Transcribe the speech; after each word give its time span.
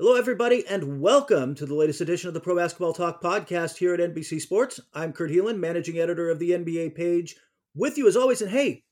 Hello, 0.00 0.14
everybody, 0.14 0.64
and 0.68 1.00
welcome 1.00 1.56
to 1.56 1.66
the 1.66 1.74
latest 1.74 2.00
edition 2.00 2.28
of 2.28 2.34
the 2.34 2.38
Pro 2.38 2.54
Basketball 2.54 2.92
Talk 2.92 3.20
podcast 3.20 3.78
here 3.78 3.92
at 3.94 4.14
NBC 4.14 4.40
Sports. 4.40 4.78
I'm 4.94 5.12
Kurt 5.12 5.32
Helin, 5.32 5.58
managing 5.58 5.98
editor 5.98 6.30
of 6.30 6.38
the 6.38 6.52
NBA 6.52 6.94
page, 6.94 7.34
with 7.74 7.98
you 7.98 8.06
as 8.06 8.16
always. 8.16 8.40
And 8.40 8.48
hey, 8.48 8.84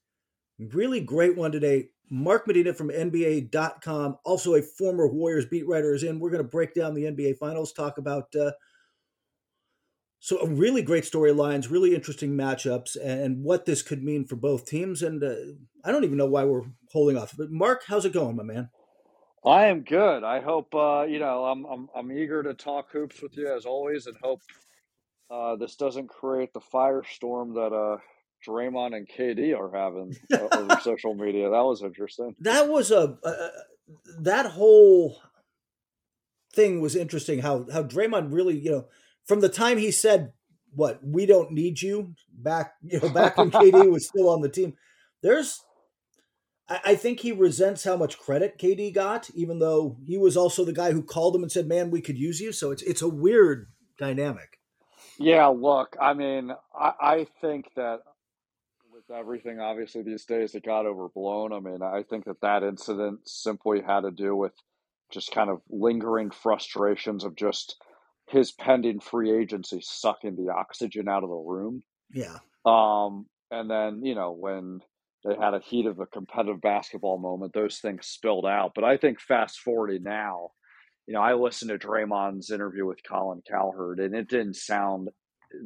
really 0.59 0.99
great 0.99 1.37
one 1.37 1.53
today. 1.53 1.91
Mark 2.11 2.49
Medina 2.49 2.75
from 2.75 2.89
NBA.com, 2.89 4.17
also 4.25 4.57
a 4.57 4.63
former 4.63 5.07
Warriors 5.07 5.47
beat 5.47 5.69
writer, 5.69 5.95
is 5.95 6.03
in. 6.03 6.19
We're 6.19 6.31
going 6.31 6.43
to 6.43 6.49
break 6.49 6.75
down 6.75 6.93
the 6.95 7.05
NBA 7.05 7.39
Finals, 7.39 7.73
talk 7.73 7.99
about 7.99 8.35
uh, 8.35 8.51
so 10.19 10.45
really 10.45 10.83
great 10.83 11.05
storylines, 11.05 11.71
really 11.71 11.95
interesting 11.95 12.33
matchups, 12.33 12.97
and 13.01 13.45
what 13.45 13.65
this 13.65 13.81
could 13.81 14.03
mean 14.03 14.25
for 14.25 14.35
both 14.35 14.67
teams. 14.67 15.03
And 15.03 15.23
uh, 15.23 15.37
I 15.85 15.93
don't 15.93 16.03
even 16.03 16.19
know 16.19 16.27
why 16.27 16.43
we're 16.43 16.65
holding 16.91 17.17
off. 17.17 17.33
But 17.39 17.53
Mark, 17.53 17.85
how's 17.87 18.05
it 18.05 18.13
going, 18.13 18.35
my 18.35 18.43
man? 18.43 18.71
I 19.47 19.67
am 19.67 19.83
good. 19.83 20.25
I 20.25 20.41
hope 20.41 20.75
uh, 20.75 21.05
you 21.09 21.21
know. 21.21 21.45
I'm, 21.45 21.65
I'm 21.67 21.89
I'm 21.95 22.13
eager 22.13 22.43
to 22.43 22.55
talk 22.55 22.91
hoops 22.91 23.23
with 23.23 23.37
you 23.37 23.55
as 23.55 23.65
always, 23.65 24.07
and 24.07 24.17
hope 24.21 24.43
uh, 25.31 25.55
this 25.57 25.77
doesn't 25.77 26.09
create 26.09 26.53
the 26.53 26.61
firestorm 26.61 27.55
that 27.55 27.73
uh, 27.73 27.99
Draymond 28.47 28.97
and 28.97 29.09
KD 29.09 29.57
are 29.57 29.71
having 29.73 30.17
over 30.51 30.81
social 30.83 31.15
media. 31.15 31.51
That 31.51 31.65
was 31.65 31.83
interesting. 31.83 32.35
That 32.41 32.69
was 32.69 32.91
a 32.91 33.17
that 34.19 34.47
whole 34.47 35.21
thing 36.53 36.81
was 36.81 36.97
interesting. 36.97 37.41
How 37.41 37.67
how 37.73 37.85
Draymond 37.85 38.33
really, 38.33 38.59
you 38.59 38.71
know, 38.73 38.87
from 39.27 39.41
the 39.41 39.49
time 39.49 39.79
he 39.79 39.93
said 39.93 40.33
what 40.75 40.99
we 41.05 41.25
don't 41.25 41.53
need 41.53 41.81
you 41.81 42.15
back, 42.33 42.73
you 42.83 43.01
know, 43.01 43.11
back 43.11 43.37
when 43.39 43.53
KD 43.53 43.91
was 43.91 44.09
still 44.09 44.29
on 44.29 44.41
the 44.41 44.49
team. 44.49 44.75
There's 45.23 45.63
I, 46.69 46.97
think 46.97 47.21
he 47.21 47.31
resents 47.31 47.85
how 47.85 47.97
much 47.97 48.19
credit 48.19 48.59
KD 48.59 48.93
got, 48.93 49.31
even 49.31 49.61
though 49.61 49.99
he 50.05 50.19
was 50.19 50.37
also 50.37 50.65
the 50.65 50.73
guy 50.73 50.91
who 50.91 51.03
called 51.03 51.37
him 51.37 51.43
and 51.43 51.53
said, 51.53 51.69
"Man, 51.69 51.91
we 51.91 52.01
could 52.01 52.19
use 52.19 52.41
you." 52.41 52.51
So 52.53 52.73
it's 52.73 52.83
it's 52.83 53.03
a 53.03 53.09
weird 53.09 53.69
dynamic. 53.99 54.59
Yeah, 55.19 55.47
look, 55.47 55.97
I 56.01 56.13
mean, 56.15 56.53
I, 56.79 56.93
I 57.01 57.27
think 57.41 57.71
that 57.77 58.01
with 58.93 59.17
everything, 59.17 59.61
obviously 59.61 60.03
these 60.03 60.25
days, 60.25 60.55
it 60.55 60.65
got 60.65 60.87
overblown. 60.87 61.53
I 61.53 61.61
mean, 61.61 61.83
I 61.83 62.03
think 62.03 62.25
that 62.25 62.41
that 62.43 62.63
incident 62.63 63.21
simply 63.29 63.81
had 63.81 64.01
to 64.01 64.11
do 64.11 64.35
with 64.35 64.53
just 65.11 65.31
kind 65.31 65.51
of 65.51 65.61
lingering 65.71 66.31
frustrations 66.31 67.25
of 67.25 67.37
just 67.37 67.77
his 68.29 68.51
pending 68.51 69.01
free 69.01 69.31
agency 69.31 69.81
sucking 69.81 70.35
the 70.35 70.53
oxygen 70.53 71.09
out 71.09 71.23
of 71.23 71.29
the 71.29 71.37
room. 71.37 71.83
Yeah. 72.13 72.39
Um, 72.65 73.27
and 73.51 73.71
then 73.71 74.05
you 74.05 74.15
know 74.15 74.33
when 74.33 74.81
they 75.27 75.35
had 75.35 75.55
a 75.55 75.61
heat 75.61 75.87
of 75.87 75.99
a 75.99 76.07
competitive 76.07 76.61
basketball 76.61 77.19
moment. 77.19 77.53
Those 77.53 77.79
things 77.79 78.07
spilled 78.07 78.47
out. 78.47 78.73
But 78.75 78.85
I 78.85 78.97
think 78.97 79.21
fast 79.21 79.61
forwarding 79.61 80.03
now, 80.03 80.51
you 81.07 81.15
know, 81.15 81.21
I 81.21 81.35
listened 81.35 81.71
to 81.71 81.79
Draymond's 81.79 82.51
interview 82.51 82.87
with 82.87 82.99
Colin 83.09 83.43
Cowherd, 83.49 84.01
and 84.01 84.15
it 84.15 84.29
didn't 84.29 84.57
sound 84.57 85.09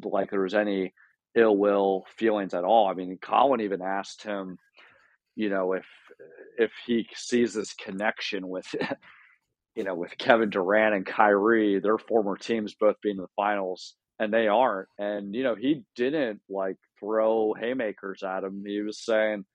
like 0.03 0.31
there 0.31 0.43
was 0.43 0.55
any 0.55 0.93
ill 1.35 1.57
will 1.57 2.05
feelings 2.17 2.55
at 2.55 2.65
all. 2.65 2.89
I 2.89 2.95
mean, 2.95 3.19
Colin 3.23 3.61
even 3.61 3.83
asked 3.83 4.23
him, 4.23 4.59
you 5.37 5.49
know, 5.49 5.73
if 5.73 5.87
if 6.59 6.73
he 6.87 7.07
sees 7.15 7.55
this 7.55 7.73
connection 7.73 8.49
with, 8.49 8.67
you 9.75 9.85
know, 9.85 9.95
with 9.95 10.19
Kevin 10.19 10.51
Durant 10.51 10.95
and 10.95 11.07
Kyrie, 11.07 11.81
their 11.81 11.99
former 11.99 12.37
teams 12.37 12.75
both 12.75 12.97
being 13.03 13.17
in 13.17 13.23
the 13.23 13.29
finals, 13.37 13.95
and 14.21 14.33
they 14.33 14.47
aren't. 14.47 14.89
And 14.99 15.35
you 15.35 15.43
know, 15.43 15.57
he 15.57 15.83
didn't 15.97 16.41
like 16.49 16.77
throw 17.01 17.55
haymakers 17.55 18.23
at 18.23 18.45
him. 18.45 18.63
He 18.65 18.83
was 18.83 19.03
saying, 19.03 19.47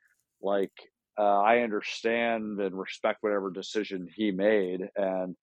like, 0.41 0.73
uh, 1.17 1.39
I 1.39 1.59
understand 1.59 2.59
and 2.59 2.77
respect 2.77 3.19
whatever 3.21 3.51
decision 3.51 4.09
he 4.13 4.31
made, 4.31 4.89
and 4.97 5.35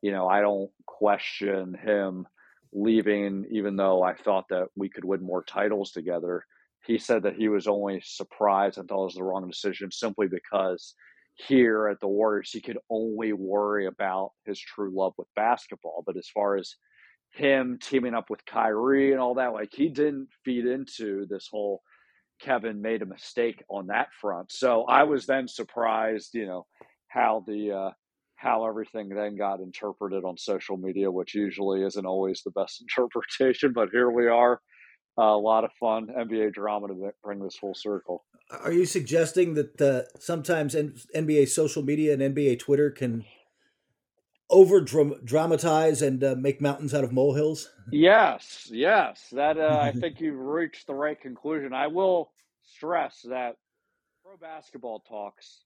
you 0.00 0.12
know, 0.12 0.26
I 0.26 0.40
don't 0.40 0.70
question 0.86 1.74
him 1.74 2.26
leaving, 2.72 3.46
even 3.50 3.76
though 3.76 4.02
I 4.02 4.14
thought 4.14 4.46
that 4.50 4.68
we 4.76 4.88
could 4.88 5.04
win 5.04 5.22
more 5.22 5.42
titles 5.42 5.90
together. 5.90 6.46
He 6.86 6.96
said 6.96 7.24
that 7.24 7.36
he 7.36 7.48
was 7.48 7.66
only 7.66 8.00
surprised 8.02 8.78
and 8.78 8.88
thought 8.88 9.02
it 9.02 9.04
was 9.06 9.14
the 9.14 9.24
wrong 9.24 9.46
decision 9.46 9.90
simply 9.90 10.28
because 10.28 10.94
here 11.34 11.88
at 11.88 12.00
the 12.00 12.08
Warriors, 12.08 12.50
he 12.52 12.60
could 12.60 12.78
only 12.88 13.32
worry 13.32 13.86
about 13.86 14.30
his 14.46 14.58
true 14.58 14.90
love 14.94 15.12
with 15.18 15.28
basketball. 15.36 16.02
But 16.06 16.16
as 16.16 16.28
far 16.28 16.56
as 16.56 16.76
him 17.32 17.78
teaming 17.80 18.14
up 18.14 18.30
with 18.30 18.44
Kyrie 18.44 19.12
and 19.12 19.20
all 19.20 19.34
that. 19.34 19.52
Like 19.52 19.70
he 19.72 19.88
didn't 19.88 20.28
feed 20.44 20.66
into 20.66 21.26
this 21.26 21.48
whole 21.50 21.82
Kevin 22.40 22.80
made 22.80 23.02
a 23.02 23.06
mistake 23.06 23.62
on 23.68 23.88
that 23.88 24.08
front. 24.20 24.50
So 24.50 24.84
I 24.84 25.04
was 25.04 25.26
then 25.26 25.46
surprised, 25.46 26.30
you 26.34 26.46
know, 26.46 26.66
how 27.08 27.44
the 27.46 27.72
uh, 27.72 27.90
how 28.36 28.66
everything 28.66 29.10
then 29.10 29.36
got 29.36 29.60
interpreted 29.60 30.24
on 30.24 30.38
social 30.38 30.78
media, 30.78 31.10
which 31.10 31.34
usually 31.34 31.82
isn't 31.84 32.06
always 32.06 32.42
the 32.42 32.50
best 32.52 32.80
interpretation. 32.82 33.72
But 33.74 33.90
here 33.92 34.10
we 34.10 34.28
are, 34.28 34.60
uh, 35.18 35.24
a 35.24 35.36
lot 35.36 35.64
of 35.64 35.70
fun 35.78 36.08
NBA 36.18 36.54
drama 36.54 36.88
to 36.88 37.10
bring 37.22 37.40
this 37.40 37.56
full 37.56 37.74
circle. 37.74 38.24
Are 38.50 38.72
you 38.72 38.86
suggesting 38.86 39.54
that 39.54 39.80
uh, 39.80 40.02
sometimes 40.18 40.74
NBA 40.74 41.48
social 41.48 41.82
media 41.82 42.14
and 42.14 42.34
NBA 42.34 42.58
Twitter 42.58 42.90
can 42.90 43.24
over 44.50 44.80
dramatize 44.80 46.02
and 46.02 46.22
uh, 46.22 46.34
make 46.36 46.60
mountains 46.60 46.92
out 46.92 47.04
of 47.04 47.12
molehills? 47.12 47.70
Yes, 47.90 48.68
yes. 48.70 49.28
That 49.32 49.58
uh, 49.58 49.78
I 49.80 49.92
think 49.98 50.20
you've 50.20 50.38
reached 50.38 50.86
the 50.86 50.94
right 50.94 51.20
conclusion. 51.20 51.72
I 51.72 51.86
will 51.86 52.30
stress 52.62 53.20
that 53.28 53.56
pro 54.24 54.36
basketball 54.36 55.00
talks 55.00 55.64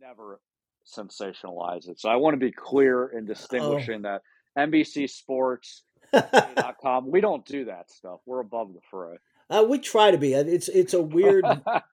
never 0.00 0.40
sensationalize 0.86 1.88
it. 1.88 2.00
So 2.00 2.08
I 2.08 2.16
want 2.16 2.34
to 2.34 2.38
be 2.38 2.52
clear 2.52 3.06
in 3.08 3.26
distinguishing 3.26 4.04
oh. 4.06 4.20
that 4.56 4.70
NBC 4.70 5.10
Sports. 5.10 5.82
we 7.06 7.20
don't 7.20 7.44
do 7.44 7.66
that 7.66 7.90
stuff. 7.90 8.20
We're 8.26 8.40
above 8.40 8.72
the 8.72 8.80
fray. 8.90 9.16
Uh, 9.50 9.64
we 9.68 9.78
try 9.78 10.10
to 10.10 10.18
be. 10.18 10.34
It's 10.34 10.68
it's 10.68 10.94
a 10.94 11.02
weird. 11.02 11.44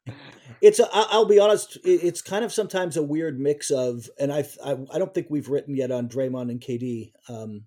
it's 0.62 0.80
a. 0.80 0.88
I'll 0.92 1.26
be 1.26 1.40
honest. 1.40 1.78
It's 1.84 2.22
kind 2.22 2.44
of 2.44 2.52
sometimes 2.52 2.98
a 2.98 3.04
weird 3.04 3.40
mix 3.40 3.72
of, 3.72 4.10
and 4.20 4.32
I 4.32 4.46
I, 4.64 4.78
I 4.94 5.00
don't 5.00 5.14
think 5.14 5.28
we've 5.30 5.50
written 5.50 5.76
yet 5.76 5.92
on 5.92 6.10
Draymond 6.10 6.52
and 6.52 6.60
KD 6.60 7.14
um, 7.30 7.64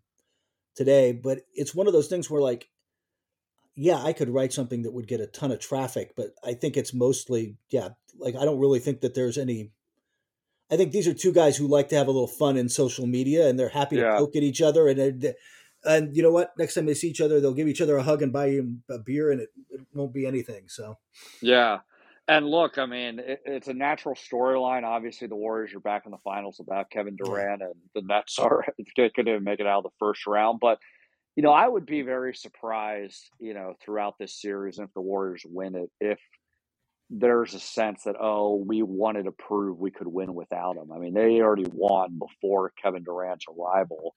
today, 0.75 1.13
but 1.13 1.41
it's 1.55 1.75
one 1.75 1.87
of 1.87 1.93
those 1.93 2.09
things 2.09 2.29
where 2.29 2.43
like, 2.43 2.69
yeah, 3.75 4.03
I 4.03 4.13
could 4.13 4.29
write 4.29 4.53
something 4.53 4.83
that 4.83 4.93
would 4.93 5.09
get 5.09 5.21
a 5.21 5.27
ton 5.27 5.53
of 5.53 5.61
traffic, 5.61 6.13
but 6.17 6.35
I 6.45 6.55
think 6.55 6.77
it's 6.77 6.93
mostly 6.93 7.57
yeah. 7.71 7.91
Like 8.19 8.37
I 8.37 8.45
don't 8.45 8.61
really 8.61 8.81
think 8.81 9.01
that 9.01 9.15
there's 9.15 9.39
any. 9.39 9.71
I 10.71 10.77
think 10.77 10.93
these 10.93 11.09
are 11.09 11.15
two 11.15 11.33
guys 11.33 11.57
who 11.57 11.67
like 11.67 11.89
to 11.89 11.97
have 11.97 12.09
a 12.09 12.11
little 12.11 12.29
fun 12.29 12.59
in 12.59 12.69
social 12.69 13.07
media, 13.07 13.49
and 13.49 13.59
they're 13.59 13.71
happy 13.71 13.97
yeah. 13.97 14.13
to 14.13 14.19
poke 14.19 14.37
at 14.37 14.43
each 14.43 14.61
other, 14.61 14.87
and 14.87 15.35
and 15.89 16.15
you 16.15 16.23
know 16.23 16.31
what? 16.31 16.53
Next 16.59 16.75
time 16.75 16.87
they 16.87 16.95
see 16.95 17.09
each 17.09 17.21
other, 17.21 17.41
they'll 17.41 17.55
give 17.55 17.67
each 17.67 17.81
other 17.81 17.97
a 17.97 18.03
hug 18.03 18.23
and 18.23 18.33
buy 18.33 18.47
you 18.47 18.77
a 18.91 18.99
beer, 18.99 19.33
and 19.33 19.41
it, 19.41 19.49
it 19.71 19.81
won't 19.95 20.13
be 20.13 20.27
anything. 20.27 20.69
So, 20.69 20.99
yeah. 21.41 21.79
And 22.29 22.47
look, 22.47 22.77
I 22.77 22.85
mean, 22.85 23.21
it, 23.21 23.41
it's 23.47 23.69
a 23.69 23.75
natural 23.75 24.15
storyline. 24.15 24.85
Obviously, 24.85 25.29
the 25.29 25.35
Warriors 25.35 25.75
are 25.75 25.81
back 25.81 26.03
in 26.05 26.11
the 26.11 26.19
finals 26.19 26.57
without 26.59 26.91
Kevin 26.91 27.17
Durant, 27.17 27.63
and 27.63 27.75
the 27.95 28.03
Nets 28.03 28.39
are 28.39 28.67
couldn't 28.97 29.45
make 29.45 29.61
it 29.61 29.67
out 29.67 29.79
of 29.79 29.85
the 29.85 29.97
first 29.99 30.27
round. 30.27 30.61
But 30.61 30.79
you 31.37 31.43
know, 31.43 31.53
I 31.53 31.67
would 31.67 31.87
be 31.87 32.03
very 32.03 32.35
surprised, 32.35 33.31
you 33.41 33.55
know, 33.55 33.75
throughout 33.81 34.17
this 34.19 34.39
series, 34.41 34.79
if 34.79 34.93
the 34.93 35.01
Warriors 35.01 35.43
win 35.47 35.75
it, 35.75 35.91
if 36.01 36.19
there's 37.11 37.55
a 37.55 37.61
sense 37.61 38.03
that 38.05 38.17
oh 38.21 38.63
we 38.67 38.83
wanted 38.83 39.25
to 39.25 39.33
prove 39.33 39.79
we 39.79 39.91
could 39.91 40.07
win 40.07 40.35
without 40.35 40.77
him. 40.77 40.93
I 40.93 40.99
mean 40.99 41.15
they 41.15 41.41
already 41.41 41.67
won 41.73 42.19
before 42.19 42.73
Kevin 42.83 43.03
Durant's 43.03 43.47
arrival, 43.49 44.15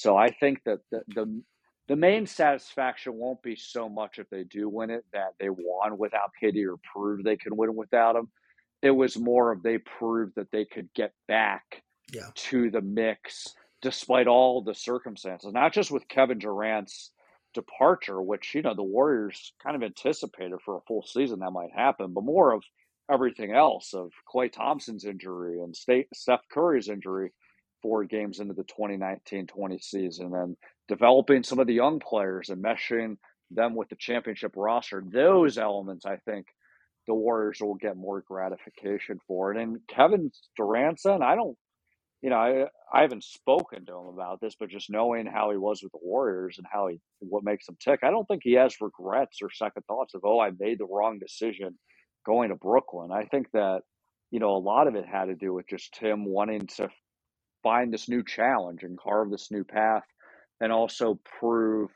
so 0.00 0.16
I 0.16 0.30
think 0.30 0.62
that 0.64 0.78
the 0.90 1.02
the, 1.08 1.42
the 1.88 1.96
main 1.96 2.26
satisfaction 2.26 3.14
won't 3.14 3.42
be 3.42 3.54
so 3.54 3.86
much 3.86 4.18
if 4.18 4.30
they 4.30 4.44
do 4.44 4.66
win 4.66 4.88
it 4.88 5.04
that 5.12 5.34
they 5.38 5.50
won 5.50 5.98
without 5.98 6.30
KD 6.42 6.66
or 6.66 6.78
proved 6.78 7.22
they 7.22 7.36
could 7.36 7.52
win 7.52 7.76
without 7.76 8.16
him. 8.16 8.28
It 8.80 8.92
was 8.92 9.18
more 9.18 9.52
of 9.52 9.62
they 9.62 9.76
proved 9.76 10.36
that 10.36 10.50
they 10.52 10.64
could 10.64 10.88
get 10.94 11.12
back 11.28 11.82
yeah. 12.14 12.30
to 12.34 12.70
the 12.70 12.80
mix 12.80 13.54
despite 13.82 14.26
all 14.26 14.62
the 14.62 14.74
circumstances, 14.74 15.52
not 15.52 15.74
just 15.74 15.90
with 15.90 16.08
Kevin 16.08 16.38
Durant's 16.38 17.10
departure, 17.52 18.22
which 18.22 18.54
you 18.54 18.62
know 18.62 18.74
the 18.74 18.82
Warriors 18.82 19.52
kind 19.62 19.76
of 19.76 19.82
anticipated 19.82 20.60
for 20.64 20.78
a 20.78 20.82
full 20.88 21.02
season 21.02 21.40
that 21.40 21.50
might 21.50 21.72
happen, 21.76 22.14
but 22.14 22.24
more 22.24 22.54
of 22.54 22.62
everything 23.12 23.52
else 23.52 23.92
of 23.92 24.12
Klay 24.32 24.50
Thompson's 24.50 25.04
injury 25.04 25.60
and 25.60 25.76
Steph 25.76 26.48
Curry's 26.50 26.88
injury 26.88 27.32
four 27.82 28.04
games 28.04 28.40
into 28.40 28.54
the 28.54 28.64
2019-20 28.64 29.82
season 29.82 30.34
and 30.34 30.56
developing 30.88 31.42
some 31.42 31.58
of 31.58 31.66
the 31.66 31.74
young 31.74 32.00
players 32.00 32.50
and 32.50 32.62
meshing 32.62 33.16
them 33.50 33.74
with 33.74 33.88
the 33.88 33.96
championship 33.96 34.52
roster. 34.56 35.02
Those 35.06 35.58
elements, 35.58 36.06
I 36.06 36.16
think, 36.16 36.46
the 37.06 37.14
Warriors 37.14 37.58
will 37.60 37.74
get 37.74 37.96
more 37.96 38.22
gratification 38.26 39.18
for. 39.26 39.52
it 39.52 39.60
And 39.60 39.78
Kevin 39.88 40.30
Durant's 40.56 41.02
son, 41.02 41.22
I 41.22 41.34
don't 41.34 41.56
you 42.22 42.30
know, 42.30 42.36
I 42.36 42.66
I 42.92 43.02
haven't 43.02 43.24
spoken 43.24 43.86
to 43.86 43.92
him 43.92 44.06
about 44.06 44.40
this, 44.40 44.54
but 44.58 44.68
just 44.70 44.90
knowing 44.90 45.26
how 45.26 45.50
he 45.50 45.56
was 45.56 45.82
with 45.82 45.92
the 45.92 46.00
Warriors 46.02 46.56
and 46.58 46.66
how 46.70 46.88
he 46.88 47.00
what 47.20 47.44
makes 47.44 47.68
him 47.68 47.76
tick, 47.82 48.00
I 48.02 48.10
don't 48.10 48.26
think 48.26 48.42
he 48.44 48.54
has 48.54 48.80
regrets 48.80 49.38
or 49.42 49.50
second 49.50 49.84
thoughts 49.86 50.14
of 50.14 50.22
oh 50.24 50.40
I 50.40 50.50
made 50.58 50.78
the 50.78 50.86
wrong 50.86 51.18
decision 51.18 51.78
going 52.26 52.50
to 52.50 52.56
Brooklyn. 52.56 53.10
I 53.12 53.24
think 53.24 53.50
that 53.52 53.82
you 54.30 54.40
know 54.40 54.56
a 54.56 54.58
lot 54.58 54.86
of 54.88 54.96
it 54.96 55.06
had 55.06 55.26
to 55.26 55.34
do 55.34 55.54
with 55.54 55.66
just 55.68 55.96
him 55.98 56.24
wanting 56.26 56.66
to 56.78 56.88
find 57.62 57.92
this 57.92 58.08
new 58.08 58.24
challenge 58.24 58.82
and 58.82 58.98
carve 58.98 59.30
this 59.30 59.50
new 59.50 59.64
path, 59.64 60.04
and 60.60 60.72
also 60.72 61.20
prove 61.38 61.90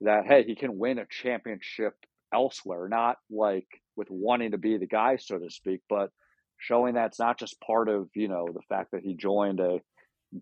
that 0.00 0.26
hey 0.26 0.44
he 0.44 0.54
can 0.54 0.78
win 0.78 0.98
a 0.98 1.06
championship 1.06 1.94
elsewhere, 2.34 2.88
not 2.88 3.16
like 3.30 3.66
with 3.96 4.08
wanting 4.10 4.52
to 4.52 4.58
be 4.58 4.78
the 4.78 4.86
guy 4.86 5.16
so 5.16 5.38
to 5.38 5.50
speak, 5.50 5.80
but 5.88 6.10
showing 6.58 6.94
that's 6.94 7.18
not 7.18 7.38
just 7.38 7.60
part 7.60 7.88
of 7.88 8.08
you 8.14 8.28
know 8.28 8.46
the 8.52 8.62
fact 8.68 8.92
that 8.92 9.02
he 9.02 9.14
joined 9.14 9.60
a 9.60 9.80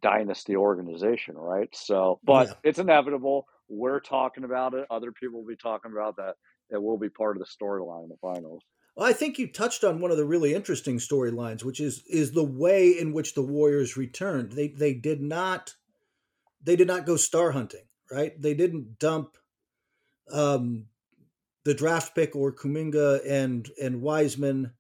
dynasty 0.03 0.57
organization, 0.57 1.37
right? 1.37 1.69
So, 1.75 2.21
but 2.25 2.49
yeah. 2.49 2.55
it's 2.65 2.79
inevitable. 2.79 3.47
We're 3.69 4.01
talking 4.01 4.45
about 4.45 4.75
it. 4.75 4.87
Other 4.91 5.13
people 5.13 5.41
will 5.41 5.49
be 5.49 5.57
talking 5.57 5.93
about 5.93 6.17
that. 6.17 6.35
It 6.71 6.81
will 6.81 6.99
be 6.99 7.09
part 7.09 7.37
of 7.37 7.43
the 7.43 7.65
storyline 7.65 8.05
in 8.05 8.09
the 8.09 8.17
finals. 8.21 8.63
I 8.99 9.13
think 9.13 9.39
you 9.39 9.47
touched 9.47 9.85
on 9.85 10.01
one 10.01 10.11
of 10.11 10.17
the 10.17 10.27
really 10.27 10.55
interesting 10.55 10.99
storylines, 10.99 11.65
which 11.65 11.81
is 11.81 12.03
is 12.07 12.33
the 12.33 12.45
way 12.45 12.89
in 12.91 13.13
which 13.13 13.35
the 13.35 13.43
Warriors 13.43 13.97
returned. 13.97 14.53
They 14.53 14.69
they 14.69 14.95
did 14.95 15.23
not 15.23 15.75
they 16.63 16.77
did 16.77 16.89
not 16.89 17.07
go 17.07 17.17
star 17.17 17.53
hunting, 17.53 17.85
right? 18.11 18.33
They 18.41 18.55
didn't 18.55 18.99
dump 18.99 19.37
um, 20.33 20.87
the 21.65 21.75
draft 21.75 22.15
pick 22.15 22.35
or 22.37 22.53
Kuminga 22.53 23.21
and 23.27 23.69
and 23.81 24.03
Wiseman 24.03 24.73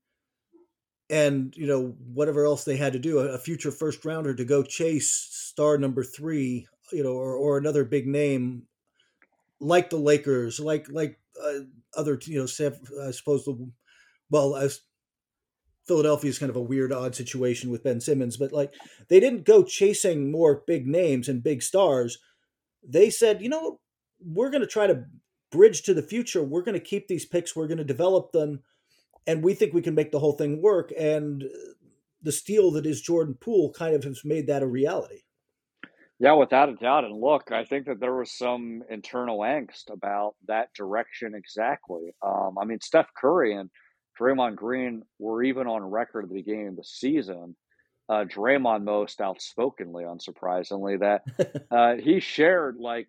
and 1.11 1.55
you 1.56 1.67
know 1.67 1.97
whatever 2.15 2.45
else 2.45 2.65
they 2.65 2.77
had 2.77 2.93
to 2.93 2.99
do 2.99 3.19
a, 3.19 3.37
future 3.37 3.73
first 3.73 4.05
rounder 4.05 4.33
to 4.33 4.45
go 4.45 4.63
chase 4.63 5.11
star 5.11 5.77
number 5.77 6.05
three 6.05 6.67
you 6.93 7.03
know 7.03 7.13
or, 7.13 7.35
or 7.35 7.59
another 7.59 7.85
big 7.85 8.06
name 8.06 8.63
like 9.59 9.91
the 9.91 9.97
lakers 9.97 10.61
like 10.61 10.89
like 10.89 11.19
uh, 11.45 11.61
other 11.97 12.19
you 12.25 12.39
know 12.39 12.45
i 13.05 13.11
suppose 13.11 13.45
the 13.45 13.71
well 14.31 14.56
as 14.56 14.81
philadelphia 15.87 16.31
is 16.31 16.38
kind 16.38 16.50
of 16.50 16.56
a 16.56 16.62
weird 16.62 16.93
odd 16.93 17.15
situation 17.15 17.71
with 17.71 17.82
ben 17.82 18.00
simmons 18.00 18.37
but 18.37 18.53
like 18.53 18.73
they 19.09 19.21
didn't 19.21 19.44
go 19.44 19.62
chasing 19.62 20.31
more 20.31 20.62
big 20.67 20.87
names 20.87 21.29
and 21.29 21.43
big 21.43 21.62
stars 21.62 22.19
they 22.87 23.11
said 23.11 23.43
you 23.43 23.49
know 23.49 23.81
we're 24.21 24.50
going 24.50 24.61
to 24.61 24.67
try 24.67 24.87
to 24.87 25.05
bridge 25.50 25.82
to 25.82 25.94
the 25.94 26.03
future 26.03 26.43
we're 26.43 26.62
going 26.62 26.79
to 26.79 26.81
keep 26.81 27.09
these 27.09 27.27
picks 27.27 27.56
we're 27.56 27.67
going 27.67 27.79
to 27.79 27.85
develop 27.85 28.32
them 28.32 28.61
and 29.27 29.43
we 29.43 29.55
think 29.55 29.73
we 29.73 29.82
can 29.82 29.94
make 29.94 30.11
the 30.11 30.19
whole 30.19 30.32
thing 30.32 30.61
work. 30.62 30.93
And 30.99 31.44
the 32.23 32.32
steal 32.32 32.71
that 32.73 32.87
is 32.87 33.00
Jordan 33.00 33.37
Poole 33.41 33.73
kind 33.73 33.94
of 33.94 34.05
has 34.05 34.25
made 34.25 34.47
that 34.47 34.62
a 34.62 34.67
reality. 34.67 35.21
Yeah, 36.19 36.32
without 36.32 36.69
a 36.69 36.75
doubt. 36.75 37.05
And 37.05 37.19
look, 37.19 37.50
I 37.50 37.65
think 37.65 37.87
that 37.87 37.99
there 37.99 38.15
was 38.15 38.37
some 38.37 38.82
internal 38.91 39.38
angst 39.38 39.91
about 39.91 40.35
that 40.49 40.69
direction 40.75 41.35
exactly. 41.35 42.15
Um, 42.23 42.56
I 42.61 42.67
mean, 42.67 42.81
Steph 42.81 43.09
Curry 43.17 43.55
and 43.55 43.71
Draymond 44.20 44.56
Green 44.56 45.02
were 45.19 45.43
even 45.43 45.67
on 45.67 45.82
record 45.82 46.25
at 46.25 46.28
the 46.28 46.34
beginning 46.34 46.69
of 46.69 46.76
the 46.76 46.84
season. 46.84 47.56
Uh, 48.08 48.25
Draymond 48.25 48.84
most 48.84 49.20
outspokenly, 49.20 50.05
unsurprisingly, 50.05 51.00
that 51.00 51.22
uh, 51.70 51.94
he 51.94 52.20
shared 52.20 52.76
like 52.76 53.08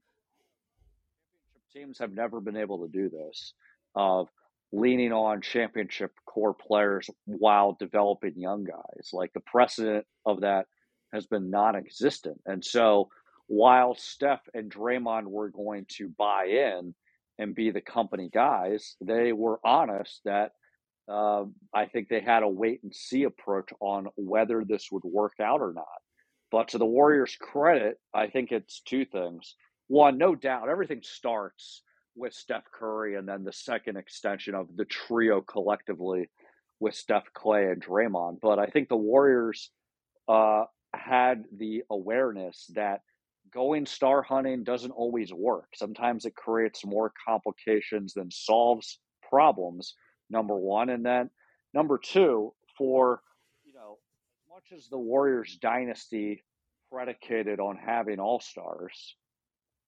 teams 1.74 2.00
have 2.00 2.14
never 2.14 2.40
been 2.40 2.58
able 2.58 2.86
to 2.86 2.92
do 2.92 3.10
this. 3.10 3.54
Of 3.94 4.30
leaning 4.72 5.12
on 5.12 5.42
championship 5.42 6.12
core 6.26 6.54
players 6.54 7.10
while 7.26 7.76
developing 7.78 8.40
young 8.40 8.64
guys. 8.64 9.10
Like 9.12 9.34
the 9.34 9.42
precedent 9.42 10.06
of 10.26 10.42
that 10.42 10.68
has 11.14 11.26
been 11.26 11.50
non 11.50 11.76
existent. 11.76 12.40
And 12.46 12.64
so 12.64 13.10
while 13.48 13.96
Steph 13.96 14.48
and 14.54 14.72
Draymond 14.72 15.26
were 15.26 15.50
going 15.50 15.86
to 15.98 16.08
buy 16.08 16.46
in 16.46 16.96
and 17.38 17.56
be 17.56 17.72
the 17.72 17.82
company 17.82 18.30
guys, 18.34 18.96
they 19.02 19.34
were 19.34 19.60
honest 19.64 20.22
that 20.24 20.54
uh, 21.12 21.46
I 21.74 21.86
think 21.86 22.08
they 22.08 22.22
had 22.22 22.44
a 22.44 22.48
wait 22.48 22.82
and 22.84 22.96
see 22.96 23.24
approach 23.24 23.70
on 23.80 24.08
whether 24.16 24.64
this 24.64 24.88
would 24.92 25.04
work 25.04 25.34
out 25.42 25.62
or 25.62 25.74
not. 25.74 25.86
But 26.52 26.70
to 26.70 26.78
the 26.78 26.86
Warriors' 26.86 27.38
credit, 27.40 28.00
I 28.14 28.28
think 28.28 28.52
it's 28.52 28.82
two 28.82 29.06
things. 29.06 29.56
One, 29.88 30.18
no 30.18 30.36
doubt, 30.36 30.70
everything 30.70 31.02
starts 31.04 31.84
with 32.16 32.34
Steph 32.34 32.66
Curry, 32.74 33.16
and 33.16 33.28
then 33.28 33.44
the 33.44 33.54
second 33.54 33.98
extension 33.98 34.56
of 34.56 34.68
the 34.76 34.86
trio 34.86 35.42
collectively 35.42 36.30
with 36.80 36.96
Steph, 36.96 37.26
Klay 37.36 37.72
and 37.72 37.84
Draymond. 37.84 38.40
But 38.42 38.60
I 38.60 38.66
think 38.68 38.90
the 38.90 38.98
Warriors 38.98 39.70
uh, 40.28 40.66
had 40.94 41.46
the 41.58 41.84
awareness 41.90 42.70
that 42.76 43.02
going 43.54 43.86
star 43.86 44.22
hunting 44.22 44.64
doesn't 44.64 44.92
always 44.92 45.34
work. 45.34 45.68
Sometimes 45.76 46.26
it 46.26 46.36
creates 46.36 46.86
more 46.86 47.14
complications 47.28 48.14
than 48.14 48.32
solves 48.32 49.00
problems. 49.28 49.94
Number 50.32 50.56
one, 50.56 50.90
and 50.90 51.06
then 51.06 51.30
number 51.74 51.98
two, 51.98 52.54
for 52.78 53.22
you 53.66 53.74
know, 53.74 53.98
as 54.34 54.50
much 54.50 54.78
as 54.78 54.88
the 54.88 54.98
Warriors 54.98 55.58
dynasty 55.62 56.44
predicated 56.92 57.60
on 57.60 57.78
having 57.78 58.20
all 58.20 58.40
stars, 58.40 59.16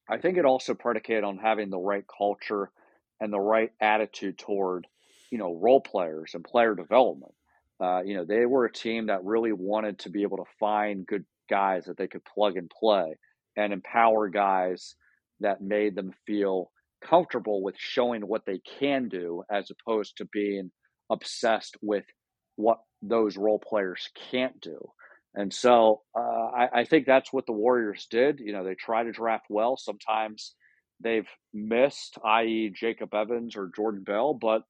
I 0.09 0.17
think 0.17 0.37
it 0.37 0.45
also 0.45 0.73
predicated 0.73 1.23
on 1.23 1.37
having 1.37 1.69
the 1.69 1.79
right 1.79 2.03
culture 2.05 2.71
and 3.21 3.31
the 3.31 3.39
right 3.39 3.71
attitude 3.79 4.37
toward, 4.37 4.85
you 5.31 5.37
know, 5.37 5.55
role 5.55 5.79
players 5.79 6.33
and 6.33 6.43
player 6.43 6.75
development. 6.75 7.33
Uh, 7.79 8.01
you 8.03 8.15
know, 8.15 8.25
they 8.25 8.45
were 8.45 8.65
a 8.65 8.71
team 8.71 9.07
that 9.07 9.23
really 9.23 9.53
wanted 9.53 9.99
to 9.99 10.09
be 10.09 10.23
able 10.23 10.37
to 10.37 10.51
find 10.59 11.07
good 11.07 11.25
guys 11.49 11.85
that 11.85 11.97
they 11.97 12.07
could 12.07 12.23
plug 12.25 12.57
and 12.57 12.69
play 12.69 13.17
and 13.55 13.71
empower 13.71 14.27
guys 14.27 14.95
that 15.39 15.61
made 15.61 15.95
them 15.95 16.11
feel 16.27 16.71
comfortable 17.07 17.61
with 17.61 17.75
showing 17.77 18.21
what 18.21 18.45
they 18.45 18.59
can 18.79 19.09
do 19.09 19.43
as 19.51 19.69
opposed 19.71 20.17
to 20.17 20.25
being 20.25 20.71
obsessed 21.09 21.77
with 21.81 22.05
what 22.55 22.79
those 23.01 23.37
role 23.37 23.59
players 23.59 24.09
can't 24.31 24.59
do. 24.61 24.79
And 25.35 25.53
so 25.53 26.01
uh, 26.15 26.19
I, 26.19 26.69
I, 26.73 26.85
think 26.85 27.05
that's 27.05 27.33
what 27.33 27.47
the 27.47 27.53
Warriors 27.53 28.07
did. 28.09 28.39
You 28.39 28.53
know, 28.53 28.63
they 28.63 28.75
try 28.75 29.03
to 29.03 29.11
draft 29.11 29.45
well. 29.49 29.77
Sometimes 29.77 30.53
they've 30.99 31.27
missed, 31.53 32.17
i.e., 32.23 32.71
Jacob 32.73 33.13
Evans 33.13 33.55
or 33.55 33.71
Jordan 33.75 34.03
Bell, 34.03 34.35
but 34.35 34.61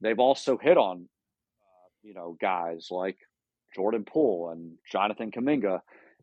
they've 0.00 0.18
also 0.18 0.56
hit 0.56 0.76
on, 0.76 0.98
uh, 0.98 1.88
you 2.02 2.14
know, 2.14 2.36
guys 2.40 2.88
like 2.92 3.16
Jordan 3.74 4.04
Poole 4.04 4.50
and 4.52 4.74
Jonathan 4.90 5.32
Kuminga. 5.32 5.80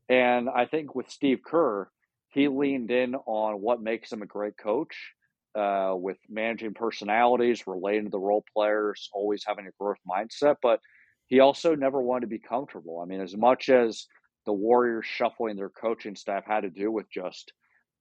And 0.08 0.50
I 0.50 0.66
think 0.66 0.96
with 0.96 1.10
Steve 1.10 1.40
Kerr, 1.46 1.90
he 2.30 2.48
leaned 2.48 2.92
in 2.92 3.16
on 3.16 3.62
what 3.62 3.82
makes 3.82 4.12
him 4.12 4.22
a 4.22 4.28
great 4.28 4.58
coach. 4.58 4.96
Uh, 5.56 5.96
with 5.96 6.18
managing 6.28 6.74
personalities, 6.74 7.66
relating 7.66 8.04
to 8.04 8.12
the 8.12 8.20
role 8.20 8.44
players, 8.54 9.10
always 9.14 9.42
having 9.48 9.68
a 9.68 9.72
growth 9.80 10.00
mindset. 10.06 10.58
But 10.62 10.82
he 11.28 11.40
also 11.40 11.76
never 11.76 12.02
wanted 12.02 12.22
to 12.22 12.28
be 12.28 12.40
comfortable. 12.40 13.00
I 13.00 13.06
mean, 13.06 13.22
as 13.22 13.38
much 13.38 13.70
as 13.70 14.06
the 14.46 14.52
Warriors 14.52 15.06
shuffling 15.06 15.56
their 15.56 15.70
coaching 15.70 16.18
staff 16.18 16.44
had 16.46 16.62
to 16.62 16.70
do 16.70 16.92
with 16.92 17.10
just, 17.10 17.54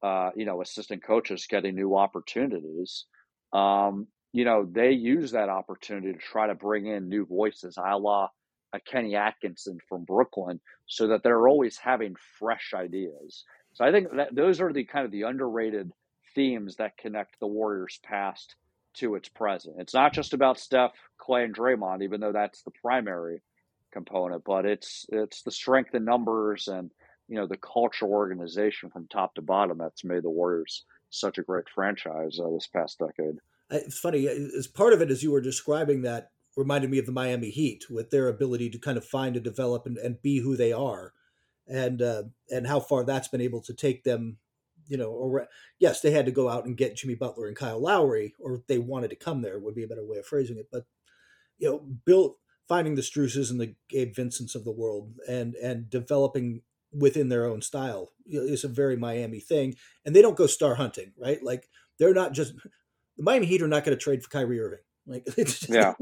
uh, 0.02 0.30
you 0.34 0.44
know, 0.46 0.62
assistant 0.62 1.04
coaches 1.04 1.46
getting 1.48 1.76
new 1.76 1.96
opportunities, 1.96 3.06
um, 3.52 4.08
you 4.32 4.44
know, 4.44 4.66
they 4.68 4.90
use 4.90 5.30
that 5.30 5.48
opportunity 5.48 6.12
to 6.12 6.18
try 6.18 6.48
to 6.48 6.56
bring 6.56 6.86
in 6.86 7.08
new 7.08 7.24
voices, 7.24 7.78
a 7.78 7.96
la 7.96 8.28
a 8.72 8.80
Kenny 8.80 9.14
Atkinson 9.14 9.78
from 9.88 10.02
Brooklyn, 10.02 10.60
so 10.86 11.06
that 11.06 11.22
they're 11.22 11.46
always 11.46 11.78
having 11.78 12.16
fresh 12.40 12.72
ideas. 12.74 13.44
So 13.74 13.84
I 13.84 13.92
think 13.92 14.08
that 14.16 14.34
those 14.34 14.60
are 14.60 14.72
the 14.72 14.84
kind 14.84 15.04
of 15.06 15.12
the 15.12 15.22
underrated 15.22 15.92
themes 16.34 16.76
that 16.76 16.98
connect 16.98 17.38
the 17.40 17.46
Warriors 17.46 18.00
past 18.02 18.56
to 18.94 19.14
its 19.16 19.28
present. 19.28 19.76
It's 19.78 19.94
not 19.94 20.12
just 20.12 20.32
about 20.32 20.58
Steph, 20.58 20.92
Klay, 21.20 21.44
and 21.44 21.54
Draymond, 21.54 22.02
even 22.02 22.20
though 22.20 22.32
that's 22.32 22.62
the 22.62 22.70
primary 22.70 23.42
component, 23.92 24.44
but 24.44 24.66
it's 24.66 25.06
it's 25.10 25.42
the 25.42 25.50
strength 25.50 25.94
in 25.94 26.04
numbers 26.04 26.68
and 26.68 26.90
you 27.28 27.36
know 27.36 27.46
the 27.46 27.56
cultural 27.56 28.12
organization 28.12 28.90
from 28.90 29.06
top 29.08 29.34
to 29.34 29.42
bottom 29.42 29.78
that's 29.78 30.04
made 30.04 30.22
the 30.22 30.30
Warriors 30.30 30.84
such 31.10 31.38
a 31.38 31.42
great 31.42 31.68
franchise 31.74 32.38
uh, 32.38 32.50
this 32.50 32.66
past 32.66 32.98
decade. 32.98 33.36
It's 33.70 33.98
funny 33.98 34.26
as 34.26 34.66
part 34.66 34.92
of 34.92 35.00
it 35.00 35.10
as 35.10 35.22
you 35.22 35.30
were 35.30 35.40
describing 35.40 36.02
that 36.02 36.30
reminded 36.56 36.90
me 36.90 36.98
of 36.98 37.06
the 37.06 37.12
Miami 37.12 37.50
Heat 37.50 37.84
with 37.90 38.10
their 38.10 38.28
ability 38.28 38.70
to 38.70 38.78
kind 38.78 38.96
of 38.98 39.04
find 39.04 39.36
and 39.36 39.44
develop 39.44 39.86
and, 39.86 39.96
and 39.96 40.20
be 40.22 40.38
who 40.38 40.56
they 40.56 40.72
are, 40.72 41.12
and 41.66 42.02
uh, 42.02 42.24
and 42.50 42.66
how 42.66 42.80
far 42.80 43.04
that's 43.04 43.28
been 43.28 43.40
able 43.40 43.60
to 43.62 43.72
take 43.72 44.04
them. 44.04 44.38
You 44.86 44.96
know, 44.96 45.10
or 45.10 45.46
yes, 45.78 46.00
they 46.00 46.10
had 46.10 46.26
to 46.26 46.32
go 46.32 46.48
out 46.48 46.66
and 46.66 46.76
get 46.76 46.96
Jimmy 46.96 47.14
Butler 47.14 47.46
and 47.46 47.56
Kyle 47.56 47.80
Lowry, 47.80 48.34
or 48.38 48.62
they 48.68 48.78
wanted 48.78 49.10
to 49.10 49.16
come 49.16 49.42
there 49.42 49.58
would 49.58 49.74
be 49.74 49.84
a 49.84 49.88
better 49.88 50.04
way 50.04 50.18
of 50.18 50.26
phrasing 50.26 50.58
it. 50.58 50.68
But 50.70 50.84
you 51.58 51.68
know, 51.68 51.78
built 52.04 52.36
finding 52.68 52.94
the 52.94 53.02
Struses 53.02 53.50
and 53.50 53.60
the 53.60 53.74
Gabe 53.88 54.14
Vincents 54.14 54.54
of 54.54 54.64
the 54.64 54.72
world, 54.72 55.14
and 55.28 55.54
and 55.56 55.88
developing 55.88 56.62
within 56.92 57.28
their 57.28 57.44
own 57.44 57.60
style 57.60 58.12
is 58.26 58.64
a 58.64 58.68
very 58.68 58.96
Miami 58.96 59.40
thing. 59.40 59.74
And 60.04 60.14
they 60.14 60.22
don't 60.22 60.36
go 60.36 60.46
star 60.46 60.76
hunting, 60.76 61.12
right? 61.18 61.42
Like 61.42 61.68
they're 61.98 62.14
not 62.14 62.32
just 62.32 62.54
the 63.16 63.22
Miami 63.22 63.46
Heat 63.46 63.62
are 63.62 63.68
not 63.68 63.84
going 63.84 63.96
to 63.96 64.02
trade 64.02 64.22
for 64.22 64.30
Kyrie 64.30 64.60
Irving. 64.60 64.78
Like 65.06 65.24
it's 65.36 65.68
yeah. 65.68 65.94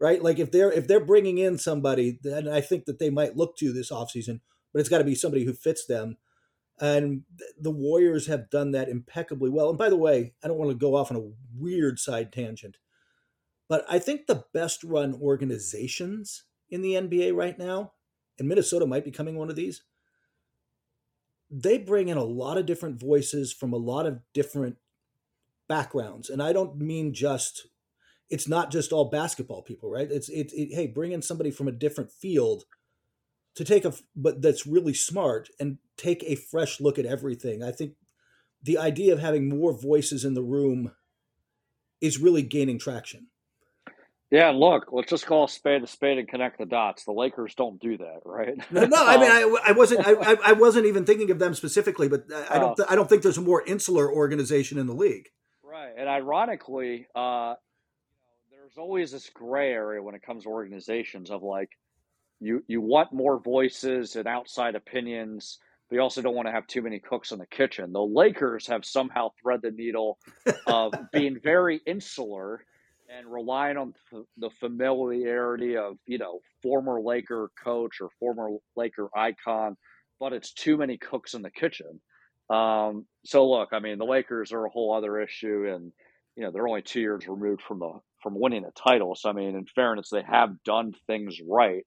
right. 0.00 0.22
Like 0.22 0.38
if 0.38 0.50
they're 0.50 0.72
if 0.72 0.86
they're 0.86 1.04
bringing 1.04 1.38
in 1.38 1.58
somebody, 1.58 2.18
then 2.22 2.48
I 2.48 2.60
think 2.60 2.84
that 2.86 2.98
they 2.98 3.10
might 3.10 3.36
look 3.36 3.56
to 3.58 3.72
this 3.72 3.90
offseason, 3.90 4.40
but 4.72 4.80
it's 4.80 4.88
got 4.88 4.98
to 4.98 5.04
be 5.04 5.14
somebody 5.14 5.44
who 5.44 5.52
fits 5.52 5.86
them. 5.86 6.16
And 6.80 7.22
the 7.60 7.70
Warriors 7.70 8.26
have 8.26 8.48
done 8.48 8.70
that 8.70 8.88
impeccably 8.88 9.50
well. 9.50 9.68
And 9.68 9.78
by 9.78 9.90
the 9.90 9.96
way, 9.96 10.32
I 10.42 10.48
don't 10.48 10.56
want 10.56 10.70
to 10.70 10.76
go 10.76 10.96
off 10.96 11.10
on 11.10 11.16
a 11.18 11.30
weird 11.54 11.98
side 11.98 12.32
tangent, 12.32 12.78
but 13.68 13.84
I 13.88 13.98
think 13.98 14.26
the 14.26 14.44
best 14.54 14.82
run 14.82 15.14
organizations 15.20 16.44
in 16.70 16.80
the 16.80 16.94
NBA 16.94 17.34
right 17.34 17.58
now, 17.58 17.92
and 18.38 18.48
Minnesota 18.48 18.86
might 18.86 19.04
be 19.04 19.10
coming 19.10 19.36
one 19.36 19.50
of 19.50 19.56
these, 19.56 19.82
they 21.50 21.78
bring 21.78 22.08
in 22.08 22.16
a 22.16 22.24
lot 22.24 22.56
of 22.56 22.66
different 22.66 22.98
voices 22.98 23.52
from 23.52 23.72
a 23.72 23.78
lot 23.78 24.06
of 24.06 24.20
different 24.32 24.76
backgrounds. 25.68 26.30
And 26.30 26.42
I 26.42 26.52
don't 26.52 26.78
mean 26.78 27.12
just 27.12 27.66
it's 28.30 28.48
not 28.48 28.70
just 28.70 28.92
all 28.92 29.10
basketball 29.10 29.62
people, 29.62 29.90
right? 29.90 30.10
It's 30.10 30.28
it, 30.28 30.52
it 30.52 30.72
hey, 30.74 30.86
bring 30.86 31.12
in 31.12 31.20
somebody 31.20 31.50
from 31.50 31.68
a 31.68 31.72
different 31.72 32.12
field 32.12 32.64
to 33.54 33.64
take 33.64 33.84
a 33.84 33.92
but 34.16 34.42
that's 34.42 34.66
really 34.66 34.94
smart 34.94 35.48
and 35.58 35.78
take 35.96 36.22
a 36.24 36.34
fresh 36.34 36.80
look 36.80 36.98
at 36.98 37.06
everything. 37.06 37.62
I 37.62 37.72
think 37.72 37.94
the 38.62 38.78
idea 38.78 39.12
of 39.12 39.20
having 39.20 39.48
more 39.48 39.72
voices 39.72 40.24
in 40.24 40.34
the 40.34 40.42
room 40.42 40.92
is 42.00 42.18
really 42.18 42.42
gaining 42.42 42.78
traction. 42.78 43.28
Yeah, 44.30 44.50
look, 44.50 44.90
let's 44.92 45.10
just 45.10 45.26
call 45.26 45.44
a 45.44 45.48
spade 45.48 45.82
a 45.82 45.88
spade 45.88 46.18
and 46.18 46.28
connect 46.28 46.58
the 46.58 46.66
dots. 46.66 47.04
The 47.04 47.12
Lakers 47.12 47.54
don't 47.56 47.80
do 47.80 47.98
that, 47.98 48.20
right? 48.24 48.54
No, 48.70 48.84
no 48.84 49.04
I 49.04 49.16
mean, 49.16 49.30
I, 49.30 49.70
I 49.70 49.72
wasn't, 49.72 50.06
I, 50.06 50.36
I, 50.44 50.52
wasn't 50.52 50.86
even 50.86 51.04
thinking 51.04 51.32
of 51.32 51.40
them 51.40 51.52
specifically, 51.54 52.08
but 52.08 52.26
I 52.48 52.58
don't, 52.58 52.78
uh, 52.78 52.84
I 52.88 52.94
don't 52.94 53.08
think 53.08 53.22
there's 53.22 53.38
a 53.38 53.42
more 53.42 53.64
insular 53.66 54.10
organization 54.10 54.78
in 54.78 54.86
the 54.86 54.94
league. 54.94 55.30
Right, 55.64 55.92
and 55.96 56.08
ironically, 56.08 57.08
uh, 57.12 57.54
there's 58.52 58.78
always 58.78 59.10
this 59.10 59.28
gray 59.30 59.72
area 59.72 60.00
when 60.00 60.14
it 60.14 60.22
comes 60.22 60.44
to 60.44 60.50
organizations 60.50 61.30
of 61.30 61.42
like 61.42 61.70
you 62.40 62.62
you 62.66 62.80
want 62.80 63.12
more 63.12 63.38
voices 63.38 64.16
and 64.16 64.26
outside 64.26 64.74
opinions 64.74 65.58
but 65.88 65.96
you 65.96 66.02
also 66.02 66.22
don't 66.22 66.34
want 66.34 66.46
to 66.46 66.52
have 66.52 66.66
too 66.66 66.82
many 66.82 66.98
cooks 66.98 67.32
in 67.32 67.38
the 67.38 67.46
kitchen 67.46 67.92
the 67.92 68.00
lakers 68.00 68.66
have 68.66 68.84
somehow 68.84 69.28
thread 69.40 69.60
the 69.62 69.70
needle 69.70 70.18
of 70.66 70.92
being 71.12 71.38
very 71.42 71.80
insular 71.86 72.64
and 73.14 73.26
relying 73.30 73.76
on 73.76 73.92
the 74.38 74.50
familiarity 74.60 75.76
of 75.76 75.96
you 76.06 76.18
know 76.18 76.40
former 76.62 77.00
laker 77.00 77.50
coach 77.62 78.00
or 78.00 78.08
former 78.18 78.48
laker 78.76 79.08
icon 79.16 79.76
but 80.18 80.32
it's 80.32 80.52
too 80.52 80.76
many 80.76 80.96
cooks 80.96 81.34
in 81.34 81.42
the 81.42 81.50
kitchen 81.50 82.00
um, 82.50 83.06
so 83.24 83.48
look 83.48 83.70
i 83.72 83.78
mean 83.78 83.98
the 83.98 84.04
lakers 84.04 84.52
are 84.52 84.64
a 84.64 84.70
whole 84.70 84.94
other 84.94 85.20
issue 85.20 85.70
and 85.72 85.92
you 86.36 86.44
know 86.44 86.50
they're 86.50 86.68
only 86.68 86.82
two 86.82 87.00
years 87.00 87.26
removed 87.28 87.62
from 87.62 87.80
the 87.80 87.92
from 88.22 88.38
winning 88.38 88.64
a 88.64 88.70
title. 88.72 89.14
So 89.14 89.30
I 89.30 89.32
mean, 89.32 89.56
in 89.56 89.66
fairness, 89.74 90.10
they 90.10 90.22
have 90.22 90.62
done 90.64 90.92
things 91.06 91.38
right. 91.48 91.84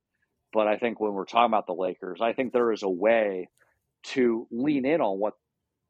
But 0.54 0.68
I 0.68 0.78
think 0.78 1.00
when 1.00 1.14
we're 1.14 1.26
talking 1.26 1.52
about 1.52 1.68
the 1.68 1.74
Lakers, 1.74 2.22
I 2.22 2.34
think 2.34 2.54
there 2.54 2.72
is 2.72 2.84
a 2.84 2.90
way 2.90 3.50
to 4.06 4.48
lean 4.52 4.86
in 4.86 5.02
on 5.02 5.20
what 5.20 5.36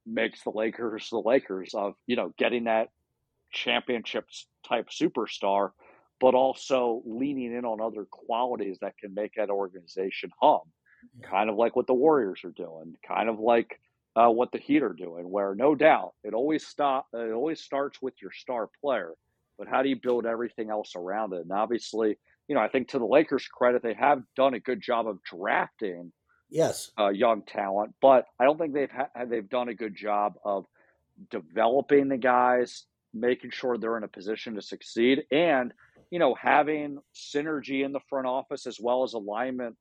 makes 0.05 0.43
the 0.43 0.51
Lakers 0.51 1.09
the 1.09 1.19
Lakers 1.19 1.73
of 1.73 1.95
you 2.07 2.15
know 2.15 2.33
getting 2.37 2.65
that 2.65 2.89
championships 3.51 4.47
type 4.67 4.89
superstar, 4.89 5.71
but 6.19 6.35
also 6.35 7.01
leaning 7.05 7.53
in 7.55 7.65
on 7.65 7.81
other 7.81 8.05
qualities 8.09 8.79
that 8.81 8.97
can 8.97 9.13
make 9.13 9.33
that 9.35 9.49
organization 9.49 10.31
hum. 10.41 10.61
Kind 11.21 11.49
of 11.49 11.57
like 11.57 11.75
what 11.75 11.87
the 11.87 11.93
Warriors 11.93 12.41
are 12.45 12.51
doing, 12.51 12.95
kind 13.07 13.29
of 13.29 13.39
like 13.39 13.79
uh, 14.15 14.29
what 14.29 14.51
the 14.51 14.57
Heat 14.57 14.83
are 14.83 14.93
doing, 14.93 15.29
where 15.29 15.55
no 15.55 15.75
doubt 15.75 16.13
it 16.23 16.33
always 16.33 16.65
stop 16.65 17.07
it 17.13 17.31
always 17.31 17.61
starts 17.61 18.01
with 18.01 18.15
your 18.21 18.31
star 18.31 18.69
player, 18.81 19.13
but 19.57 19.67
how 19.67 19.81
do 19.83 19.89
you 19.89 19.97
build 20.01 20.25
everything 20.25 20.69
else 20.69 20.93
around 20.95 21.33
it? 21.33 21.41
And 21.41 21.51
obviously, 21.51 22.17
you 22.47 22.55
know, 22.55 22.61
I 22.61 22.67
think 22.67 22.89
to 22.89 22.99
the 22.99 23.05
Lakers' 23.05 23.47
credit, 23.47 23.83
they 23.83 23.93
have 23.93 24.21
done 24.35 24.53
a 24.53 24.59
good 24.59 24.81
job 24.81 25.07
of 25.07 25.19
drafting 25.23 26.11
yes 26.49 26.91
uh, 26.99 27.09
young 27.09 27.43
talent, 27.43 27.93
but 28.01 28.25
I 28.39 28.45
don't 28.45 28.57
think 28.57 28.73
they've 28.73 28.91
ha- 28.91 29.25
they've 29.25 29.47
done 29.47 29.69
a 29.69 29.73
good 29.73 29.95
job 29.95 30.33
of 30.43 30.65
developing 31.29 32.09
the 32.09 32.17
guys, 32.17 32.85
making 33.13 33.51
sure 33.51 33.77
they're 33.77 33.97
in 33.97 34.03
a 34.03 34.09
position 34.09 34.55
to 34.55 34.61
succeed, 34.61 35.23
and 35.31 35.73
you 36.11 36.19
know, 36.19 36.35
having 36.35 36.99
synergy 37.15 37.83
in 37.83 37.91
the 37.91 37.99
front 38.07 38.27
office 38.27 38.67
as 38.67 38.79
well 38.79 39.03
as 39.03 39.13
alignment 39.13 39.75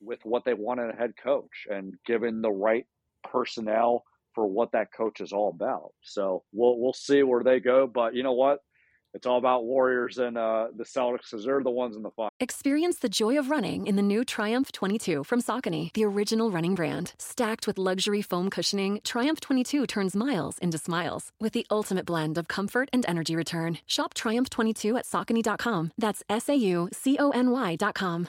with 0.00 0.18
what 0.24 0.44
they 0.44 0.54
want 0.54 0.80
in 0.80 0.90
a 0.90 0.96
head 0.96 1.12
coach 1.22 1.66
and 1.70 1.94
given 2.06 2.42
the 2.42 2.50
right 2.50 2.86
personnel 3.24 4.04
for 4.34 4.46
what 4.46 4.72
that 4.72 4.92
coach 4.92 5.20
is 5.20 5.32
all 5.32 5.50
about. 5.50 5.92
So 6.02 6.44
we'll 6.52 6.78
we'll 6.78 6.92
see 6.92 7.22
where 7.22 7.42
they 7.42 7.60
go. 7.60 7.86
But 7.86 8.14
you 8.14 8.22
know 8.22 8.32
what? 8.32 8.60
It's 9.18 9.26
all 9.26 9.38
about 9.38 9.64
Warriors 9.64 10.18
and 10.18 10.38
uh, 10.38 10.68
the 10.76 10.84
Celtics 10.84 11.28
because 11.28 11.44
they're 11.44 11.60
the 11.60 11.72
ones 11.72 11.96
in 11.96 12.02
the 12.02 12.10
final. 12.12 12.30
Experience 12.38 12.98
the 12.98 13.08
joy 13.08 13.36
of 13.36 13.50
running 13.50 13.84
in 13.88 13.96
the 13.96 14.02
new 14.02 14.24
Triumph 14.24 14.70
22 14.70 15.24
from 15.24 15.42
Saucony, 15.42 15.92
the 15.94 16.04
original 16.04 16.52
running 16.52 16.76
brand. 16.76 17.14
Stacked 17.18 17.66
with 17.66 17.78
luxury 17.78 18.22
foam 18.22 18.48
cushioning, 18.48 19.00
Triumph 19.02 19.40
22 19.40 19.88
turns 19.88 20.14
miles 20.14 20.56
into 20.58 20.78
smiles 20.78 21.32
with 21.40 21.52
the 21.52 21.66
ultimate 21.68 22.06
blend 22.06 22.38
of 22.38 22.46
comfort 22.46 22.88
and 22.92 23.04
energy 23.08 23.34
return. 23.34 23.78
Shop 23.88 24.14
Triumph 24.14 24.50
22 24.50 24.96
at 24.96 25.04
Saucony.com. 25.04 25.90
That's 25.98 26.22
S 26.28 26.48
A 26.48 26.54
U 26.54 26.88
C 26.92 27.16
O 27.18 27.30
N 27.30 27.50
Y.com. 27.50 28.28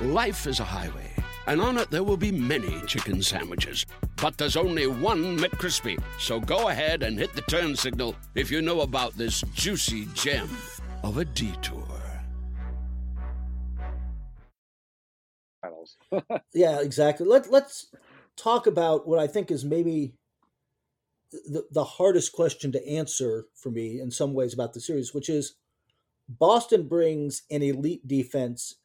Life 0.00 0.46
is 0.46 0.60
a 0.60 0.64
highway, 0.64 1.12
and 1.46 1.60
on 1.60 1.76
it 1.76 1.90
there 1.90 2.02
will 2.02 2.16
be 2.16 2.32
many 2.32 2.80
chicken 2.86 3.22
sandwiches. 3.22 3.84
But 4.16 4.38
there's 4.38 4.56
only 4.56 4.86
one 4.86 5.36
McCrispy. 5.36 6.02
So 6.18 6.40
go 6.40 6.68
ahead 6.68 7.02
and 7.02 7.18
hit 7.18 7.34
the 7.34 7.42
turn 7.42 7.76
signal 7.76 8.16
if 8.34 8.50
you 8.50 8.62
know 8.62 8.80
about 8.80 9.12
this 9.18 9.42
juicy 9.52 10.08
gem 10.14 10.48
of 11.04 11.18
a 11.18 11.26
detour. 11.26 11.86
yeah, 16.54 16.80
exactly. 16.80 17.26
Let, 17.26 17.50
let's 17.50 17.94
talk 18.38 18.66
about 18.66 19.06
what 19.06 19.18
I 19.18 19.26
think 19.26 19.50
is 19.50 19.66
maybe 19.66 20.14
the, 21.30 21.66
the 21.72 21.84
hardest 21.84 22.32
question 22.32 22.72
to 22.72 22.88
answer 22.88 23.44
for 23.54 23.70
me 23.70 24.00
in 24.00 24.10
some 24.10 24.32
ways 24.32 24.54
about 24.54 24.72
the 24.72 24.80
series, 24.80 25.12
which 25.12 25.28
is 25.28 25.56
Boston 26.26 26.88
brings 26.88 27.42
an 27.50 27.62
elite 27.62 28.08
defense 28.08 28.76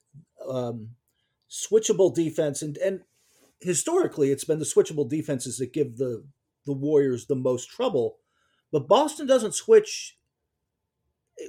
um, 0.46 0.90
switchable 1.56 2.14
defense, 2.14 2.62
and 2.62 2.78
and 2.78 3.02
historically 3.62 4.32
it's 4.32 4.44
been 4.44 4.60
the 4.60 4.66
switchable 4.66 5.10
defenses 5.10 5.58
that 5.58 5.74
give 5.74 5.98
the 5.98 6.26
the 6.66 6.74
Warriors 6.74 7.28
the 7.28 7.36
most 7.36 7.70
trouble. 7.70 8.18
But 8.72 8.88
Boston 8.88 9.28
doesn't 9.28 9.56
switch. 9.56 10.18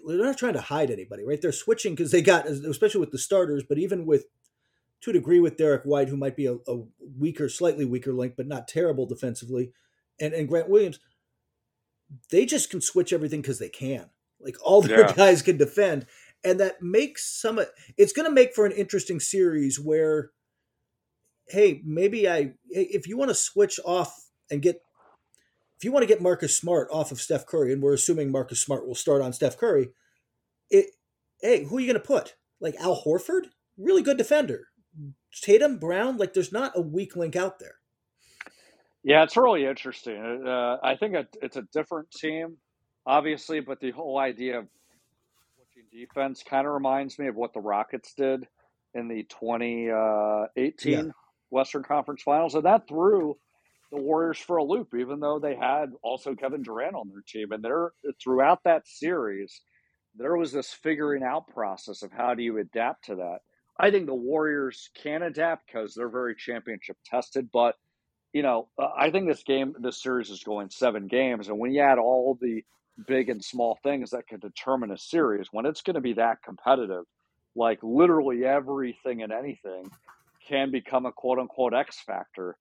They're 0.06 0.18
not 0.18 0.38
trying 0.38 0.54
to 0.54 0.60
hide 0.60 0.90
anybody, 0.90 1.24
right? 1.24 1.40
They're 1.40 1.52
switching 1.52 1.94
because 1.94 2.10
they 2.10 2.22
got, 2.22 2.46
especially 2.46 3.00
with 3.00 3.12
the 3.12 3.18
starters, 3.18 3.64
but 3.68 3.78
even 3.78 4.04
with 4.04 4.26
to 5.02 5.10
a 5.10 5.12
degree 5.12 5.40
with 5.40 5.56
Derrick 5.56 5.82
White, 5.84 6.08
who 6.08 6.16
might 6.16 6.36
be 6.36 6.46
a, 6.46 6.54
a 6.54 6.82
weaker, 7.18 7.48
slightly 7.48 7.84
weaker 7.84 8.12
link, 8.12 8.34
but 8.36 8.46
not 8.46 8.68
terrible 8.68 9.06
defensively, 9.06 9.72
and, 10.20 10.34
and 10.34 10.48
Grant 10.48 10.68
Williams, 10.68 10.98
they 12.30 12.46
just 12.46 12.70
can 12.70 12.80
switch 12.80 13.12
everything 13.12 13.42
because 13.42 13.58
they 13.58 13.68
can. 13.68 14.10
Like 14.40 14.56
all 14.62 14.82
their 14.82 15.00
yeah. 15.00 15.12
guys 15.16 15.42
can 15.42 15.56
defend, 15.56 16.06
and 16.46 16.60
that 16.60 16.80
makes 16.80 17.40
some. 17.40 17.60
It's 17.98 18.12
going 18.12 18.28
to 18.28 18.34
make 18.34 18.54
for 18.54 18.64
an 18.64 18.72
interesting 18.72 19.18
series 19.18 19.80
where, 19.80 20.30
hey, 21.48 21.82
maybe 21.84 22.28
I 22.28 22.52
if 22.70 23.08
you 23.08 23.16
want 23.16 23.30
to 23.30 23.34
switch 23.34 23.80
off 23.84 24.14
and 24.50 24.62
get. 24.62 24.80
If 25.76 25.84
you 25.84 25.92
want 25.92 26.04
to 26.04 26.06
get 26.08 26.22
Marcus 26.22 26.56
Smart 26.56 26.88
off 26.90 27.12
of 27.12 27.20
Steph 27.20 27.44
Curry, 27.44 27.70
and 27.70 27.82
we're 27.82 27.92
assuming 27.92 28.32
Marcus 28.32 28.62
Smart 28.62 28.86
will 28.86 28.94
start 28.94 29.20
on 29.20 29.34
Steph 29.34 29.58
Curry, 29.58 29.90
it, 30.70 30.86
hey, 31.42 31.64
who 31.64 31.76
are 31.76 31.80
you 31.80 31.86
going 31.86 32.00
to 32.00 32.06
put? 32.06 32.36
Like 32.62 32.76
Al 32.76 33.02
Horford, 33.04 33.48
really 33.76 34.00
good 34.00 34.16
defender. 34.16 34.68
Tatum, 35.42 35.76
Brown, 35.76 36.16
like 36.16 36.32
there's 36.32 36.50
not 36.50 36.72
a 36.74 36.80
weak 36.80 37.14
link 37.14 37.36
out 37.36 37.58
there. 37.58 37.74
Yeah, 39.04 39.22
it's 39.22 39.36
really 39.36 39.66
interesting. 39.66 40.46
Uh, 40.46 40.78
I 40.82 40.96
think 40.96 41.14
it's 41.42 41.56
a 41.58 41.62
different 41.74 42.10
team, 42.10 42.56
obviously, 43.04 43.60
but 43.60 43.78
the 43.78 43.90
whole 43.90 44.18
idea 44.18 44.60
of 44.60 44.68
defense 45.96 46.42
kind 46.48 46.66
of 46.66 46.72
reminds 46.72 47.18
me 47.18 47.28
of 47.28 47.36
what 47.36 47.52
the 47.52 47.60
Rockets 47.60 48.14
did 48.14 48.46
in 48.94 49.08
the 49.08 49.24
2018 49.24 49.94
uh, 49.94 50.46
yeah. 50.84 51.10
Western 51.50 51.82
Conference 51.82 52.22
Finals, 52.22 52.54
and 52.54 52.64
that 52.64 52.88
threw 52.88 53.36
the 53.92 54.00
Warriors 54.00 54.38
for 54.38 54.56
a 54.56 54.64
loop, 54.64 54.94
even 54.98 55.20
though 55.20 55.38
they 55.38 55.54
had 55.54 55.90
also 56.02 56.34
Kevin 56.34 56.62
Durant 56.62 56.96
on 56.96 57.08
their 57.08 57.22
team. 57.26 57.52
And 57.52 57.62
there, 57.62 57.92
throughout 58.22 58.60
that 58.64 58.86
series, 58.86 59.60
there 60.16 60.36
was 60.36 60.52
this 60.52 60.72
figuring 60.72 61.22
out 61.22 61.48
process 61.48 62.02
of 62.02 62.10
how 62.12 62.34
do 62.34 62.42
you 62.42 62.58
adapt 62.58 63.06
to 63.06 63.16
that. 63.16 63.38
I 63.78 63.90
think 63.90 64.06
the 64.06 64.14
Warriors 64.14 64.90
can 65.02 65.22
adapt 65.22 65.66
because 65.66 65.94
they're 65.94 66.08
very 66.08 66.34
championship 66.34 66.96
tested, 67.04 67.50
but 67.52 67.74
you 68.32 68.42
know, 68.42 68.68
uh, 68.78 68.88
I 68.98 69.10
think 69.10 69.28
this 69.28 69.44
game, 69.44 69.74
this 69.80 70.02
series 70.02 70.30
is 70.30 70.42
going 70.42 70.68
seven 70.70 71.06
games, 71.06 71.48
and 71.48 71.58
when 71.58 71.72
you 71.72 71.80
add 71.82 71.98
all 71.98 72.36
the 72.40 72.64
big 73.06 73.28
and 73.28 73.44
small 73.44 73.78
things 73.82 74.10
that 74.10 74.26
can 74.26 74.40
determine 74.40 74.90
a 74.90 74.98
series, 74.98 75.48
when 75.50 75.66
it's 75.66 75.82
going 75.82 75.94
to 75.94 76.00
be 76.00 76.14
that 76.14 76.42
competitive, 76.42 77.04
like 77.54 77.78
literally 77.82 78.44
everything 78.44 79.22
and 79.22 79.32
anything 79.32 79.90
can 80.48 80.70
become 80.70 81.06
a 81.06 81.12
quote 81.12 81.38
unquote 81.38 81.74
X 81.74 82.00
factor 82.00 82.56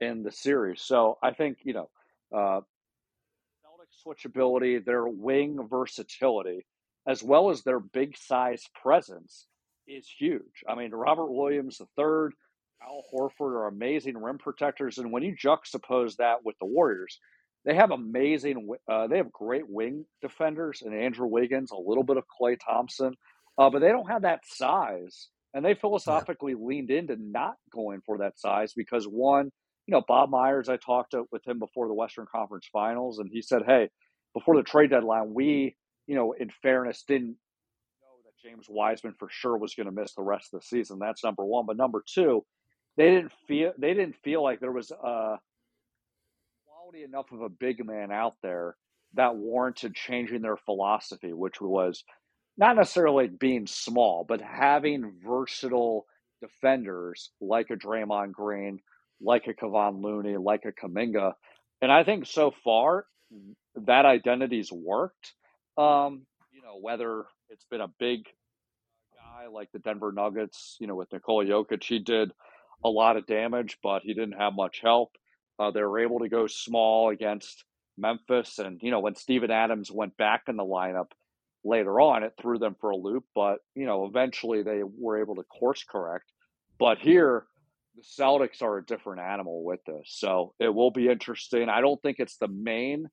in 0.00 0.22
the 0.22 0.32
series. 0.32 0.82
So 0.82 1.18
I 1.22 1.32
think 1.32 1.58
you 1.62 1.74
know, 1.74 1.90
uh, 2.34 2.60
switchability, 4.06 4.84
their 4.84 5.06
wing 5.06 5.66
versatility, 5.68 6.66
as 7.06 7.22
well 7.22 7.50
as 7.50 7.62
their 7.62 7.80
big 7.80 8.16
size 8.16 8.64
presence, 8.80 9.46
is 9.86 10.08
huge. 10.08 10.64
I 10.68 10.74
mean, 10.74 10.92
Robert 10.92 11.30
Williams 11.32 11.80
third 11.96 12.34
Al 12.82 13.02
Horford 13.12 13.52
are 13.52 13.68
amazing 13.68 14.18
rim 14.18 14.38
protectors, 14.38 14.98
and 14.98 15.12
when 15.12 15.22
you 15.22 15.36
juxtapose 15.36 16.16
that 16.16 16.44
with 16.44 16.58
the 16.58 16.66
Warriors, 16.66 17.18
they 17.64 17.74
have 17.74 17.90
amazing, 17.90 18.68
uh, 18.90 19.06
they 19.06 19.18
have 19.18 19.32
great 19.32 19.68
wing 19.68 20.04
defenders, 20.20 20.82
and 20.82 20.94
Andrew 20.94 21.26
Wiggins, 21.26 21.70
a 21.70 21.76
little 21.76 22.02
bit 22.02 22.16
of 22.16 22.24
Klay 22.40 22.58
Thompson, 22.58 23.14
uh, 23.58 23.70
but 23.70 23.80
they 23.80 23.88
don't 23.88 24.10
have 24.10 24.22
that 24.22 24.40
size, 24.44 25.28
and 25.54 25.64
they 25.64 25.74
philosophically 25.74 26.52
yeah. 26.52 26.66
leaned 26.66 26.90
into 26.90 27.16
not 27.18 27.54
going 27.72 28.00
for 28.04 28.18
that 28.18 28.38
size 28.38 28.72
because 28.74 29.04
one, 29.04 29.50
you 29.86 29.92
know, 29.92 30.02
Bob 30.06 30.30
Myers, 30.30 30.68
I 30.68 30.76
talked 30.76 31.12
to, 31.12 31.24
with 31.30 31.46
him 31.46 31.58
before 31.58 31.88
the 31.88 31.94
Western 31.94 32.26
Conference 32.30 32.68
Finals, 32.72 33.18
and 33.18 33.30
he 33.32 33.42
said, 33.42 33.62
hey, 33.66 33.88
before 34.34 34.56
the 34.56 34.62
trade 34.62 34.90
deadline, 34.90 35.34
we, 35.34 35.76
you 36.06 36.14
know, 36.14 36.32
in 36.32 36.50
fairness, 36.62 37.04
didn't 37.06 37.36
know 38.00 38.16
that 38.24 38.48
James 38.48 38.66
Wiseman 38.68 39.14
for 39.18 39.28
sure 39.30 39.56
was 39.56 39.74
going 39.74 39.86
to 39.86 39.92
miss 39.92 40.14
the 40.14 40.22
rest 40.22 40.52
of 40.52 40.60
the 40.60 40.66
season. 40.66 40.98
That's 40.98 41.22
number 41.22 41.44
one. 41.44 41.66
But 41.66 41.76
number 41.76 42.02
two, 42.12 42.44
they 42.96 43.10
didn't 43.10 43.32
feel 43.46 43.72
they 43.78 43.94
didn't 43.94 44.16
feel 44.24 44.42
like 44.42 44.60
there 44.60 44.72
was 44.72 44.90
a 44.90 45.36
quality 46.92 47.04
enough 47.04 47.32
of 47.32 47.40
a 47.40 47.48
big 47.48 47.84
man 47.84 48.10
out 48.10 48.34
there 48.42 48.76
that 49.14 49.36
warranted 49.36 49.94
changing 49.94 50.42
their 50.42 50.56
philosophy, 50.56 51.32
which 51.32 51.60
was 51.60 52.02
not 52.56 52.76
necessarily 52.76 53.28
being 53.28 53.66
small, 53.66 54.24
but 54.26 54.40
having 54.40 55.12
versatile 55.24 56.06
defenders 56.40 57.30
like 57.40 57.70
a 57.70 57.76
Draymond 57.76 58.32
Green, 58.32 58.80
like 59.20 59.46
a 59.46 59.54
Kevon 59.54 60.02
Looney, 60.02 60.36
like 60.36 60.64
a 60.64 60.72
Kuminga. 60.72 61.32
And 61.80 61.90
I 61.90 62.04
think 62.04 62.26
so 62.26 62.52
far 62.64 63.06
that 63.74 64.04
identity's 64.04 64.70
worked. 64.72 65.32
Um, 65.78 66.26
you 66.52 66.62
know, 66.62 66.78
whether 66.80 67.24
it's 67.48 67.64
been 67.70 67.80
a 67.80 67.92
big 67.98 68.24
guy 69.14 69.46
like 69.50 69.70
the 69.72 69.78
Denver 69.78 70.12
Nuggets, 70.12 70.76
you 70.80 70.86
know, 70.86 70.96
with 70.96 71.12
Nikola 71.12 71.44
Jokic, 71.44 71.82
he 71.82 71.98
did 71.98 72.32
a 72.84 72.88
lot 72.88 73.16
of 73.16 73.26
damage, 73.26 73.78
but 73.82 74.02
he 74.02 74.14
didn't 74.14 74.38
have 74.38 74.54
much 74.54 74.80
help. 74.82 75.12
Uh, 75.62 75.70
they 75.70 75.82
were 75.82 76.00
able 76.00 76.18
to 76.20 76.28
go 76.28 76.46
small 76.46 77.10
against 77.10 77.64
Memphis, 77.96 78.58
and 78.58 78.80
you 78.82 78.90
know 78.90 79.00
when 79.00 79.14
Steven 79.14 79.50
Adams 79.50 79.90
went 79.90 80.16
back 80.16 80.44
in 80.48 80.56
the 80.56 80.64
lineup 80.64 81.12
later 81.64 82.00
on, 82.00 82.24
it 82.24 82.34
threw 82.40 82.58
them 82.58 82.74
for 82.80 82.90
a 82.90 82.96
loop. 82.96 83.24
But 83.34 83.58
you 83.74 83.86
know 83.86 84.06
eventually 84.06 84.62
they 84.62 84.82
were 84.82 85.20
able 85.20 85.36
to 85.36 85.44
course 85.44 85.84
correct. 85.84 86.32
But 86.78 86.98
here, 86.98 87.44
the 87.94 88.02
Celtics 88.02 88.60
are 88.60 88.78
a 88.78 88.84
different 88.84 89.20
animal 89.20 89.62
with 89.64 89.84
this, 89.84 90.08
so 90.08 90.54
it 90.58 90.74
will 90.74 90.90
be 90.90 91.08
interesting. 91.08 91.68
I 91.68 91.80
don't 91.80 92.00
think 92.02 92.16
it's 92.18 92.38
the 92.38 92.48
main 92.48 93.08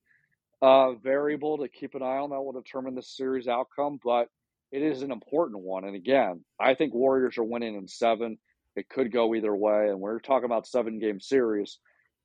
uh, 0.61 0.93
variable 0.93 1.59
to 1.59 1.67
keep 1.67 1.93
an 1.93 2.01
eye 2.01 2.17
on 2.17 2.31
that 2.31 2.41
will 2.41 2.59
determine 2.59 2.95
the 2.95 3.03
series 3.03 3.47
outcome, 3.47 3.99
but 4.03 4.27
it 4.71 4.81
is 4.81 5.01
an 5.01 5.11
important 5.11 5.61
one. 5.61 5.83
And 5.83 5.95
again, 5.95 6.43
I 6.59 6.73
think 6.73 6.93
Warriors 6.93 7.37
are 7.37 7.43
winning 7.43 7.75
in 7.75 7.87
seven. 7.87 8.37
It 8.75 8.89
could 8.89 9.11
go 9.11 9.33
either 9.35 9.55
way. 9.55 9.89
And 9.89 9.99
we're 9.99 10.19
talking 10.19 10.45
about 10.45 10.67
seven 10.67 10.99
game 10.99 11.19
series. 11.19 11.79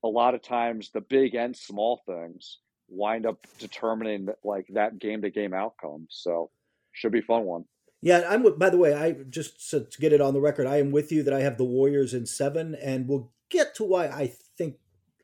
A 0.05 0.09
lot 0.09 0.35
of 0.35 0.43
times, 0.43 0.91
the 0.93 1.01
big 1.01 1.35
and 1.35 1.57
small 1.57 2.03
things 2.07 2.59
wind 2.89 3.27
up 3.27 3.47
determining 3.59 4.29
like 4.45 4.67
that 4.75 4.99
game 4.99 5.23
to 5.23 5.31
game 5.31 5.55
outcome. 5.55 6.07
So, 6.11 6.51
should 6.93 7.13
be 7.13 7.23
fun 7.23 7.45
one. 7.45 7.65
Yeah, 8.03 8.23
I'm. 8.29 8.59
By 8.59 8.71
the 8.71 8.77
way, 8.77 8.95
I 8.95 9.13
just 9.31 9.71
to 9.71 9.87
get 9.99 10.13
it 10.13 10.21
on 10.21 10.35
the 10.35 10.41
record, 10.41 10.67
I 10.67 10.77
am 10.77 10.93
with 10.93 11.11
you 11.11 11.23
that 11.23 11.35
I 11.35 11.41
have 11.41 11.57
the 11.57 11.65
Warriors 11.65 12.13
in 12.13 12.27
seven, 12.27 12.75
and 12.75 13.09
we'll 13.09 13.33
get 13.51 13.75
to 13.77 13.85
why 13.85 14.07
I 14.07 14.35
think 14.59 14.77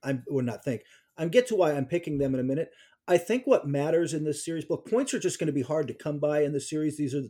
I'm. 0.03 0.25
Or 0.31 0.43
not 0.43 0.65
think. 0.65 0.83
I'm 1.19 1.29
get 1.29 1.47
to 1.49 1.57
why 1.57 1.73
I'm 1.73 1.85
picking 1.85 2.17
them 2.17 2.33
in 2.33 2.41
a 2.41 2.45
minute. 2.45 2.71
I 3.07 3.19
think 3.19 3.47
what 3.47 3.67
matters 3.67 4.15
in 4.15 4.25
this 4.25 4.45
series, 4.45 4.65
look, 4.71 4.89
points 4.89 5.13
are 5.13 5.19
just 5.19 5.39
going 5.39 5.49
to 5.49 5.53
be 5.53 5.63
hard 5.63 5.89
to 5.89 5.95
come 5.95 6.19
by 6.19 6.43
in 6.43 6.53
the 6.53 6.61
series. 6.61 6.97
These 6.97 7.15
are 7.15 7.25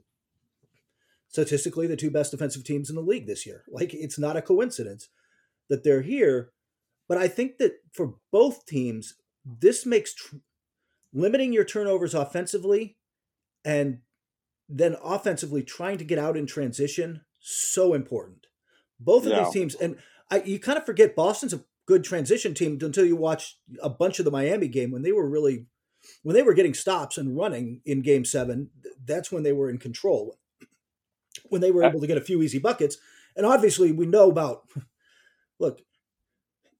statistically 1.30 1.86
the 1.86 1.96
two 1.96 2.10
best 2.10 2.32
defensive 2.32 2.64
teams 2.64 2.90
in 2.90 2.96
the 2.96 3.02
league 3.02 3.26
this 3.26 3.46
year. 3.46 3.64
Like 3.68 3.94
it's 3.94 4.18
not 4.18 4.36
a 4.36 4.42
coincidence 4.42 5.08
that 5.68 5.82
they're 5.82 6.02
here. 6.02 6.50
But 7.10 7.18
I 7.18 7.26
think 7.26 7.58
that 7.58 7.72
for 7.92 8.14
both 8.30 8.66
teams, 8.66 9.16
this 9.44 9.84
makes 9.84 10.14
tr- 10.14 10.36
limiting 11.12 11.52
your 11.52 11.64
turnovers 11.64 12.14
offensively 12.14 12.98
and 13.64 13.98
then 14.68 14.94
offensively 15.02 15.64
trying 15.64 15.98
to 15.98 16.04
get 16.04 16.20
out 16.20 16.36
in 16.36 16.46
transition 16.46 17.22
so 17.40 17.94
important. 17.94 18.46
Both 19.00 19.26
of 19.26 19.32
yeah. 19.32 19.42
these 19.42 19.52
teams, 19.52 19.74
and 19.74 19.96
I, 20.30 20.42
you 20.42 20.60
kind 20.60 20.78
of 20.78 20.86
forget 20.86 21.16
Boston's 21.16 21.52
a 21.52 21.64
good 21.84 22.04
transition 22.04 22.54
team 22.54 22.78
until 22.80 23.04
you 23.04 23.16
watch 23.16 23.58
a 23.82 23.90
bunch 23.90 24.20
of 24.20 24.24
the 24.24 24.30
Miami 24.30 24.68
game 24.68 24.92
when 24.92 25.02
they 25.02 25.10
were 25.10 25.28
really 25.28 25.66
when 26.22 26.34
they 26.34 26.42
were 26.42 26.54
getting 26.54 26.74
stops 26.74 27.18
and 27.18 27.36
running 27.36 27.80
in 27.84 28.02
game 28.02 28.24
seven. 28.24 28.70
That's 29.04 29.32
when 29.32 29.42
they 29.42 29.52
were 29.52 29.68
in 29.68 29.78
control 29.78 30.38
when 31.48 31.60
they 31.60 31.72
were 31.72 31.82
uh 31.82 31.88
able 31.88 32.00
to 32.02 32.06
get 32.06 32.18
a 32.18 32.22
few 32.22 32.40
easy 32.40 32.60
buckets. 32.60 32.98
And 33.34 33.44
obviously, 33.44 33.90
we 33.90 34.06
know 34.06 34.30
about 34.30 34.68
look 35.58 35.80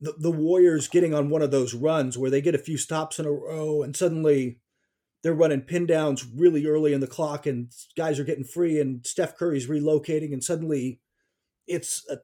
the, 0.00 0.14
the 0.18 0.30
Warriors 0.30 0.88
getting 0.88 1.14
on 1.14 1.30
one 1.30 1.42
of 1.42 1.50
those 1.50 1.74
runs 1.74 2.16
where 2.16 2.30
they 2.30 2.40
get 2.40 2.54
a 2.54 2.58
few 2.58 2.78
stops 2.78 3.18
in 3.18 3.26
a 3.26 3.32
row 3.32 3.82
and 3.82 3.96
suddenly 3.96 4.58
they're 5.22 5.34
running 5.34 5.60
pin 5.60 5.86
downs 5.86 6.26
really 6.34 6.66
early 6.66 6.92
in 6.92 7.00
the 7.00 7.06
clock 7.06 7.46
and 7.46 7.72
guys 7.96 8.18
are 8.18 8.24
getting 8.24 8.44
free 8.44 8.80
and 8.80 9.06
Steph 9.06 9.36
Curry's 9.36 9.68
relocating 9.68 10.32
and 10.32 10.42
suddenly 10.42 11.00
it's 11.66 12.04
a 12.10 12.18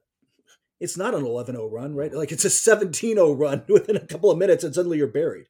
it's 0.79 0.97
not 0.97 1.15
an 1.15 1.23
11-0 1.23 1.71
run, 1.71 1.95
right? 1.95 2.13
Like 2.13 2.31
it's 2.31 2.45
a 2.45 2.49
17-0 2.49 3.39
run 3.39 3.63
within 3.69 3.95
a 3.95 4.05
couple 4.05 4.29
of 4.29 4.37
minutes 4.37 4.63
and 4.63 4.75
suddenly 4.75 4.97
you're 4.97 5.07
buried. 5.07 5.47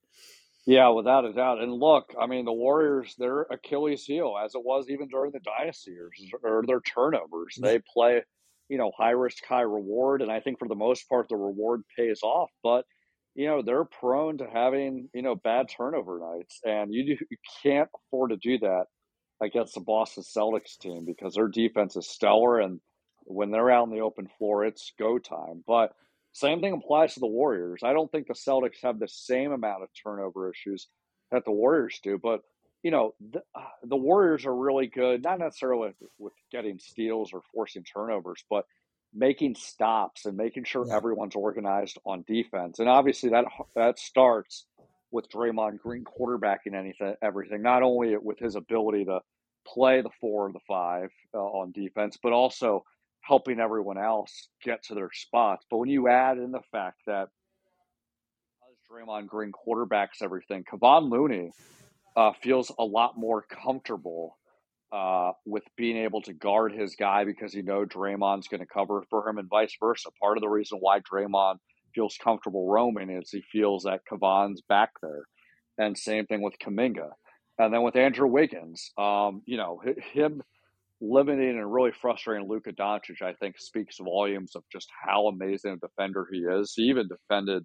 Yeah, 0.65 0.89
without 0.89 1.23
a 1.23 1.31
doubt. 1.31 1.61
And 1.61 1.73
look, 1.73 2.13
I 2.19 2.27
mean, 2.27 2.43
the 2.43 2.51
Warriors, 2.51 3.15
their 3.17 3.43
Achilles 3.43 4.03
heel, 4.03 4.35
as 4.43 4.53
it 4.53 4.63
was 4.63 4.89
even 4.89 5.07
during 5.07 5.31
the 5.31 5.39
dynasty 5.39 5.91
years, 5.91 6.21
or 6.43 6.61
their 6.67 6.81
turnovers. 6.81 7.57
Mm. 7.57 7.63
They 7.63 7.79
play, 7.93 8.21
you 8.69 8.77
know, 8.77 8.91
high 8.97 9.11
risk, 9.11 9.45
high 9.45 9.61
reward. 9.61 10.21
And 10.21 10.31
I 10.31 10.39
think 10.39 10.59
for 10.59 10.67
the 10.67 10.75
most 10.75 11.07
part, 11.09 11.29
the 11.29 11.35
reward 11.35 11.83
pays 11.97 12.21
off. 12.23 12.49
But, 12.63 12.85
you 13.35 13.47
know, 13.47 13.61
they're 13.61 13.85
prone 13.85 14.37
to 14.39 14.47
having, 14.51 15.09
you 15.13 15.21
know, 15.21 15.35
bad 15.35 15.67
turnover 15.69 16.19
nights. 16.19 16.59
And 16.63 16.93
you, 16.93 17.17
you 17.29 17.37
can't 17.63 17.89
afford 17.95 18.31
to 18.31 18.37
do 18.37 18.59
that 18.59 18.85
against 19.41 19.75
the 19.75 19.81
Boston 19.81 20.23
Celtics 20.23 20.77
team 20.79 21.05
because 21.05 21.35
their 21.35 21.47
defense 21.47 21.95
is 21.95 22.09
stellar. 22.09 22.59
And 22.59 22.79
when 23.25 23.51
they're 23.51 23.71
out 23.71 23.83
on 23.83 23.91
the 23.91 24.01
open 24.01 24.27
floor, 24.37 24.65
it's 24.65 24.93
go 24.97 25.17
time. 25.19 25.63
But, 25.67 25.93
same 26.33 26.61
thing 26.61 26.73
applies 26.73 27.15
to 27.15 27.19
the 27.19 27.25
Warriors. 27.25 27.81
I 27.83 27.93
don't 27.93 28.11
think 28.11 28.27
the 28.27 28.35
Celtics 28.35 28.83
have 28.83 28.99
the 28.99 29.07
same 29.07 29.51
amount 29.51 29.81
of 29.81 29.89
turnover 30.03 30.51
issues 30.51 30.87
that 31.31 31.45
the 31.45 31.51
Warriors 31.51 31.99
do, 32.03 32.19
but 32.21 32.41
you 32.83 32.91
know 32.91 33.13
the, 33.31 33.41
uh, 33.55 33.61
the 33.83 33.95
Warriors 33.95 34.45
are 34.45 34.55
really 34.55 34.87
good, 34.87 35.23
not 35.23 35.39
necessarily 35.39 35.93
with 36.17 36.33
getting 36.51 36.79
steals 36.79 37.31
or 37.33 37.41
forcing 37.53 37.83
turnovers, 37.83 38.43
but 38.49 38.65
making 39.13 39.55
stops 39.55 40.25
and 40.25 40.37
making 40.37 40.63
sure 40.63 40.85
yeah. 40.87 40.95
everyone's 40.95 41.35
organized 41.35 41.97
on 42.05 42.23
defense. 42.27 42.79
And 42.79 42.89
obviously 42.89 43.29
that 43.29 43.45
that 43.75 43.99
starts 43.99 44.65
with 45.11 45.29
Draymond 45.29 45.79
Green 45.79 46.03
quarterbacking 46.03 46.75
anything, 46.75 47.15
everything, 47.21 47.61
not 47.61 47.83
only 47.83 48.15
with 48.17 48.39
his 48.39 48.55
ability 48.55 49.05
to 49.05 49.21
play 49.65 50.01
the 50.01 50.09
four 50.19 50.47
or 50.47 50.51
the 50.51 50.59
five 50.67 51.09
uh, 51.33 51.37
on 51.37 51.71
defense, 51.71 52.17
but 52.21 52.33
also 52.33 52.83
helping 53.21 53.59
everyone 53.59 53.97
else 53.97 54.49
get 54.63 54.83
to 54.83 54.95
their 54.95 55.09
spots. 55.13 55.65
But 55.69 55.77
when 55.77 55.89
you 55.89 56.07
add 56.07 56.37
in 56.37 56.51
the 56.51 56.61
fact 56.71 57.01
that 57.07 57.29
Draymond 58.89 59.27
Green 59.27 59.51
quarterbacks 59.51 60.21
everything, 60.21 60.63
Kevon 60.63 61.09
Looney 61.09 61.51
uh, 62.17 62.31
feels 62.41 62.71
a 62.79 62.83
lot 62.83 63.13
more 63.15 63.43
comfortable 63.43 64.37
uh, 64.91 65.31
with 65.45 65.63
being 65.77 65.97
able 65.97 66.21
to 66.23 66.33
guard 66.33 66.73
his 66.73 66.95
guy 66.95 67.23
because 67.23 67.53
he 67.53 67.61
know 67.61 67.85
Draymond's 67.85 68.47
going 68.47 68.61
to 68.61 68.65
cover 68.65 69.03
for 69.09 69.29
him 69.29 69.37
and 69.37 69.47
vice 69.47 69.75
versa. 69.79 70.09
Part 70.21 70.37
of 70.37 70.41
the 70.41 70.49
reason 70.49 70.79
why 70.81 70.99
Draymond 70.99 71.57
feels 71.93 72.17
comfortable 72.21 72.67
roaming 72.67 73.09
is 73.11 73.29
he 73.31 73.43
feels 73.51 73.83
that 73.83 74.01
Kevon's 74.11 74.61
back 74.67 74.89
there. 75.01 75.25
And 75.77 75.97
same 75.97 76.25
thing 76.25 76.41
with 76.41 76.55
Kuminga. 76.59 77.09
And 77.59 77.73
then 77.73 77.83
with 77.83 77.95
Andrew 77.95 78.27
Wiggins, 78.27 78.91
um, 78.97 79.41
you 79.45 79.57
know, 79.57 79.81
him 80.13 80.41
limiting 80.99 81.57
and 81.57 81.71
really 81.71 81.91
frustrating 81.91 82.47
Luka 82.47 82.71
Doncic, 82.71 83.21
I 83.21 83.33
think 83.33 83.55
speaks 83.59 83.97
volumes 83.99 84.55
of 84.55 84.63
just 84.71 84.89
how 85.05 85.27
amazing 85.27 85.73
a 85.73 85.87
defender 85.87 86.27
he 86.31 86.39
is. 86.39 86.73
He 86.75 86.83
even 86.83 87.07
defended 87.07 87.63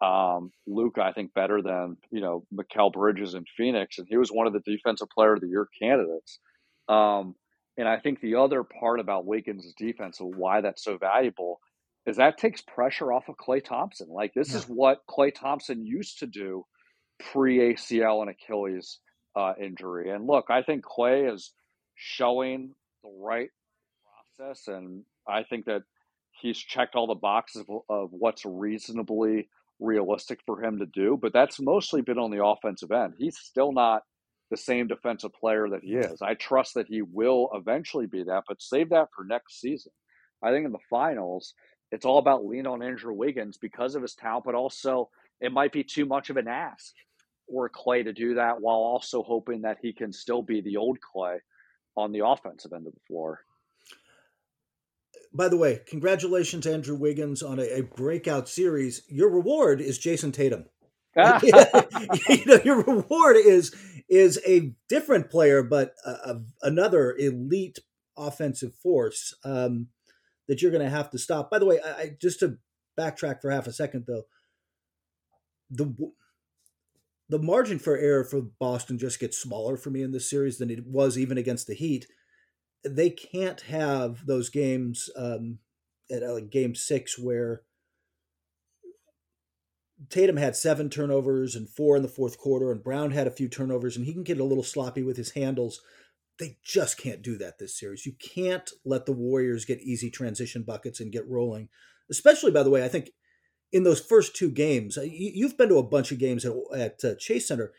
um, 0.00 0.50
Luka, 0.66 1.02
I 1.02 1.12
think, 1.12 1.34
better 1.34 1.60
than 1.62 1.96
you 2.10 2.20
know 2.20 2.44
Mikal 2.54 2.92
Bridges 2.92 3.34
in 3.34 3.44
Phoenix, 3.56 3.98
and 3.98 4.06
he 4.08 4.16
was 4.16 4.30
one 4.30 4.46
of 4.46 4.52
the 4.52 4.60
Defensive 4.60 5.08
Player 5.10 5.34
of 5.34 5.40
the 5.40 5.48
Year 5.48 5.68
candidates. 5.80 6.38
Um, 6.88 7.34
and 7.76 7.88
I 7.88 7.98
think 7.98 8.20
the 8.20 8.36
other 8.36 8.62
part 8.62 9.00
about 9.00 9.26
Wiggins' 9.26 9.74
defense 9.76 10.20
and 10.20 10.34
why 10.34 10.60
that's 10.60 10.84
so 10.84 10.98
valuable 10.98 11.60
is 12.06 12.16
that 12.16 12.38
takes 12.38 12.60
pressure 12.60 13.12
off 13.12 13.28
of 13.28 13.36
Klay 13.36 13.62
Thompson. 13.62 14.08
Like 14.10 14.32
this 14.34 14.50
yeah. 14.50 14.58
is 14.58 14.64
what 14.64 15.06
Klay 15.08 15.34
Thompson 15.34 15.84
used 15.84 16.18
to 16.20 16.26
do 16.26 16.64
pre 17.18 17.74
ACL 17.74 18.22
and 18.22 18.30
Achilles 18.30 18.98
uh, 19.36 19.52
injury. 19.62 20.10
And 20.10 20.26
look, 20.26 20.46
I 20.50 20.62
think 20.62 20.84
Klay 20.84 21.32
is 21.32 21.52
showing 21.94 22.74
the 23.04 23.10
right 23.22 23.50
process, 24.38 24.66
and 24.66 25.04
I 25.28 25.44
think 25.44 25.66
that 25.66 25.82
he's 26.40 26.58
checked 26.58 26.94
all 26.94 27.06
the 27.06 27.14
boxes 27.14 27.64
of, 27.68 27.82
of 27.88 28.08
what's 28.12 28.44
reasonably 28.44 29.48
realistic 29.80 30.40
for 30.46 30.62
him 30.62 30.78
to 30.78 30.86
do. 30.86 31.18
But 31.20 31.32
that's 31.32 31.60
mostly 31.60 32.02
been 32.02 32.18
on 32.18 32.30
the 32.30 32.44
offensive 32.44 32.92
end. 32.92 33.14
He's 33.18 33.38
still 33.38 33.72
not 33.72 34.02
the 34.50 34.56
same 34.56 34.88
defensive 34.88 35.32
player 35.32 35.68
that 35.70 35.82
he 35.82 35.94
is. 35.94 36.22
I 36.22 36.34
trust 36.34 36.74
that 36.74 36.88
he 36.88 37.02
will 37.02 37.48
eventually 37.54 38.06
be 38.06 38.24
that, 38.24 38.44
but 38.48 38.60
save 38.60 38.90
that 38.90 39.08
for 39.14 39.24
next 39.24 39.60
season. 39.60 39.92
I 40.42 40.50
think 40.50 40.66
in 40.66 40.72
the 40.72 40.78
finals, 40.88 41.54
it's 41.92 42.04
all 42.04 42.18
about 42.18 42.44
lean 42.44 42.66
on 42.66 42.82
Andrew 42.82 43.14
Wiggins 43.14 43.58
because 43.58 43.94
of 43.94 44.02
his 44.02 44.14
talent, 44.14 44.44
but 44.44 44.54
also 44.54 45.08
it 45.40 45.52
might 45.52 45.72
be 45.72 45.84
too 45.84 46.04
much 46.04 46.30
of 46.30 46.36
an 46.36 46.48
ask 46.48 46.92
for 47.48 47.68
Klay 47.70 48.04
to 48.04 48.12
do 48.12 48.34
that 48.34 48.60
while 48.60 48.76
also 48.76 49.22
hoping 49.22 49.62
that 49.62 49.78
he 49.82 49.92
can 49.92 50.12
still 50.12 50.42
be 50.42 50.60
the 50.60 50.76
old 50.76 50.98
Klay 51.14 51.38
on 51.96 52.12
the 52.12 52.24
offensive 52.24 52.72
end 52.72 52.86
of 52.86 52.92
the 52.92 53.00
floor. 53.08 53.40
By 55.32 55.48
the 55.48 55.56
way, 55.56 55.80
congratulations, 55.86 56.66
Andrew 56.66 56.96
Wiggins, 56.96 57.42
on 57.42 57.58
a, 57.58 57.78
a 57.78 57.82
breakout 57.82 58.48
series. 58.48 59.02
Your 59.08 59.30
reward 59.30 59.80
is 59.80 59.98
Jayson 59.98 60.32
Tatum. 60.32 60.66
you 61.16 62.44
know, 62.46 62.60
your 62.64 62.82
reward 62.82 63.36
is 63.36 63.74
is 64.08 64.40
a 64.46 64.72
different 64.88 65.30
player, 65.30 65.62
but 65.62 65.94
a, 66.04 66.10
a, 66.10 66.42
another 66.62 67.14
elite 67.16 67.78
offensive 68.16 68.74
force. 68.74 69.34
Um, 69.44 69.88
that 70.50 70.60
you're 70.60 70.72
going 70.72 70.84
to 70.84 70.90
have 70.90 71.10
to 71.10 71.18
stop. 71.18 71.48
By 71.48 71.60
the 71.60 71.66
way, 71.66 71.78
I, 71.80 71.90
I, 71.90 72.16
just 72.20 72.40
to 72.40 72.58
backtrack 72.98 73.40
for 73.40 73.52
half 73.52 73.68
a 73.68 73.72
second 73.72 74.04
though, 74.08 74.24
the 75.70 75.94
the 77.28 77.38
margin 77.38 77.78
for 77.78 77.96
error 77.96 78.24
for 78.24 78.42
Boston 78.42 78.98
just 78.98 79.20
gets 79.20 79.38
smaller 79.38 79.76
for 79.76 79.90
me 79.90 80.02
in 80.02 80.10
this 80.10 80.28
series 80.28 80.58
than 80.58 80.68
it 80.68 80.84
was 80.84 81.16
even 81.16 81.38
against 81.38 81.68
the 81.68 81.74
Heat. 81.74 82.08
They 82.84 83.10
can't 83.10 83.60
have 83.62 84.26
those 84.26 84.48
games 84.48 85.10
um, 85.16 85.58
at 86.10 86.22
uh, 86.22 86.40
game 86.40 86.74
six 86.74 87.18
where 87.18 87.62
Tatum 90.08 90.38
had 90.38 90.56
seven 90.56 90.88
turnovers 90.88 91.54
and 91.54 91.68
four 91.68 91.96
in 91.96 92.02
the 92.02 92.08
fourth 92.08 92.38
quarter, 92.38 92.72
and 92.72 92.82
Brown 92.82 93.10
had 93.10 93.26
a 93.26 93.30
few 93.30 93.48
turnovers, 93.48 93.96
and 93.96 94.06
he 94.06 94.14
can 94.14 94.24
get 94.24 94.40
a 94.40 94.44
little 94.44 94.64
sloppy 94.64 95.02
with 95.02 95.18
his 95.18 95.32
handles 95.32 95.80
they 96.40 96.56
just 96.64 96.98
can't 96.98 97.22
do 97.22 97.36
that 97.36 97.58
this 97.58 97.78
series. 97.78 98.06
You 98.06 98.14
can't 98.18 98.68
let 98.84 99.06
the 99.06 99.12
Warriors 99.12 99.66
get 99.66 99.82
easy 99.82 100.10
transition 100.10 100.62
buckets 100.62 100.98
and 100.98 101.12
get 101.12 101.28
rolling. 101.28 101.68
Especially, 102.10 102.50
by 102.50 102.64
the 102.64 102.70
way, 102.70 102.82
I 102.82 102.88
think 102.88 103.10
in 103.70 103.84
those 103.84 104.00
first 104.00 104.34
two 104.34 104.50
games, 104.50 104.98
uh, 104.98 105.02
you've 105.02 105.56
been 105.56 105.68
to 105.68 105.76
a 105.76 105.82
bunch 105.82 106.10
of 106.10 106.18
games 106.18 106.44
at, 106.44 106.54
at 106.74 107.04
uh, 107.04 107.14
Chase 107.16 107.46
Center. 107.46 107.72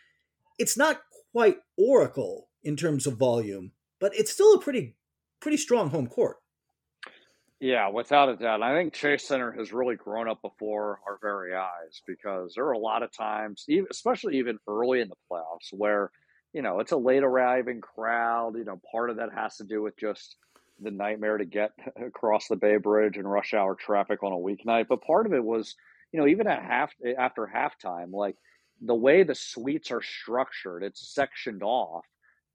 It's 0.57 0.77
not 0.77 1.01
quite 1.33 1.57
Oracle 1.75 2.47
in 2.63 2.77
terms 2.77 3.07
of 3.07 3.17
volume, 3.17 3.71
but 4.01 4.13
it's 4.15 4.31
still 4.31 4.55
a 4.55 4.59
pretty 4.59 4.97
pretty 5.39 5.57
strong 5.57 5.89
home 5.89 6.07
court. 6.07 6.37
Yeah, 7.61 7.89
without 7.89 8.27
a 8.27 8.35
doubt. 8.35 8.63
I 8.63 8.75
think 8.75 8.93
Chase 8.93 9.23
Center 9.23 9.51
has 9.51 9.71
really 9.71 9.95
grown 9.95 10.27
up 10.27 10.41
before 10.41 10.99
our 11.07 11.19
very 11.21 11.55
eyes 11.55 12.01
because 12.07 12.53
there 12.55 12.65
are 12.65 12.71
a 12.71 12.79
lot 12.79 13.03
of 13.03 13.15
times, 13.15 13.65
especially 13.91 14.39
even 14.39 14.57
early 14.67 14.99
in 14.99 15.09
the 15.09 15.15
playoffs, 15.31 15.71
where 15.71 16.11
you 16.53 16.61
know, 16.61 16.79
it's 16.79 16.91
a 16.91 16.97
late 16.97 17.23
arriving 17.23 17.81
crowd. 17.81 18.55
You 18.57 18.65
know, 18.65 18.81
part 18.91 19.09
of 19.09 19.17
that 19.17 19.29
has 19.33 19.55
to 19.57 19.63
do 19.63 19.81
with 19.81 19.97
just 19.97 20.35
the 20.81 20.91
nightmare 20.91 21.37
to 21.37 21.45
get 21.45 21.71
across 22.05 22.47
the 22.47 22.55
Bay 22.55 22.77
Bridge 22.77 23.17
and 23.17 23.29
rush 23.29 23.53
hour 23.53 23.75
traffic 23.75 24.23
on 24.23 24.33
a 24.33 24.35
weeknight. 24.35 24.87
But 24.89 25.03
part 25.03 25.25
of 25.25 25.33
it 25.33 25.43
was, 25.43 25.75
you 26.11 26.19
know, 26.19 26.27
even 26.27 26.47
at 26.47 26.63
half 26.63 26.91
after 27.17 27.49
halftime, 27.53 28.11
like 28.11 28.35
the 28.81 28.95
way 28.95 29.23
the 29.23 29.35
suites 29.35 29.91
are 29.91 30.01
structured, 30.01 30.83
it's 30.83 31.13
sectioned 31.13 31.61
off, 31.63 32.05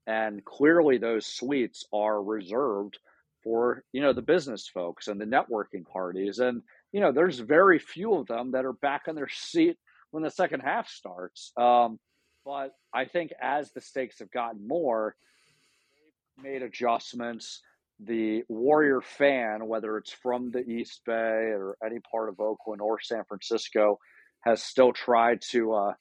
and 0.07 0.43
clearly 0.43 0.97
those 0.97 1.27
suites 1.27 1.85
are 1.93 2.23
reserved 2.23 2.97
for 3.43 3.83
you 3.93 4.01
know 4.01 4.13
the 4.13 4.21
business 4.23 4.67
folks 4.67 5.07
and 5.07 5.21
the 5.21 5.25
networking 5.25 5.85
parties, 5.85 6.39
and 6.39 6.63
you 6.91 7.01
know, 7.01 7.11
there's 7.11 7.39
very 7.39 7.79
few 7.79 8.15
of 8.15 8.27
them 8.27 8.51
that 8.51 8.65
are 8.65 8.73
back 8.73 9.03
in 9.07 9.15
their 9.15 9.29
seat 9.29 9.77
when 10.11 10.23
the 10.23 10.31
second 10.31 10.61
half 10.61 10.89
starts. 10.89 11.51
Um, 11.57 11.99
but 12.45 12.73
I 12.93 13.05
think 13.05 13.31
as 13.41 13.71
the 13.71 13.81
stakes 13.81 14.19
have 14.19 14.31
gotten 14.31 14.67
more, 14.67 15.15
they've 16.37 16.43
made 16.43 16.63
adjustments. 16.63 17.61
The 17.99 18.43
Warrior 18.47 19.01
fan, 19.01 19.67
whether 19.67 19.97
it's 19.97 20.11
from 20.11 20.51
the 20.51 20.59
East 20.59 21.01
Bay 21.05 21.13
or 21.13 21.77
any 21.83 21.99
part 21.99 22.29
of 22.29 22.39
Oakland 22.39 22.81
or 22.81 22.99
San 23.01 23.23
Francisco, 23.27 23.99
has 24.41 24.61
still 24.61 24.93
tried 24.93 25.41
to, 25.49 25.73
uh, 25.73 25.93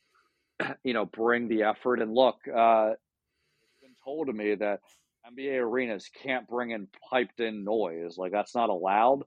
you 0.85 0.93
know, 0.93 1.07
bring 1.07 1.49
the 1.49 1.65
effort. 1.65 2.01
And 2.01 2.15
look, 2.15 2.37
uh, 2.55 2.93
told 4.07 4.29
to 4.29 4.33
me 4.33 4.55
that 4.55 4.81
NBA 5.31 5.61
arenas 5.61 6.09
can't 6.23 6.49
bring 6.49 6.71
in 6.71 6.89
piped 7.11 7.41
in 7.41 7.65
noise. 7.65 8.17
Like 8.17 8.33
that's 8.33 8.55
not 8.55 8.71
allowed. 8.71 9.23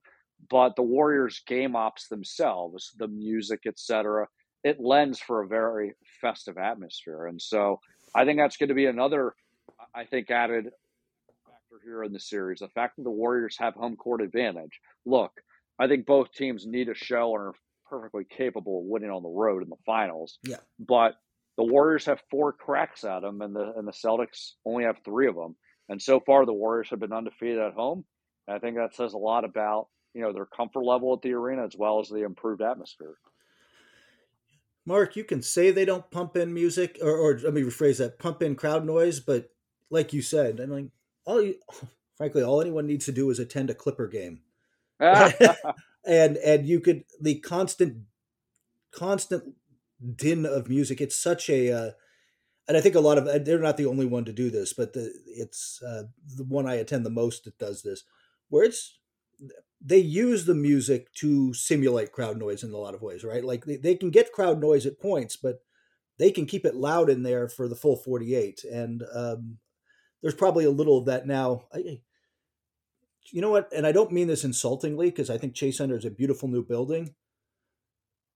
But 0.49 0.75
the 0.75 0.83
Warriors 0.83 1.41
game 1.45 1.75
ops 1.75 2.07
themselves, 2.07 2.93
the 2.97 3.09
music, 3.09 3.61
etc., 3.67 4.27
it 4.63 4.79
lends 4.79 5.19
for 5.19 5.41
a 5.41 5.47
very 5.47 5.93
festive 6.21 6.57
atmosphere. 6.57 7.27
And 7.27 7.41
so 7.41 7.79
I 8.15 8.25
think 8.25 8.39
that's 8.39 8.57
going 8.57 8.69
to 8.69 8.75
be 8.75 8.85
another, 8.85 9.33
I 9.93 10.05
think, 10.05 10.29
added 10.31 10.65
factor 11.45 11.81
here 11.83 12.03
in 12.03 12.13
the 12.13 12.19
series. 12.19 12.59
The 12.59 12.69
fact 12.69 12.95
that 12.97 13.03
the 13.03 13.09
Warriors 13.09 13.57
have 13.59 13.73
home 13.73 13.95
court 13.95 14.21
advantage. 14.21 14.79
Look, 15.05 15.31
I 15.77 15.87
think 15.87 16.05
both 16.05 16.31
teams 16.33 16.65
need 16.65 16.89
a 16.89 16.95
show 16.95 17.35
and 17.35 17.47
are 17.47 17.53
perfectly 17.89 18.25
capable 18.25 18.79
of 18.79 18.85
winning 18.85 19.09
on 19.09 19.23
the 19.23 19.29
road 19.29 19.63
in 19.63 19.69
the 19.69 19.75
finals. 19.85 20.39
Yeah. 20.43 20.57
But 20.79 21.15
the 21.59 21.65
Warriors 21.65 22.05
have 22.05 22.21
four 22.31 22.53
cracks 22.53 23.03
at 23.03 23.19
them, 23.19 23.41
and 23.41 23.53
the 23.53 23.73
and 23.75 23.85
the 23.85 23.91
Celtics 23.91 24.53
only 24.65 24.85
have 24.85 24.99
three 25.03 25.27
of 25.27 25.35
them. 25.35 25.57
And 25.89 26.01
so 26.01 26.21
far, 26.21 26.45
the 26.45 26.53
Warriors 26.53 26.89
have 26.89 27.01
been 27.01 27.11
undefeated 27.11 27.59
at 27.59 27.73
home. 27.73 28.05
And 28.47 28.55
I 28.55 28.59
think 28.59 28.77
that 28.77 28.95
says 28.95 29.11
a 29.11 29.17
lot 29.17 29.43
about 29.43 29.89
you 30.13 30.21
know 30.21 30.31
their 30.31 30.45
comfort 30.45 30.85
level 30.85 31.13
at 31.13 31.21
the 31.21 31.33
arena 31.33 31.65
as 31.65 31.75
well 31.77 31.99
as 31.99 32.07
the 32.07 32.23
improved 32.23 32.61
atmosphere. 32.61 33.15
Mark, 34.85 35.17
you 35.17 35.25
can 35.25 35.41
say 35.41 35.69
they 35.69 35.83
don't 35.83 36.09
pump 36.09 36.37
in 36.37 36.53
music, 36.53 36.97
or, 37.01 37.11
or 37.11 37.37
let 37.37 37.53
me 37.53 37.63
rephrase 37.63 37.97
that: 37.97 38.19
pump 38.19 38.41
in 38.41 38.55
crowd 38.55 38.85
noise. 38.85 39.19
But 39.19 39.49
like 39.89 40.13
you 40.13 40.21
said, 40.21 40.61
I 40.61 40.65
mean, 40.65 40.91
all 41.25 41.41
you, 41.41 41.55
frankly, 42.15 42.41
all 42.41 42.61
anyone 42.61 42.87
needs 42.87 43.03
to 43.07 43.11
do 43.11 43.29
is 43.31 43.37
attend 43.37 43.69
a 43.69 43.75
Clipper 43.75 44.07
game, 44.07 44.39
and 44.99 46.37
and 46.37 46.65
you 46.65 46.79
could 46.79 47.03
the 47.19 47.37
constant, 47.39 48.03
constant 48.93 49.55
din 50.15 50.45
of 50.45 50.69
music. 50.69 51.01
It's 51.01 51.17
such 51.17 51.49
a, 51.49 51.71
uh, 51.71 51.91
and 52.67 52.77
I 52.77 52.81
think 52.81 52.95
a 52.95 52.99
lot 52.99 53.17
of 53.17 53.45
they're 53.45 53.59
not 53.59 53.77
the 53.77 53.87
only 53.87 54.05
one 54.05 54.25
to 54.25 54.33
do 54.33 54.49
this, 54.49 54.73
but 54.73 54.93
the 54.93 55.11
it's 55.25 55.81
uh, 55.81 56.03
the 56.35 56.43
one 56.43 56.67
I 56.67 56.75
attend 56.75 57.05
the 57.05 57.09
most 57.09 57.45
that 57.45 57.57
does 57.57 57.81
this, 57.81 58.03
where 58.49 58.63
it's 58.63 58.99
they 59.81 59.97
use 59.97 60.45
the 60.45 60.55
music 60.55 61.13
to 61.13 61.53
simulate 61.53 62.11
crowd 62.11 62.37
noise 62.37 62.63
in 62.63 62.71
a 62.71 62.77
lot 62.77 62.93
of 62.93 63.01
ways, 63.01 63.23
right? 63.23 63.43
Like 63.43 63.65
they, 63.65 63.77
they 63.77 63.95
can 63.95 64.09
get 64.09 64.33
crowd 64.33 64.59
noise 64.59 64.85
at 64.85 64.99
points, 64.99 65.37
but 65.37 65.61
they 66.17 66.31
can 66.31 66.45
keep 66.45 66.65
it 66.65 66.75
loud 66.75 67.09
in 67.09 67.23
there 67.23 67.47
for 67.47 67.67
the 67.67 67.75
full 67.75 67.95
48. 67.95 68.63
And 68.65 69.03
um, 69.13 69.57
there's 70.21 70.35
probably 70.35 70.65
a 70.65 70.71
little 70.71 70.97
of 70.97 71.05
that 71.05 71.25
now. 71.25 71.63
I, 71.73 72.01
you 73.31 73.41
know 73.41 73.51
what? 73.51 73.69
And 73.73 73.87
I 73.87 73.91
don't 73.91 74.11
mean 74.11 74.27
this 74.27 74.43
insultingly 74.43 75.09
because 75.09 75.29
I 75.29 75.37
think 75.37 75.55
Chase 75.55 75.77
Center 75.77 75.95
is 75.95 76.05
a 76.05 76.11
beautiful 76.11 76.49
new 76.49 76.63
building. 76.63 77.15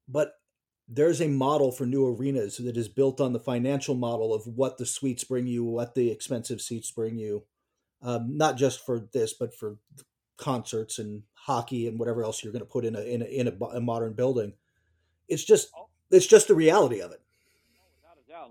But 0.07 0.33
there's 0.87 1.21
a 1.21 1.27
model 1.27 1.71
for 1.71 1.85
new 1.85 2.05
arenas 2.05 2.57
that 2.57 2.77
is 2.77 2.87
built 2.87 3.21
on 3.21 3.33
the 3.33 3.39
financial 3.39 3.95
model 3.95 4.33
of 4.33 4.45
what 4.45 4.77
the 4.77 4.85
suites 4.85 5.23
bring 5.23 5.47
you, 5.47 5.63
what 5.63 5.95
the 5.95 6.11
expensive 6.11 6.61
seats 6.61 6.91
bring 6.91 7.17
you, 7.17 7.43
um, 8.01 8.37
not 8.37 8.57
just 8.57 8.85
for 8.85 9.07
this, 9.13 9.33
but 9.33 9.55
for 9.55 9.77
concerts 10.37 10.99
and 10.99 11.23
hockey 11.33 11.87
and 11.87 11.99
whatever 11.99 12.23
else 12.23 12.43
you're 12.43 12.53
going 12.53 12.65
to 12.65 12.65
put 12.65 12.85
in 12.85 12.95
a 12.95 13.01
in 13.01 13.21
a, 13.21 13.25
in 13.25 13.47
a, 13.47 13.65
a 13.65 13.81
modern 13.81 14.13
building. 14.13 14.53
It's 15.27 15.43
just 15.43 15.69
it's 16.11 16.27
just 16.27 16.47
the 16.47 16.55
reality 16.55 17.01
of 17.01 17.11
it. 17.11 17.21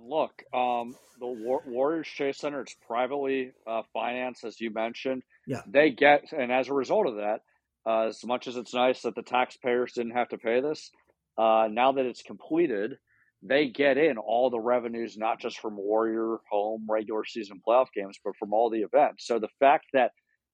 Look, 0.05 0.43
um, 0.55 0.97
the 1.21 1.27
War- 1.27 1.63
Warriors 1.67 2.09
Chase 2.09 2.39
Center 2.39 2.63
is 2.63 2.75
privately 2.87 3.53
uh, 3.67 3.83
financed, 3.93 4.45
as 4.45 4.61
you 4.61 4.71
mentioned. 4.71 5.23
Yeah, 5.47 5.61
they 5.67 5.91
get, 5.91 6.33
and 6.33 6.51
as 6.51 6.69
a 6.69 6.75
result 6.75 7.07
of 7.07 7.17
that, 7.17 7.41
uh, 7.87 8.07
as 8.07 8.25
much 8.25 8.47
as 8.49 8.57
it's 8.57 8.75
nice 8.75 9.03
that 9.03 9.15
the 9.15 9.23
taxpayers 9.23 9.93
didn't 9.93 10.13
have 10.13 10.29
to 10.31 10.39
pay 10.39 10.61
this, 10.61 10.91
uh, 11.39 11.69
now 11.71 11.93
that 11.93 12.07
it's 12.07 12.23
completed, 12.23 12.99
they 13.43 13.69
get 13.69 13.99
in 13.99 14.19
all 14.19 14.51
the 14.51 14.61
revenues, 14.61 15.17
not 15.19 15.41
just 15.41 15.59
from 15.59 15.77
Warrior 15.77 16.39
home 16.51 16.87
regular 16.89 17.25
season 17.25 17.61
playoff 17.67 17.89
games, 17.95 18.19
but 18.25 18.37
from 18.37 18.53
all 18.53 18.71
the 18.71 18.83
events. 18.83 19.27
So 19.27 19.39
the 19.39 19.49
fact 19.59 19.87
that 19.93 20.13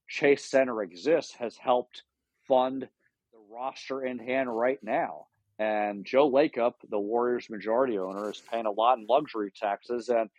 Chase 0.09 0.45
Center 0.45 0.83
exists 0.83 1.35
has 1.35 1.57
helped 1.57 2.03
fund 2.47 2.83
the 3.33 3.39
roster 3.55 4.05
in 4.05 4.19
hand 4.19 4.57
right 4.57 4.79
now. 4.83 5.27
And 5.59 6.07
Joe 6.07 6.31
Lacob, 6.31 6.75
the 6.89 6.99
Warriors' 6.99 7.51
majority 7.51 7.99
owner, 7.99 8.31
is 8.31 8.43
paying 8.51 8.67
a 8.67 8.71
lot 8.71 8.99
in 8.99 9.07
luxury 9.09 9.53
taxes. 9.55 10.09
And 10.09 10.31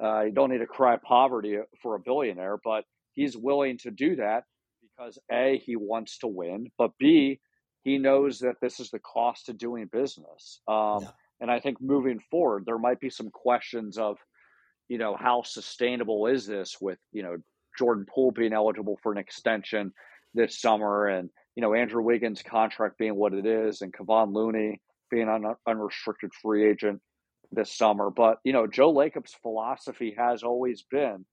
uh, 0.00 0.22
you 0.22 0.32
don't 0.32 0.50
need 0.50 0.58
to 0.58 0.66
cry 0.66 0.96
poverty 0.96 1.58
for 1.82 1.96
a 1.96 2.00
billionaire, 2.00 2.58
but 2.62 2.84
he's 3.14 3.36
willing 3.36 3.78
to 3.78 3.90
do 3.90 4.16
that 4.16 4.44
because 4.82 5.18
A, 5.30 5.60
he 5.64 5.76
wants 5.76 6.18
to 6.18 6.26
win, 6.26 6.70
but 6.78 6.92
B, 6.98 7.40
he 7.86 7.98
knows 7.98 8.40
that 8.40 8.56
this 8.60 8.80
is 8.80 8.90
the 8.90 8.98
cost 8.98 9.48
of 9.48 9.56
doing 9.56 9.88
business. 9.92 10.60
Um, 10.66 11.02
yeah. 11.02 11.10
And 11.40 11.52
I 11.52 11.60
think 11.60 11.80
moving 11.80 12.18
forward, 12.32 12.64
there 12.66 12.78
might 12.78 12.98
be 12.98 13.10
some 13.10 13.30
questions 13.30 13.96
of, 13.96 14.16
you 14.88 14.98
know, 14.98 15.14
how 15.16 15.42
sustainable 15.44 16.26
is 16.26 16.46
this 16.46 16.78
with, 16.80 16.98
you 17.12 17.22
know, 17.22 17.36
Jordan 17.78 18.04
Poole 18.12 18.32
being 18.32 18.52
eligible 18.52 18.98
for 19.04 19.12
an 19.12 19.18
extension 19.18 19.92
this 20.34 20.60
summer 20.60 21.06
and, 21.06 21.30
you 21.54 21.60
know, 21.60 21.74
Andrew 21.74 22.02
Wiggins' 22.02 22.42
contract 22.42 22.98
being 22.98 23.14
what 23.14 23.34
it 23.34 23.46
is 23.46 23.82
and 23.82 23.92
Kevon 23.92 24.34
Looney 24.34 24.80
being 25.08 25.28
an 25.28 25.54
unrestricted 25.68 26.32
free 26.42 26.68
agent 26.68 27.00
this 27.52 27.70
summer. 27.70 28.10
But, 28.10 28.38
you 28.42 28.52
know, 28.52 28.66
Joe 28.66 28.90
Lacob's 28.90 29.36
philosophy 29.42 30.12
has 30.18 30.42
always 30.42 30.82
been 30.90 31.24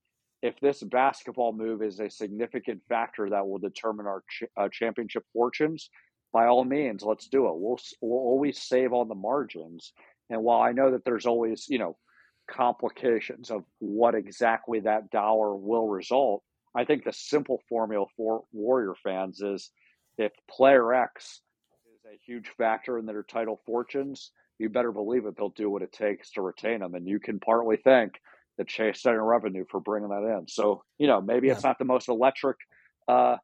if 0.44 0.60
this 0.60 0.84
basketball 0.84 1.54
move 1.54 1.82
is 1.82 2.00
a 2.00 2.12
significant 2.12 2.82
factor 2.88 3.28
that 3.32 3.48
will 3.48 3.58
determine 3.58 4.06
our 4.06 4.22
ch- 4.30 4.44
uh, 4.56 4.68
championship 4.72 5.24
fortunes, 5.34 5.90
by 6.34 6.48
all 6.48 6.66
means, 6.66 7.04
let's 7.04 7.28
do 7.28 7.48
it. 7.48 7.54
We'll 7.56 7.80
we'll 8.02 8.20
always 8.20 8.62
save 8.62 8.92
on 8.92 9.08
the 9.08 9.16
margins. 9.16 9.94
And 10.30 10.44
while 10.44 10.62
I 10.62 10.72
know 10.72 10.92
that 10.92 11.06
there's 11.06 11.28
always 11.28 11.68
you 11.70 11.78
know 11.78 11.96
complications 12.50 13.52
of 13.52 13.64
what 13.80 14.16
exactly 14.16 14.82
that 14.82 15.12
dollar 15.12 15.56
will 15.56 15.88
result, 15.88 16.44
I 16.76 16.84
think 16.84 17.06
the 17.06 17.14
simple 17.14 17.62
formula 17.70 18.08
for 18.18 18.44
Warrior 18.52 18.96
fans 19.04 19.42
is 19.42 19.70
if 20.18 20.32
player 20.50 20.94
X 20.94 21.42
is 21.94 22.02
a 22.06 22.20
huge 22.26 22.50
factor 22.58 22.98
in 22.98 23.06
their 23.06 23.24
title 23.24 23.62
fortunes, 23.66 24.32
you 24.58 24.70
better 24.70 24.92
believe 24.92 25.26
it. 25.26 25.38
They'll 25.38 25.50
do 25.50 25.70
what 25.70 25.84
it 25.84 25.94
takes 25.94 26.32
to 26.32 26.42
retain 26.42 26.80
them, 26.80 26.96
and 26.96 27.08
you 27.08 27.20
can 27.20 27.40
partly 27.40 27.78
thank 27.78 28.20
the 28.58 28.66
Chase 28.66 29.02
Center 29.02 29.24
revenue 29.24 29.66
for 29.70 29.80
bringing 29.80 30.10
that 30.10 30.38
in. 30.38 30.48
So 30.48 30.84
you 30.98 31.06
know 31.06 31.22
maybe 31.22 31.48
yeah. 31.48 31.54
it's 31.54 31.64
not 31.64 31.78
the 31.78 31.86
most 31.86 32.10
electric 32.10 32.58
uh, 33.08 33.38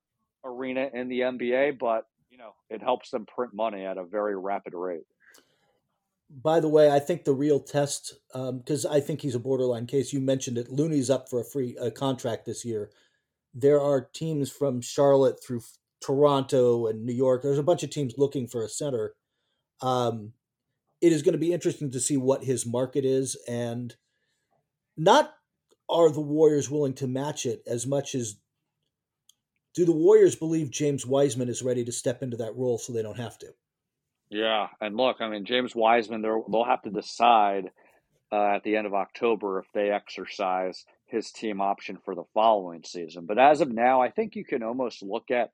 arena 0.43 0.89
in 0.91 1.07
the 1.07 1.19
NBA, 1.21 1.77
but 1.77 2.05
know, 2.39 2.55
it 2.69 2.81
helps 2.81 3.11
them 3.11 3.25
print 3.25 3.53
money 3.53 3.85
at 3.85 3.97
a 3.97 4.03
very 4.03 4.35
rapid 4.35 4.73
rate. 4.73 5.05
By 6.29 6.59
the 6.59 6.69
way, 6.69 6.91
I 6.91 6.99
think 6.99 7.23
the 7.23 7.33
real 7.33 7.59
test, 7.59 8.13
because 8.33 8.85
um, 8.85 8.91
I 8.91 8.99
think 8.99 9.21
he's 9.21 9.35
a 9.35 9.39
borderline 9.39 9.87
case. 9.87 10.13
You 10.13 10.21
mentioned 10.21 10.57
it. 10.57 10.71
Looney's 10.71 11.09
up 11.09 11.27
for 11.29 11.39
a 11.39 11.45
free 11.45 11.75
a 11.79 11.89
contract 11.89 12.45
this 12.45 12.63
year. 12.63 12.91
There 13.53 13.81
are 13.81 14.09
teams 14.13 14.51
from 14.51 14.79
Charlotte 14.79 15.43
through 15.43 15.61
Toronto 16.01 16.85
and 16.85 17.03
New 17.03 17.13
York. 17.13 17.41
There's 17.41 17.57
a 17.57 17.63
bunch 17.63 17.81
of 17.83 17.89
teams 17.89 18.13
looking 18.17 18.47
for 18.47 18.63
a 18.63 18.69
center. 18.69 19.15
Um, 19.81 20.33
it 21.01 21.11
is 21.11 21.23
going 21.23 21.33
to 21.33 21.39
be 21.39 21.53
interesting 21.53 21.91
to 21.91 21.99
see 21.99 22.17
what 22.17 22.43
his 22.43 22.65
market 22.65 23.05
is, 23.05 23.35
and 23.47 23.95
not 24.95 25.33
are 25.89 26.11
the 26.11 26.21
Warriors 26.21 26.69
willing 26.69 26.93
to 26.93 27.07
match 27.07 27.47
it 27.47 27.63
as 27.65 27.87
much 27.87 28.13
as 28.13 28.35
do 29.75 29.85
the 29.85 29.91
Warriors 29.91 30.35
believe 30.35 30.71
James 30.71 31.05
Wiseman 31.05 31.49
is 31.49 31.61
ready 31.61 31.83
to 31.85 31.91
step 31.91 32.23
into 32.23 32.37
that 32.37 32.55
role 32.55 32.77
so 32.77 32.93
they 32.93 33.03
don't 33.03 33.19
have 33.19 33.37
to? 33.39 33.53
Yeah, 34.29 34.67
and 34.79 34.95
look, 34.95 35.17
I 35.19 35.29
mean, 35.29 35.45
James 35.45 35.75
Wiseman, 35.75 36.21
they'll 36.21 36.65
have 36.65 36.83
to 36.83 36.91
decide 36.91 37.71
uh, 38.31 38.55
at 38.55 38.63
the 38.63 38.75
end 38.75 38.85
of 38.85 38.93
October 38.93 39.59
if 39.59 39.65
they 39.73 39.89
exercise 39.89 40.85
his 41.07 41.31
team 41.31 41.61
option 41.61 41.97
for 42.05 42.13
the 42.13 42.25
following 42.33 42.83
season. 42.85 43.25
But 43.25 43.39
as 43.39 43.61
of 43.61 43.71
now, 43.71 44.01
I 44.01 44.11
think 44.11 44.35
you 44.35 44.45
can 44.45 44.61
almost 44.61 45.01
look 45.01 45.31
at 45.31 45.51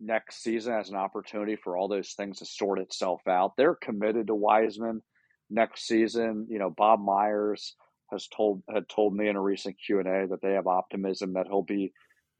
next 0.00 0.42
season 0.42 0.74
as 0.74 0.88
an 0.88 0.96
opportunity 0.96 1.56
for 1.56 1.76
all 1.76 1.88
those 1.88 2.12
things 2.12 2.38
to 2.38 2.46
sort 2.46 2.78
itself 2.78 3.20
out. 3.28 3.52
They're 3.56 3.74
committed 3.74 4.28
to 4.28 4.34
Wiseman 4.34 5.02
next 5.50 5.86
season. 5.86 6.46
You 6.48 6.58
know, 6.58 6.70
Bob 6.70 7.00
Myers 7.04 7.74
has 8.10 8.26
told 8.28 8.62
had 8.72 8.88
told 8.88 9.14
me 9.14 9.28
in 9.28 9.36
a 9.36 9.40
recent 9.40 9.76
Q 9.84 9.98
and 9.98 10.08
A 10.08 10.26
that 10.28 10.40
they 10.42 10.52
have 10.52 10.66
optimism 10.66 11.34
that 11.34 11.46
he'll 11.46 11.62
be 11.62 11.92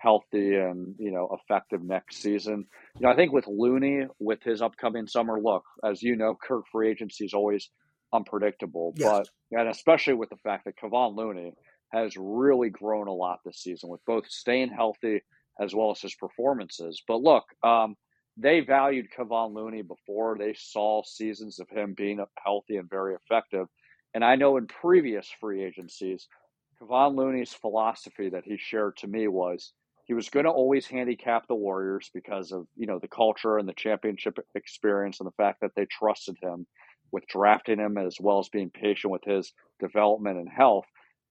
healthy 0.05 0.55
and 0.55 0.95
you 0.99 1.11
know 1.11 1.29
effective 1.33 1.83
next 1.83 2.19
season. 2.19 2.67
You 2.99 3.07
know, 3.07 3.13
I 3.13 3.17
think 3.17 3.33
with 3.33 3.47
Looney 3.49 4.07
with 4.21 4.43
his 4.43 4.61
upcoming 4.61 5.07
summer 5.07 5.41
look, 5.41 5.65
as 5.83 6.03
you 6.03 6.15
know, 6.15 6.37
Kurt 6.41 6.65
free 6.71 6.91
agency 6.91 7.25
is 7.25 7.35
always 7.35 7.71
unpredictable, 8.13 8.93
yes. 8.97 9.11
but 9.51 9.59
and 9.59 9.69
especially 9.69 10.15
with 10.15 10.29
the 10.29 10.37
fact 10.45 10.67
that 10.67 10.77
Kevon 10.77 11.17
Looney 11.17 11.53
has 11.93 12.15
really 12.19 12.71
grown 12.71 13.09
a 13.09 13.13
lot 13.13 13.39
this 13.45 13.63
season 13.63 13.89
with 13.89 14.05
both 14.07 14.27
staying 14.29 14.69
healthy 14.69 15.23
as 15.61 15.75
well 15.75 15.91
as 15.91 16.01
his 16.01 16.15
performances. 16.15 17.03
But 17.09 17.23
look, 17.23 17.45
um, 17.63 17.95
they 18.37 18.61
valued 18.61 19.07
Kevon 19.17 19.55
Looney 19.55 19.83
before 19.83 20.37
they 20.39 20.55
saw 20.55 21.03
seasons 21.05 21.61
of 21.61 21.69
him 21.71 21.95
being 21.97 22.25
healthy 22.45 22.77
and 22.77 22.91
very 22.91 23.15
effective. 23.15 23.67
And 24.13 24.25
I 24.25 24.37
know 24.37 24.57
in 24.57 24.67
previous 24.67 25.29
free 25.41 25.65
agencies, 25.65 26.29
Kevon 26.81 27.17
Looney's 27.17 27.55
philosophy 27.55 28.29
that 28.31 28.45
he 28.45 28.57
shared 28.59 28.97
to 28.99 29.07
me 29.07 29.29
was 29.29 29.73
he 30.05 30.15
was 30.15 30.29
going 30.29 30.45
to 30.45 30.51
always 30.51 30.87
handicap 30.87 31.47
the 31.47 31.55
Warriors 31.55 32.11
because 32.13 32.53
of 32.53 32.67
you 32.77 32.87
know 32.87 32.99
the 32.99 33.09
culture 33.09 33.59
and 33.59 33.69
the 33.69 33.75
championship 33.75 34.39
experience 34.55 35.21
and 35.21 35.27
the 35.27 35.43
fact 35.43 35.61
that 35.61 35.73
they 35.77 35.87
trusted 35.87 36.37
him 36.43 36.67
with 37.11 37.27
drafting 37.27 37.79
him 37.79 37.97
as 37.97 38.17
well 38.21 38.39
as 38.39 38.49
being 38.49 38.71
patient 38.71 39.13
with 39.13 39.25
his 39.25 39.53
development 39.81 40.39
and 40.39 40.49
health, 40.49 40.87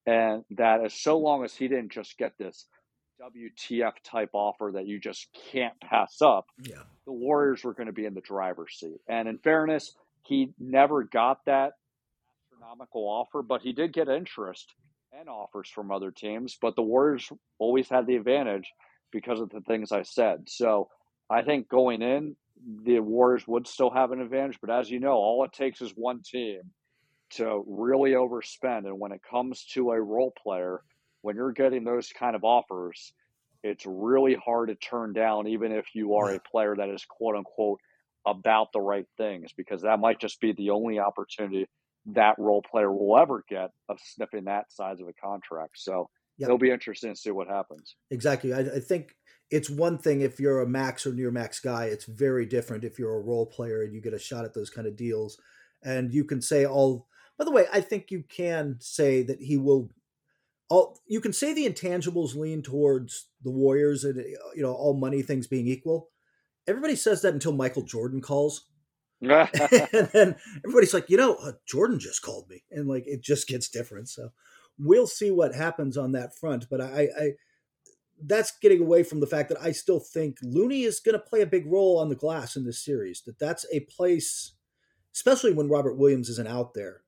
and 0.06 0.44
that 0.50 0.84
as 0.84 0.94
so 0.94 1.18
long 1.18 1.44
as 1.44 1.54
he 1.54 1.68
didn't 1.68 1.92
just 1.92 2.16
get 2.18 2.32
this 2.38 2.66
WTF 3.20 3.92
type 4.02 4.30
offer 4.32 4.72
that 4.74 4.86
you 4.86 4.98
just 4.98 5.28
can't 5.52 5.78
pass 5.80 6.20
up, 6.20 6.46
yeah. 6.62 6.82
the 7.06 7.12
Warriors 7.12 7.62
were 7.62 7.74
going 7.74 7.86
to 7.86 7.92
be 7.92 8.06
in 8.06 8.14
the 8.14 8.20
driver's 8.20 8.74
seat. 8.76 8.98
And 9.08 9.28
in 9.28 9.38
fairness, 9.38 9.94
he 10.22 10.52
never 10.58 11.04
got 11.04 11.44
that 11.46 11.72
astronomical 12.52 13.02
offer, 13.02 13.42
but 13.42 13.62
he 13.62 13.72
did 13.72 13.92
get 13.92 14.08
interest 14.08 14.72
and 15.18 15.28
offers 15.28 15.68
from 15.68 15.90
other 15.90 16.10
teams, 16.10 16.56
but 16.60 16.74
the 16.76 16.82
Warriors 16.82 17.30
always 17.58 17.88
had 17.88 18.06
the 18.06 18.16
advantage 18.16 18.72
because 19.12 19.40
of 19.40 19.50
the 19.50 19.60
things 19.60 19.92
I 19.92 20.02
said. 20.02 20.48
So 20.48 20.88
I 21.30 21.42
think 21.42 21.68
going 21.68 22.02
in, 22.02 22.36
the 22.84 23.00
Warriors 23.00 23.46
would 23.46 23.66
still 23.66 23.90
have 23.90 24.12
an 24.12 24.20
advantage, 24.20 24.58
but 24.60 24.70
as 24.70 24.90
you 24.90 24.98
know, 24.98 25.12
all 25.12 25.44
it 25.44 25.52
takes 25.52 25.80
is 25.80 25.92
one 25.92 26.20
team 26.24 26.62
to 27.30 27.62
really 27.66 28.12
overspend. 28.12 28.86
And 28.86 28.98
when 28.98 29.12
it 29.12 29.20
comes 29.28 29.64
to 29.74 29.92
a 29.92 30.00
role 30.00 30.32
player, 30.42 30.82
when 31.22 31.36
you're 31.36 31.52
getting 31.52 31.84
those 31.84 32.08
kind 32.08 32.34
of 32.34 32.44
offers, 32.44 33.12
it's 33.62 33.86
really 33.86 34.34
hard 34.34 34.68
to 34.68 34.74
turn 34.74 35.12
down, 35.12 35.46
even 35.48 35.72
if 35.72 35.86
you 35.94 36.14
are 36.16 36.34
a 36.34 36.40
player 36.40 36.74
that 36.76 36.88
is 36.88 37.04
quote 37.08 37.36
unquote 37.36 37.80
about 38.26 38.72
the 38.72 38.80
right 38.80 39.06
things, 39.16 39.52
because 39.56 39.82
that 39.82 40.00
might 40.00 40.20
just 40.20 40.40
be 40.40 40.52
the 40.52 40.70
only 40.70 40.98
opportunity 40.98 41.66
that 42.06 42.38
role 42.38 42.62
player 42.62 42.92
will 42.92 43.18
ever 43.18 43.44
get 43.48 43.70
of 43.88 43.98
sniffing 44.02 44.44
that 44.44 44.70
size 44.70 45.00
of 45.00 45.08
a 45.08 45.12
contract. 45.12 45.78
So 45.78 46.10
yep. 46.38 46.48
it'll 46.48 46.58
be 46.58 46.70
interesting 46.70 47.14
to 47.14 47.18
see 47.18 47.30
what 47.30 47.48
happens. 47.48 47.96
Exactly. 48.10 48.52
I, 48.52 48.60
I, 48.60 48.80
think 48.80 49.14
it's 49.50 49.70
one 49.70 49.98
thing 49.98 50.20
if 50.20 50.38
you're 50.38 50.60
a 50.60 50.68
max 50.68 51.06
or 51.06 51.12
near 51.12 51.30
max 51.30 51.60
guy. 51.60 51.86
It's 51.86 52.04
very 52.04 52.46
different 52.46 52.84
if 52.84 52.98
you're 52.98 53.16
a 53.16 53.22
role 53.22 53.46
player 53.46 53.82
and 53.82 53.94
you 53.94 54.00
get 54.00 54.14
a 54.14 54.18
shot 54.18 54.44
at 54.44 54.54
those 54.54 54.70
kind 54.70 54.86
of 54.86 54.96
deals. 54.96 55.38
And 55.82 56.12
you 56.12 56.24
can 56.24 56.40
say 56.40 56.66
all. 56.66 57.08
By 57.38 57.44
the 57.44 57.50
way, 57.50 57.66
I 57.72 57.80
think 57.80 58.10
you 58.10 58.22
can 58.22 58.76
say 58.80 59.22
that 59.22 59.40
he 59.40 59.56
will. 59.56 59.90
All 60.70 60.98
you 61.06 61.20
can 61.20 61.32
say 61.32 61.52
the 61.52 61.68
intangibles 61.68 62.34
lean 62.34 62.62
towards 62.62 63.26
the 63.42 63.50
Warriors, 63.50 64.02
and 64.04 64.16
you 64.54 64.62
know 64.62 64.72
all 64.72 64.94
money 64.94 65.20
things 65.20 65.46
being 65.46 65.66
equal. 65.66 66.08
Everybody 66.66 66.96
says 66.96 67.20
that 67.20 67.34
until 67.34 67.52
Michael 67.52 67.82
Jordan 67.82 68.22
calls 68.22 68.66
and 69.92 70.08
then 70.12 70.36
everybody's 70.64 70.94
like, 70.94 71.10
you 71.10 71.16
know, 71.16 71.34
uh, 71.36 71.52
Jordan 71.66 71.98
just 71.98 72.22
called 72.22 72.48
me, 72.48 72.64
and 72.70 72.88
like 72.88 73.04
it 73.06 73.22
just 73.22 73.48
gets 73.48 73.68
different. 73.68 74.08
So 74.08 74.30
we'll 74.78 75.06
see 75.06 75.30
what 75.30 75.54
happens 75.54 75.96
on 75.96 76.12
that 76.12 76.36
front. 76.36 76.66
But 76.70 76.80
I, 76.80 77.08
I 77.18 77.30
that's 78.22 78.56
getting 78.58 78.80
away 78.80 79.02
from 79.02 79.20
the 79.20 79.26
fact 79.26 79.48
that 79.50 79.60
I 79.60 79.72
still 79.72 80.00
think 80.00 80.38
Looney 80.42 80.82
is 80.82 81.00
going 81.00 81.14
to 81.14 81.18
play 81.18 81.40
a 81.40 81.46
big 81.46 81.66
role 81.66 81.98
on 81.98 82.08
the 82.08 82.14
glass 82.14 82.56
in 82.56 82.64
this 82.64 82.84
series. 82.84 83.22
That 83.22 83.38
that's 83.38 83.66
a 83.72 83.80
place 83.80 84.54
especially 85.14 85.52
when 85.52 85.68
Robert 85.68 85.96
Williams 85.96 86.28
isn't 86.28 86.48
out 86.48 86.74
there. 86.74 87.02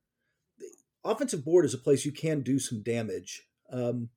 The 0.59 0.69
offensive 1.05 1.45
board 1.45 1.65
is 1.65 1.75
a 1.75 1.79
place 1.79 2.05
you 2.05 2.13
can 2.13 2.41
do 2.41 2.59
some 2.59 2.83
damage. 2.83 3.43
Um, 3.71 4.11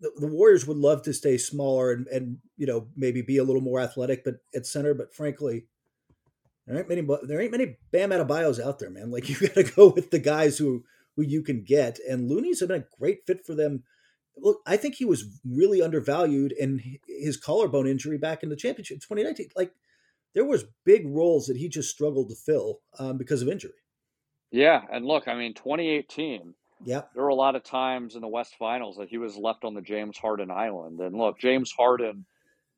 the, 0.00 0.12
the, 0.16 0.26
Warriors 0.28 0.66
would 0.66 0.76
love 0.76 1.02
to 1.02 1.12
stay 1.12 1.38
smaller 1.38 1.90
and, 1.90 2.06
and 2.08 2.38
you 2.56 2.66
know 2.66 2.88
maybe 2.94 3.22
be 3.22 3.38
a 3.38 3.44
little 3.44 3.62
more 3.62 3.80
athletic, 3.80 4.24
but 4.24 4.36
at 4.54 4.66
center. 4.66 4.94
But 4.94 5.14
frankly, 5.14 5.66
there 6.68 6.78
ain't 6.78 6.88
many 6.88 7.06
there 7.22 7.40
ain't 7.40 7.50
many 7.50 7.76
Bam 7.90 8.10
Adebayos 8.10 8.62
out 8.62 8.78
there, 8.78 8.90
man. 8.90 9.10
Like 9.18 9.28
you 9.28 9.36
got 9.36 9.54
to 9.54 9.64
go 9.64 9.88
with 9.88 10.10
the 10.10 10.18
guys 10.18 10.58
who 10.58 10.84
who 11.16 11.22
you 11.22 11.42
can 11.42 11.64
get. 11.64 11.98
And 12.08 12.28
Looney's 12.28 12.60
been 12.60 12.82
a 12.82 12.84
great 12.98 13.26
fit 13.26 13.44
for 13.44 13.54
them. 13.54 13.82
Look, 14.36 14.60
I 14.66 14.76
think 14.76 14.94
he 14.94 15.04
was 15.04 15.24
really 15.44 15.82
undervalued, 15.82 16.52
in 16.52 16.80
his 17.08 17.36
collarbone 17.36 17.88
injury 17.88 18.18
back 18.18 18.44
in 18.44 18.50
the 18.50 18.56
championship 18.56 19.00
2019, 19.00 19.48
like 19.56 19.72
there 20.34 20.44
was 20.44 20.66
big 20.84 21.08
roles 21.08 21.46
that 21.46 21.56
he 21.56 21.68
just 21.68 21.90
struggled 21.90 22.28
to 22.28 22.36
fill 22.36 22.80
um, 23.00 23.18
because 23.18 23.42
of 23.42 23.48
injury. 23.48 23.72
Yeah, 24.52 24.82
and 24.92 25.04
look, 25.04 25.26
I 25.26 25.34
mean, 25.34 25.54
2018. 25.54 26.54
Yeah, 26.84 27.02
there 27.14 27.24
were 27.24 27.30
a 27.30 27.34
lot 27.34 27.56
of 27.56 27.64
times 27.64 28.14
in 28.14 28.20
the 28.20 28.28
West 28.28 28.54
Finals 28.56 28.98
that 28.98 29.08
he 29.08 29.18
was 29.18 29.36
left 29.36 29.64
on 29.64 29.74
the 29.74 29.80
James 29.80 30.16
Harden 30.16 30.52
island, 30.52 31.00
and 31.00 31.16
look, 31.16 31.40
James 31.40 31.72
Harden 31.72 32.24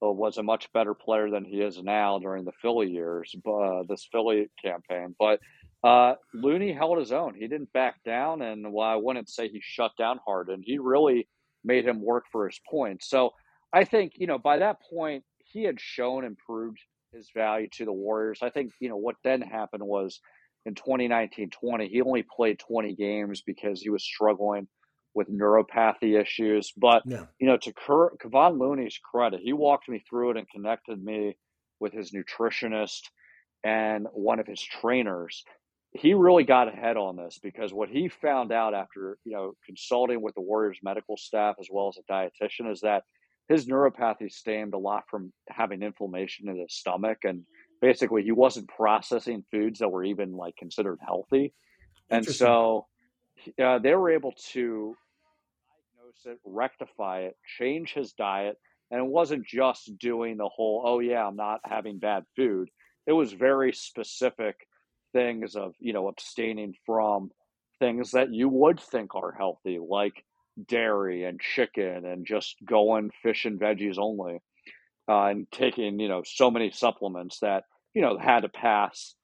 was 0.01 0.39
a 0.39 0.43
much 0.43 0.73
better 0.73 0.95
player 0.95 1.31
than 1.31 1.45
he 1.45 1.61
is 1.61 1.83
now 1.83 2.19
during 2.19 2.45
the 2.45 2.53
Philly 2.63 2.89
years, 2.89 3.35
uh, 3.47 3.83
this 3.89 4.09
Philly 4.11 4.49
campaign. 4.63 5.15
But 5.19 5.41
uh, 5.83 6.15
Looney 6.35 6.73
held 6.73 6.99
his 6.99 7.13
own. 7.13 7.35
He 7.35 7.49
didn't 7.49 7.73
back 7.73 8.03
down, 8.05 8.43
and 8.43 8.73
while 8.73 8.93
I 8.93 8.97
wouldn't 8.97 9.29
say 9.29 9.49
he 9.49 9.61
shut 9.63 9.93
down 9.99 10.21
Harden, 10.27 10.63
he 10.65 10.79
really 10.79 11.29
made 11.65 11.87
him 11.87 12.03
work 12.03 12.25
for 12.31 12.47
his 12.47 12.61
points. 12.71 13.09
So 13.09 13.33
I 13.73 13.85
think 13.85 14.13
you 14.17 14.27
know 14.27 14.39
by 14.39 14.59
that 14.59 14.79
point 14.91 15.25
he 15.39 15.65
had 15.65 15.81
shown 15.81 16.25
and 16.25 16.37
proved 16.37 16.79
his 17.13 17.31
value 17.35 17.69
to 17.73 17.85
the 17.85 17.93
Warriors. 17.93 18.41
I 18.43 18.51
think 18.51 18.73
you 18.81 18.89
know 18.89 18.97
what 18.97 19.17
then 19.25 19.41
happened 19.41 19.83
was 19.83 20.21
in 20.67 20.75
2019-20 20.75 21.89
he 21.89 22.03
only 22.03 22.23
played 22.23 22.59
20 22.59 22.95
games 22.95 23.43
because 23.47 23.81
he 23.81 23.89
was 23.89 24.05
struggling 24.05 24.69
with 25.15 25.29
neuropathy 25.29 26.21
issues. 26.21 26.73
But 26.77 27.03
yeah. 27.07 27.25
you 27.39 27.47
know, 27.47 27.57
to 27.59 27.73
Ker- 27.73 28.17
Kevon 28.23 28.59
Looney's 28.59 28.99
credit, 28.99 29.41
he 29.43 29.53
walked 29.53 29.89
me 29.89 30.03
through 30.09 30.33
it 30.33 30.37
and 30.37 30.49
connected 30.49 31.03
me 31.03 31.37
with 31.81 31.93
his 31.93 32.13
nutritionist 32.13 33.03
and 33.65 34.07
one 34.13 34.39
of 34.39 34.47
his 34.47 34.63
trainers 34.63 35.45
he 35.93 36.15
really 36.15 36.45
got 36.45 36.69
ahead 36.69 36.97
on 36.97 37.17
this 37.17 37.39
because 37.43 37.73
what 37.73 37.89
he 37.89 38.09
found 38.09 38.53
out 38.53 38.75
after 38.75 39.19
you 39.25 39.33
know 39.33 39.53
consulting 39.67 40.23
with 40.23 40.35
the 40.35 40.41
Warriors 40.41 40.79
medical 40.83 41.17
staff 41.17 41.57
as 41.59 41.69
well 41.71 41.89
as 41.89 41.99
a 41.99 42.13
dietitian 42.13 42.71
is 42.71 42.81
that 42.81 43.03
his 43.49 43.67
neuropathy 43.67 44.31
stemmed 44.31 44.75
a 44.75 44.79
lot 44.79 45.05
from 45.11 45.33
having 45.49 45.83
inflammation 45.83 46.49
in 46.49 46.59
his 46.59 46.75
stomach 46.75 47.19
and 47.25 47.43
basically 47.81 48.23
he 48.23 48.31
wasn't 48.31 48.69
processing 48.69 49.45
foods 49.51 49.81
that 49.81 49.89
were 49.89 50.05
even 50.05 50.33
like 50.33 50.57
considered 50.57 50.99
healthy 51.05 51.53
and 52.09 52.25
so 52.25 52.87
uh, 53.63 53.79
they 53.79 53.95
were 53.95 54.11
able 54.11 54.33
to 54.53 54.95
diagnose 55.97 56.27
it 56.27 56.39
rectify 56.45 57.21
it 57.21 57.37
change 57.59 57.93
his 57.93 58.13
diet 58.13 58.57
and 58.91 59.01
it 59.01 59.07
wasn't 59.07 59.47
just 59.47 59.99
doing 59.99 60.37
the 60.37 60.49
whole 60.49 60.83
oh 60.85 61.01
yeah 61.01 61.27
i'm 61.27 61.37
not 61.37 61.61
having 61.65 61.99
bad 61.99 62.25
food. 62.37 62.69
It 63.07 63.13
was 63.13 63.33
very 63.33 63.73
specific 63.73 64.57
things 65.13 65.57
of 65.57 65.75
you 65.81 65.93
know 65.93 66.09
abstaining 66.09 66.75
from 66.87 67.31
things 67.79 68.13
that 68.13 68.33
you 68.33 68.49
would 68.49 68.79
think 68.81 69.15
are 69.15 69.33
healthy 69.33 69.79
like 69.79 70.25
dairy 70.69 71.25
and 71.25 71.41
chicken 71.41 72.05
and 72.05 72.27
just 72.27 72.57
going 72.65 73.11
fish 73.23 73.47
and 73.47 73.59
veggies 73.59 73.99
only 73.99 74.41
uh, 75.09 75.25
and 75.27 75.47
taking 75.51 75.99
you 75.99 76.09
know 76.09 76.23
so 76.25 76.51
many 76.51 76.71
supplements 76.71 77.41
that 77.41 77.65
you 77.95 78.03
know 78.03 78.19
had 78.19 78.41
to 78.41 78.49
pass 78.49 79.15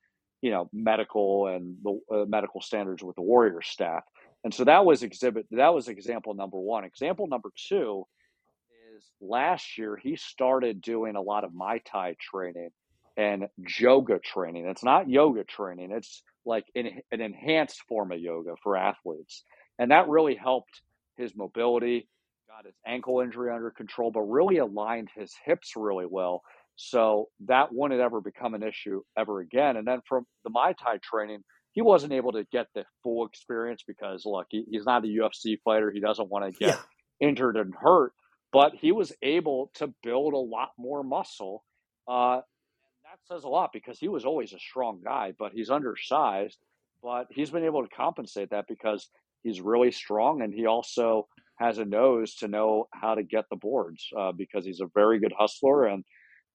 you 0.47 0.53
know 0.53 0.69
medical 0.73 1.49
and 1.49 1.77
the 1.83 2.01
uh, 2.15 2.25
medical 2.27 2.61
standards 2.61 3.03
with 3.03 3.17
the 3.17 3.23
warrior 3.23 3.63
staff 3.63 4.05
and 4.45 4.55
so 4.55 4.65
that 4.65 4.85
was 4.85 5.03
exhibit 5.03 5.47
that 5.51 5.75
was 5.75 5.89
example 5.89 6.35
number 6.35 6.59
one 6.59 6.85
example 6.85 7.27
number 7.27 7.51
two 7.69 8.05
is 8.97 9.05
last 9.21 9.79
year 9.79 9.97
he 9.97 10.17
started 10.17 10.81
doing 10.81 11.17
a 11.17 11.21
lot 11.21 11.45
of 11.45 11.51
Muay 11.53 11.81
Thai 11.85 12.17
training 12.21 12.71
and 13.17 13.47
yoga 13.81 14.19
training. 14.19 14.67
It's 14.67 14.85
not 14.85 15.09
yoga 15.09 15.45
training, 15.45 15.91
it's 15.93 16.23
like 16.45 16.67
an, 16.75 17.01
an 17.11 17.21
enhanced 17.21 17.83
form 17.89 18.13
of 18.13 18.21
yoga 18.21 18.55
for 18.63 18.77
athletes. 18.77 19.43
And 19.79 19.91
that 19.91 20.09
really 20.09 20.37
helped 20.37 20.83
his 21.17 21.35
mobility, 21.35 22.09
got 22.49 22.67
his 22.67 22.77
ankle 22.87 23.21
injury 23.21 23.51
under 23.53 23.71
control, 23.71 24.11
but 24.11 24.23
really 24.23 24.59
aligned 24.59 25.09
his 25.15 25.35
hips 25.45 25.73
really 25.77 26.07
well. 26.09 26.43
So 26.77 27.29
that 27.47 27.69
wouldn't 27.73 28.01
ever 28.01 28.21
become 28.21 28.55
an 28.55 28.63
issue 28.63 29.03
ever 29.19 29.41
again. 29.41 29.77
And 29.77 29.87
then 29.87 30.01
from 30.07 30.27
the 30.45 30.51
Muay 30.51 30.75
Thai 30.77 30.99
training, 31.03 31.41
he 31.73 31.83
wasn't 31.83 32.13
able 32.13 32.33
to 32.33 32.45
get 32.53 32.67
the 32.75 32.85
full 33.03 33.27
experience 33.27 33.83
because, 33.87 34.25
look, 34.25 34.47
he, 34.51 34.65
he's 34.71 34.85
not 34.85 35.05
a 35.05 35.09
UFC 35.09 35.59
fighter. 35.65 35.91
He 35.91 36.01
doesn't 36.01 36.31
want 36.31 36.45
to 36.45 36.59
get 36.59 36.77
yeah. 37.21 37.29
injured 37.29 37.57
and 37.57 37.75
hurt, 37.75 38.13
but 38.53 38.73
he 38.75 38.93
was 38.93 39.13
able 39.23 39.71
to 39.75 39.93
build 40.03 40.35
a 40.35 40.39
lot 40.39 40.71
more 40.79 41.03
muscle 41.03 41.65
uh, 42.09 42.41
that 43.07 43.35
says 43.35 43.45
a 43.45 43.49
lot 43.49 43.71
because 43.73 43.99
he 43.99 44.09
was 44.09 44.25
always 44.25 44.53
a 44.53 44.59
strong 44.59 45.01
guy, 45.03 45.33
but 45.39 45.53
he's 45.53 45.71
undersized. 45.71 46.59
But 47.03 47.27
he's 47.31 47.51
been 47.51 47.65
able 47.65 47.83
to 47.83 47.95
compensate 47.95 48.51
that 48.51 48.67
because 48.69 49.09
he's 49.43 49.61
really 49.61 49.93
strong 49.93 50.43
and 50.43 50.53
he 50.53 50.67
also 50.67 51.29
has 51.59 51.79
a 51.79 51.85
nose 51.85 52.35
to 52.37 52.49
know 52.49 52.89
how 52.93 53.15
to 53.15 53.23
get 53.23 53.45
the 53.49 53.57
boards 53.57 54.09
uh, 54.19 54.33
because 54.33 54.65
he's 54.65 54.81
a 54.81 54.91
very 54.95 55.19
good 55.21 55.33
hustler 55.39 55.87
and 55.87 56.05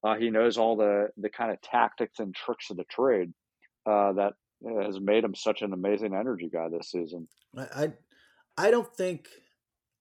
uh, 0.04 0.16
he 0.16 0.30
knows 0.30 0.58
all 0.58 0.76
the 0.76 1.10
the 1.18 1.30
kind 1.30 1.52
of 1.52 1.62
tactics 1.62 2.20
and 2.20 2.36
tricks 2.36 2.70
of 2.70 2.78
the 2.78 2.86
trade 2.86 3.34
uh, 3.86 4.14
that 4.14 4.34
has 4.86 5.00
made 5.00 5.24
him 5.24 5.36
such 5.36 5.62
an 5.62 5.74
amazing 5.74 6.14
energy 6.14 6.50
guy 6.52 6.68
this 6.70 6.92
season. 6.92 7.28
I 7.58 7.94
I 8.58 8.72
don't 8.72 8.94
think 8.96 9.28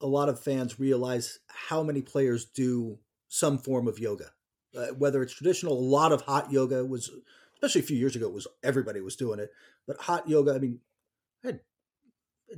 a 0.00 0.06
lot 0.06 0.28
of 0.28 0.40
fans 0.40 0.80
realize 0.80 1.38
how 1.48 1.82
many 1.82 2.02
players 2.02 2.46
do 2.46 2.98
some 3.28 3.58
form 3.58 3.86
of 3.86 3.98
yoga 3.98 4.32
uh, 4.76 4.86
whether 4.98 5.22
it's 5.22 5.34
traditional, 5.34 5.74
a 5.74 5.80
lot 5.80 6.12
of 6.12 6.22
hot 6.22 6.52
yoga 6.52 6.84
was, 6.84 7.10
especially 7.54 7.80
a 7.80 7.84
few 7.84 7.96
years 7.96 8.16
ago, 8.16 8.28
was 8.28 8.46
everybody 8.62 9.00
was 9.00 9.16
doing 9.16 9.40
it. 9.40 9.50
But 9.86 9.98
hot 9.98 10.28
yoga, 10.28 10.54
I 10.54 10.58
mean, 10.58 10.80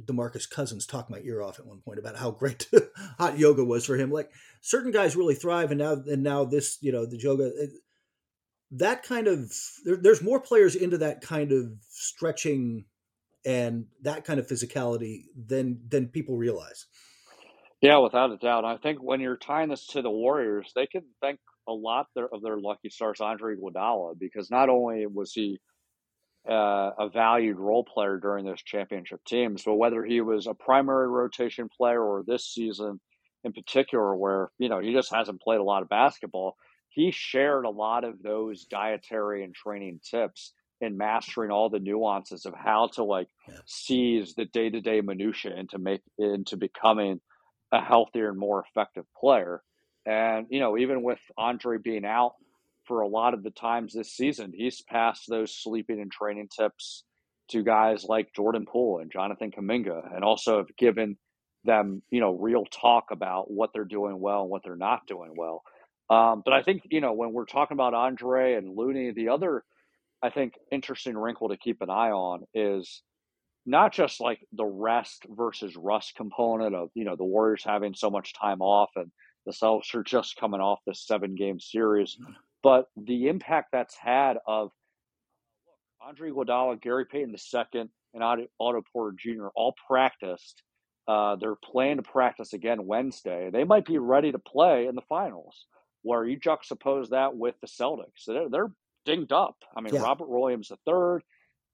Demarcus 0.05 0.49
Cousins 0.49 0.87
talk 0.87 1.11
my 1.11 1.21
ear 1.25 1.43
off 1.43 1.59
at 1.59 1.67
one 1.67 1.81
point 1.81 1.99
about 1.99 2.17
how 2.17 2.31
great 2.31 2.69
hot 3.19 3.39
yoga 3.39 3.65
was 3.65 3.87
for 3.87 3.97
him. 3.97 4.11
Like 4.11 4.31
certain 4.61 4.93
guys 4.93 5.17
really 5.17 5.35
thrive, 5.35 5.71
and 5.71 5.79
now 5.79 5.93
and 5.93 6.23
now 6.23 6.45
this, 6.45 6.79
you 6.81 6.93
know, 6.93 7.07
the 7.07 7.19
yoga. 7.19 7.51
That 8.71 9.03
kind 9.03 9.29
of 9.29 9.53
there, 9.85 9.97
there's 9.97 10.23
more 10.23 10.41
players 10.41 10.75
into 10.75 10.99
that 10.99 11.21
kind 11.21 11.53
of 11.53 11.73
stretching 11.91 12.87
and 13.45 13.87
that 14.03 14.25
kind 14.25 14.41
of 14.41 14.47
physicality 14.47 15.25
than 15.37 15.81
than 15.89 16.09
people 16.09 16.37
realize. 16.37 16.87
Yeah, 17.81 17.99
without 17.99 18.31
a 18.31 18.37
doubt. 18.37 18.65
I 18.65 18.77
think 18.77 19.03
when 19.03 19.21
you're 19.21 19.37
tying 19.37 19.69
this 19.69 19.89
to 19.89 20.03
the 20.03 20.11
Warriors, 20.11 20.71
they 20.75 20.87
can 20.87 21.03
thank 21.21 21.41
a 21.69 21.73
lot 21.73 22.07
of 22.17 22.43
their 22.43 22.59
lucky 22.59 22.89
stars 22.91 23.21
Andre 23.21 23.57
Iguodala 23.57 24.19
because 24.19 24.51
not 24.51 24.69
only 24.69 25.07
was 25.07 25.33
he 25.33 25.59
uh, 26.49 26.91
a 26.99 27.09
valued 27.09 27.59
role 27.59 27.85
player 27.85 28.19
during 28.19 28.45
those 28.45 28.63
championship 28.63 29.25
teams, 29.25 29.63
but 29.65 29.75
whether 29.75 30.05
he 30.05 30.21
was 30.21 30.47
a 30.47 30.55
primary 30.55 31.09
rotation 31.09 31.69
player 31.69 32.03
or 32.03 32.25
this 32.27 32.47
season 32.47 33.01
in 33.45 33.53
particular, 33.53 34.15
where 34.15 34.51
you 34.59 34.69
know 34.69 34.81
he 34.81 34.93
just 34.93 35.13
hasn't 35.13 35.41
played 35.41 35.61
a 35.61 35.65
lot 35.65 35.83
of 35.83 35.89
basketball, 35.89 36.57
he 36.89 37.11
shared 37.11 37.65
a 37.65 37.71
lot 37.71 38.05
of 38.05 38.23
those 38.23 38.65
dietary 38.65 39.45
and 39.45 39.55
training 39.55 40.01
tips 40.09 40.53
in 40.81 40.97
mastering 40.97 41.51
all 41.51 41.71
the 41.71 41.79
nuances 41.79 42.45
of 42.45 42.55
how 42.55 42.89
to 42.95 43.05
like 43.05 43.29
seize 43.67 44.35
the 44.35 44.45
day 44.45 44.69
to 44.69 44.81
day 44.81 45.01
minutia 45.01 45.57
into 45.57 45.79
make 45.79 46.03
into 46.19 46.57
becoming 46.57 47.21
a 47.73 47.81
healthier 47.81 48.29
and 48.29 48.39
more 48.39 48.65
effective 48.69 49.05
player. 49.19 49.63
And, 50.05 50.47
you 50.51 50.61
know, 50.61 50.77
even 50.77 51.03
with 51.03 51.21
Andre 51.39 51.79
being 51.79 52.05
out 52.05 52.35
for 52.87 53.01
a 53.01 53.09
lot 53.09 53.35
of 53.35 53.43
the 53.43 53.51
times 53.51 53.93
this 53.93 54.13
season, 54.13 54.53
he's 54.55 54.83
passed 54.83 55.25
those 55.29 55.55
sleeping 55.55 56.01
and 56.01 56.11
training 56.11 56.49
tips 56.49 57.05
to 57.51 57.63
guys 57.63 58.05
like 58.05 58.35
Jordan 58.35 58.67
Poole 58.67 58.99
and 58.99 59.13
Jonathan 59.13 59.51
Kuminga, 59.51 60.15
and 60.15 60.25
also 60.25 60.59
have 60.59 60.77
given 60.77 61.17
them, 61.65 62.03
you 62.11 62.21
know, 62.21 62.33
real 62.33 62.65
talk 62.65 63.07
about 63.11 63.51
what 63.51 63.71
they're 63.73 63.85
doing 63.85 64.19
well 64.21 64.43
and 64.43 64.51
what 64.51 64.63
they're 64.65 64.77
not 64.77 65.07
doing 65.07 65.33
well. 65.37 65.63
Um, 66.11 66.43
but 66.45 66.53
I 66.53 66.63
think, 66.63 66.83
you 66.91 67.01
know, 67.01 67.13
when 67.13 67.33
we're 67.33 67.47
talking 67.47 67.77
about 67.77 67.95
Andre 67.95 68.55
and 68.55 68.77
Looney, 68.77 69.13
the 69.13 69.29
other, 69.29 69.65
I 70.23 70.31
think, 70.31 70.55
interesting 70.71 71.17
wrinkle 71.17 71.51
to 71.51 71.57
keep 71.57 71.81
an 71.83 71.91
eye 71.91 72.11
on 72.11 72.45
is 72.55 73.03
not 73.65 73.93
just 73.93 74.21
like 74.21 74.41
the 74.53 74.65
rest 74.65 75.25
versus 75.29 75.77
rust 75.77 76.15
component 76.17 76.75
of, 76.75 76.89
you 76.95 77.05
know, 77.05 77.17
the 77.17 77.25
Warriors 77.25 77.63
having 77.65 77.95
so 77.95 78.11
much 78.11 78.35
time 78.35 78.61
off 78.61 78.91
and 78.97 79.11
the 79.47 79.53
Celtics 79.53 79.95
are 79.95 80.03
just 80.03 80.37
coming 80.37 80.61
off 80.61 80.81
this 80.87 81.07
seven 81.07 81.35
game 81.35 81.61
series. 81.61 82.17
But 82.63 82.87
the 82.97 83.29
impact 83.29 83.71
that's 83.73 83.97
had 83.97 84.39
of 84.47 84.71
Andre 86.01 86.31
Iguodala, 86.31 86.81
Gary 86.81 87.07
Payton 87.07 87.35
II, 87.35 87.85
and 88.15 88.23
Otto 88.59 88.83
Porter 88.93 89.17
Jr. 89.19 89.49
all 89.55 89.75
practiced. 89.89 90.63
Uh, 91.09 91.37
they're 91.37 91.57
planning 91.57 91.97
to 91.97 92.03
practice 92.03 92.53
again 92.53 92.87
Wednesday. 92.87 93.51
They 93.53 93.65
might 93.65 93.85
be 93.85 93.99
ready 93.99 94.31
to 94.33 94.39
play 94.39 94.87
in 94.87 94.95
the 94.95 95.03
finals. 95.09 95.67
Where 96.03 96.25
you 96.25 96.39
juxtapose 96.39 97.11
that 97.11 97.37
with 97.37 97.55
the 97.61 97.69
Celtics, 97.69 98.25
they're, 98.27 98.49
they're 98.49 98.73
dinged 99.05 99.33
up. 99.33 99.57
I 99.77 99.81
mean, 99.81 99.95
yeah. 99.95 100.03
Robert 100.03 100.29
Williams 100.29 100.69
the 100.69 100.77
third, 100.85 101.23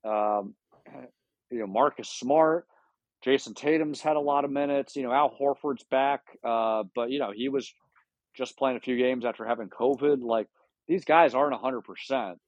Um, 0.04 0.54
you 1.50 1.60
know, 1.60 1.66
Marcus 1.66 2.10
Smart, 2.10 2.66
Jayson 3.24 3.54
Tatum's 3.54 4.00
had 4.00 4.16
a 4.16 4.20
lot 4.20 4.44
of 4.44 4.50
minutes. 4.50 4.96
You 4.96 5.02
know, 5.02 5.12
Al 5.12 5.34
Horford's 5.34 5.84
back, 5.90 6.22
uh, 6.44 6.84
but 6.94 7.10
you 7.10 7.18
know 7.18 7.32
he 7.34 7.48
was 7.48 7.72
just 8.36 8.56
playing 8.56 8.76
a 8.76 8.80
few 8.80 8.96
games 8.96 9.24
after 9.24 9.44
having 9.44 9.68
COVID. 9.68 10.22
Like 10.22 10.46
these 10.88 11.04
guys 11.04 11.34
aren't 11.34 11.54
hundred 11.60 11.82
percent. 11.82 12.38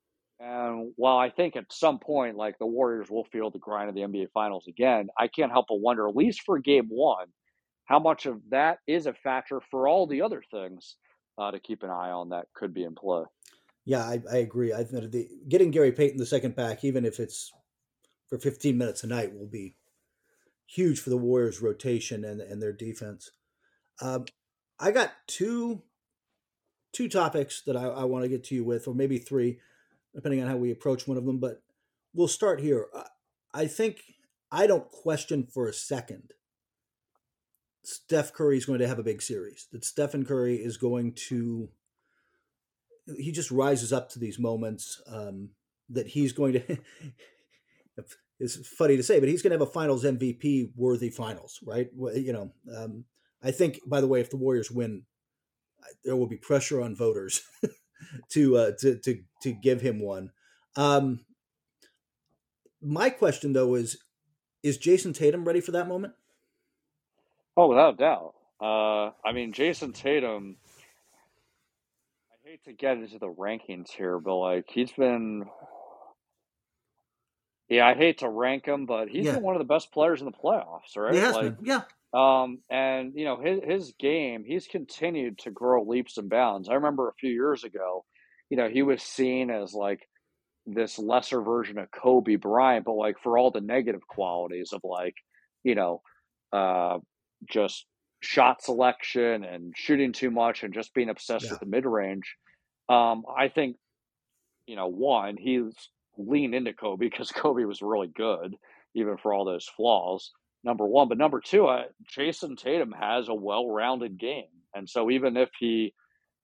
And 0.40 0.92
while 0.96 1.18
I 1.18 1.28
think 1.28 1.54
at 1.54 1.70
some 1.70 1.98
point, 1.98 2.36
like 2.36 2.58
the 2.58 2.66
Warriors 2.66 3.10
will 3.10 3.24
feel 3.24 3.50
the 3.50 3.58
grind 3.58 3.90
of 3.90 3.94
the 3.94 4.00
NBA 4.00 4.28
Finals 4.32 4.64
again, 4.66 5.08
I 5.18 5.28
can't 5.28 5.52
help 5.52 5.66
but 5.68 5.80
wonder, 5.80 6.08
at 6.08 6.16
least 6.16 6.42
for 6.46 6.58
Game 6.58 6.86
One, 6.88 7.26
how 7.84 7.98
much 7.98 8.24
of 8.24 8.40
that 8.50 8.78
is 8.86 9.06
a 9.06 9.12
factor 9.12 9.60
for 9.70 9.86
all 9.86 10.06
the 10.06 10.22
other 10.22 10.42
things 10.50 10.96
uh, 11.36 11.50
to 11.50 11.60
keep 11.60 11.82
an 11.82 11.90
eye 11.90 12.10
on 12.10 12.30
that 12.30 12.46
could 12.54 12.72
be 12.72 12.84
in 12.84 12.94
play. 12.94 13.24
Yeah, 13.84 14.04
I, 14.04 14.22
I 14.30 14.36
agree. 14.36 14.72
I 14.72 14.84
think 14.84 15.10
the, 15.10 15.28
getting 15.48 15.70
Gary 15.70 15.92
Payton 15.92 16.18
the 16.18 16.26
second 16.26 16.56
back, 16.56 16.84
even 16.84 17.04
if 17.04 17.20
it's 17.20 17.52
for 18.28 18.38
15 18.38 18.78
minutes 18.78 19.04
a 19.04 19.08
night, 19.08 19.34
will 19.34 19.48
be 19.48 19.74
huge 20.66 21.00
for 21.00 21.10
the 21.10 21.16
Warriors' 21.16 21.60
rotation 21.60 22.24
and 22.24 22.40
and 22.40 22.62
their 22.62 22.72
defense. 22.72 23.30
Um, 24.00 24.24
I 24.78 24.92
got 24.92 25.12
two 25.26 25.82
two 26.92 27.08
topics 27.08 27.62
that 27.62 27.76
I, 27.76 27.84
I 27.84 28.04
want 28.04 28.24
to 28.24 28.28
get 28.28 28.44
to 28.44 28.54
you 28.54 28.64
with, 28.64 28.88
or 28.88 28.94
maybe 28.94 29.18
three, 29.18 29.58
depending 30.14 30.42
on 30.42 30.48
how 30.48 30.56
we 30.56 30.70
approach 30.70 31.06
one 31.06 31.16
of 31.16 31.24
them. 31.24 31.38
But 31.38 31.62
we'll 32.14 32.28
start 32.28 32.60
here. 32.60 32.86
I 33.52 33.66
think 33.66 34.02
I 34.50 34.66
don't 34.66 34.90
question 34.90 35.46
for 35.46 35.68
a 35.68 35.72
second 35.72 36.32
Steph 37.82 38.32
Curry 38.32 38.58
is 38.58 38.66
going 38.66 38.80
to 38.80 38.88
have 38.88 38.98
a 38.98 39.04
big 39.04 39.22
series. 39.22 39.66
That 39.72 39.84
Stephen 39.84 40.24
Curry 40.24 40.56
is 40.56 40.76
going 40.76 41.14
to 41.28 41.70
he 43.16 43.32
just 43.32 43.50
rises 43.50 43.92
up 43.92 44.08
to 44.10 44.18
these 44.18 44.38
moments 44.38 45.00
um, 45.08 45.50
that 45.88 46.08
he's 46.08 46.32
going 46.32 46.54
to. 46.54 46.78
it's 48.38 48.68
funny 48.68 48.96
to 48.96 49.02
say, 49.02 49.20
but 49.20 49.28
he's 49.28 49.42
going 49.42 49.50
to 49.50 49.58
have 49.58 49.68
a 49.68 49.72
Finals 49.72 50.04
MVP 50.04 50.70
worthy 50.76 51.10
Finals, 51.10 51.58
right? 51.64 51.88
You 52.14 52.32
know, 52.32 52.52
um, 52.76 53.04
I 53.42 53.50
think. 53.50 53.80
By 53.86 54.00
the 54.00 54.06
way, 54.06 54.20
if 54.20 54.30
the 54.30 54.36
Warriors 54.36 54.70
win, 54.70 55.02
there 56.04 56.16
will 56.16 56.26
be 56.26 56.36
pressure 56.36 56.80
on 56.80 56.94
voters 56.94 57.42
to 58.30 58.56
uh, 58.56 58.70
to 58.80 58.96
to 58.98 59.22
to 59.42 59.52
give 59.52 59.80
him 59.80 60.00
one. 60.00 60.30
Um, 60.76 61.20
my 62.82 63.10
question 63.10 63.52
though 63.52 63.74
is, 63.74 63.98
is 64.62 64.78
Jayson 64.78 65.12
Tatum 65.12 65.44
ready 65.44 65.60
for 65.60 65.72
that 65.72 65.88
moment? 65.88 66.14
Oh, 67.56 67.68
without 67.68 67.94
a 67.94 67.96
doubt. 67.96 68.34
Uh, 68.60 69.10
I 69.24 69.32
mean, 69.32 69.52
Jayson 69.52 69.92
Tatum. 69.92 70.56
I 72.32 72.48
hate 72.48 72.64
to 72.64 72.72
get 72.72 72.98
into 72.98 73.18
the 73.18 73.28
rankings 73.28 73.90
here, 73.90 74.18
but 74.18 74.36
like 74.36 74.64
he's 74.68 74.92
been. 74.92 75.44
Yeah, 77.68 77.86
I 77.86 77.94
hate 77.94 78.18
to 78.18 78.28
rank 78.28 78.66
him, 78.66 78.84
but 78.86 79.08
he's 79.08 79.26
yeah. 79.26 79.34
been 79.34 79.42
one 79.42 79.54
of 79.54 79.60
the 79.60 79.72
best 79.72 79.92
players 79.92 80.20
in 80.20 80.26
the 80.26 80.32
playoffs, 80.32 80.96
right? 80.96 81.14
like, 81.14 81.56
been. 81.56 81.66
Yeah. 81.66 81.82
Um, 82.12 82.58
and 82.68 83.12
you 83.14 83.24
know 83.24 83.40
his 83.40 83.60
his 83.64 83.94
game, 83.98 84.44
he's 84.44 84.66
continued 84.66 85.38
to 85.40 85.50
grow 85.50 85.82
leaps 85.82 86.18
and 86.18 86.28
bounds. 86.28 86.68
I 86.68 86.74
remember 86.74 87.08
a 87.08 87.14
few 87.14 87.30
years 87.30 87.62
ago, 87.62 88.04
you 88.48 88.56
know, 88.56 88.68
he 88.68 88.82
was 88.82 89.02
seen 89.02 89.50
as 89.50 89.74
like 89.74 90.00
this 90.66 90.98
lesser 90.98 91.40
version 91.40 91.78
of 91.78 91.90
Kobe 91.90 92.36
Bryant, 92.36 92.84
but 92.84 92.94
like 92.94 93.18
for 93.22 93.38
all 93.38 93.50
the 93.50 93.60
negative 93.60 94.06
qualities 94.06 94.72
of 94.72 94.80
like, 94.84 95.14
you 95.62 95.74
know, 95.74 96.02
uh, 96.52 96.98
just 97.48 97.86
shot 98.20 98.62
selection 98.62 99.44
and 99.44 99.72
shooting 99.76 100.12
too 100.12 100.30
much 100.30 100.62
and 100.62 100.74
just 100.74 100.92
being 100.94 101.08
obsessed 101.08 101.46
yeah. 101.46 101.52
with 101.52 101.60
the 101.60 101.66
mid 101.66 101.86
range. 101.86 102.36
Um, 102.88 103.22
I 103.36 103.48
think, 103.48 103.76
you 104.66 104.76
know, 104.76 104.88
one, 104.88 105.36
he's 105.36 105.72
leaned 106.18 106.54
into 106.54 106.72
Kobe 106.72 107.06
because 107.06 107.30
Kobe 107.34 107.64
was 107.64 107.82
really 107.82 108.08
good, 108.08 108.56
even 108.94 109.16
for 109.16 109.32
all 109.32 109.44
those 109.44 109.68
flaws. 109.76 110.32
Number 110.62 110.86
one, 110.86 111.08
but 111.08 111.18
number 111.18 111.40
two, 111.40 111.66
uh, 111.66 111.84
Jayson 112.14 112.56
Tatum 112.56 112.92
has 112.92 113.28
a 113.28 113.34
well-rounded 113.34 114.18
game, 114.18 114.44
and 114.74 114.88
so 114.88 115.10
even 115.10 115.36
if 115.36 115.48
he, 115.58 115.94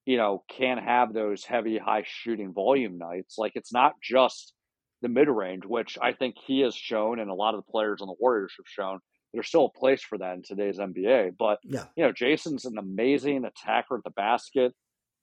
you 0.07 0.17
know, 0.17 0.43
can 0.49 0.79
have 0.79 1.13
those 1.13 1.45
heavy, 1.45 1.77
high 1.77 2.05
shooting 2.07 2.55
volume 2.55 2.97
nights, 2.97 3.37
like 3.37 3.53
it's 3.57 3.75
not 3.75 3.95
just 4.03 4.55
the 5.03 5.09
mid 5.09 5.29
range, 5.29 5.67
which 5.67 5.99
I 6.01 6.13
think 6.13 6.37
he 6.47 6.61
has 6.61 6.75
shown, 6.75 7.21
and 7.21 7.31
a 7.31 7.35
lot 7.35 7.55
of 7.55 7.65
the 7.65 7.71
players 7.71 8.01
on 8.01 8.09
the 8.09 8.17
Warriors 8.19 8.55
have 8.57 8.67
shown 8.67 9.01
there's 9.37 9.49
still 9.49 9.67
a 9.67 9.79
place 9.79 10.03
for 10.03 10.17
that 10.19 10.37
in 10.37 10.43
today's 10.43 10.79
NBA. 10.79 11.33
But 11.39 11.59
yeah. 11.63 11.85
you 11.95 12.05
know, 12.05 12.13
Jayson's 12.13 12.65
an 12.65 12.79
amazing 12.79 13.45
attacker 13.45 13.99
at 13.99 14.05
the 14.05 14.11
basket. 14.11 14.73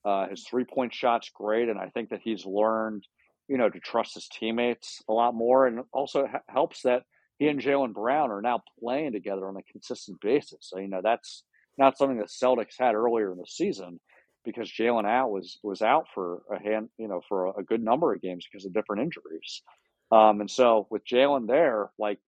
Uh, 0.05 0.27
his 0.27 0.45
three 0.47 0.65
point 0.65 0.93
shot's 0.93 1.31
great, 1.33 1.69
and 1.69 1.79
I 1.79 1.89
think 1.89 2.09
that 2.09 2.21
he's 2.23 2.45
learned, 2.45 3.05
you 3.47 3.57
know, 3.57 3.69
to 3.69 3.79
trust 3.79 4.13
his 4.13 4.27
teammates 4.27 5.01
a 5.09 5.13
lot 5.13 5.33
more, 5.33 5.65
and 5.65 5.81
also 5.91 6.27
helps 6.47 6.83
that 6.83 7.03
he 7.43 7.49
and 7.49 7.59
Jaylen 7.59 7.93
Brown 7.93 8.31
are 8.31 8.41
now 8.41 8.61
playing 8.79 9.11
together 9.11 9.47
on 9.47 9.57
a 9.57 9.71
consistent 9.71 10.21
basis. 10.21 10.59
So 10.61 10.79
you 10.79 10.87
know, 10.87 11.01
that's 11.03 11.43
not 11.77 11.97
something 11.97 12.19
that 12.19 12.27
Celtics 12.27 12.79
had 12.79 12.95
earlier 12.95 13.33
in 13.33 13.37
the 13.37 13.45
season 13.45 13.99
because 14.45 14.71
Jaylen 14.71 15.05
out 15.05 15.29
was 15.29 15.59
was 15.61 15.81
out 15.81 16.05
for 16.13 16.43
a 16.49 16.61
hand, 16.61 16.89
you 16.97 17.09
know, 17.09 17.21
for 17.27 17.47
a, 17.47 17.51
a 17.59 17.63
good 17.63 17.83
number 17.83 18.13
of 18.13 18.21
games 18.21 18.45
because 18.49 18.65
of 18.65 18.73
different 18.73 19.01
injuries. 19.01 19.61
Um, 20.09 20.39
and 20.39 20.49
so 20.49 20.87
with 20.89 21.05
Jaylen 21.05 21.47
there, 21.47 21.91
like 21.99 22.19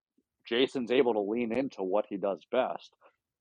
Jayson's 0.51 0.91
able 0.91 1.13
to 1.13 1.21
lean 1.21 1.53
into 1.53 1.81
what 1.81 2.05
he 2.09 2.17
does 2.17 2.39
best. 2.51 2.91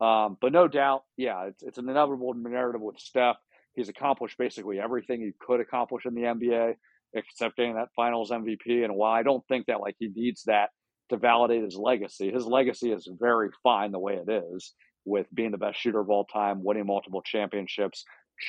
Um, 0.00 0.36
but 0.40 0.52
no 0.52 0.68
doubt, 0.68 1.02
yeah, 1.16 1.46
it's, 1.46 1.62
it's 1.62 1.78
an 1.78 1.88
inevitable 1.88 2.34
narrative 2.34 2.80
with 2.80 2.98
Steph. 3.00 3.36
He's 3.74 3.88
accomplished 3.88 4.38
basically 4.38 4.78
everything 4.78 5.20
he 5.22 5.32
could 5.40 5.60
accomplish 5.60 6.06
in 6.06 6.14
the 6.14 6.22
NBA, 6.22 6.74
except 7.14 7.56
getting 7.56 7.74
that 7.74 7.88
Finals 7.96 8.30
MVP. 8.30 8.84
And 8.84 8.94
while 8.94 9.12
I 9.12 9.22
don't 9.24 9.44
think 9.48 9.66
that 9.66 9.80
like 9.80 9.96
he 9.98 10.10
needs 10.14 10.44
that 10.44 10.70
to 11.10 11.16
validate 11.16 11.62
his 11.62 11.76
legacy, 11.76 12.30
his 12.30 12.46
legacy 12.46 12.92
is 12.92 13.08
very 13.18 13.50
fine 13.62 13.92
the 13.92 13.98
way 13.98 14.14
it 14.14 14.30
is, 14.30 14.72
with 15.04 15.26
being 15.34 15.50
the 15.50 15.58
best 15.58 15.78
shooter 15.78 16.00
of 16.00 16.10
all 16.10 16.24
time, 16.24 16.64
winning 16.64 16.86
multiple 16.86 17.22
championships, 17.22 18.04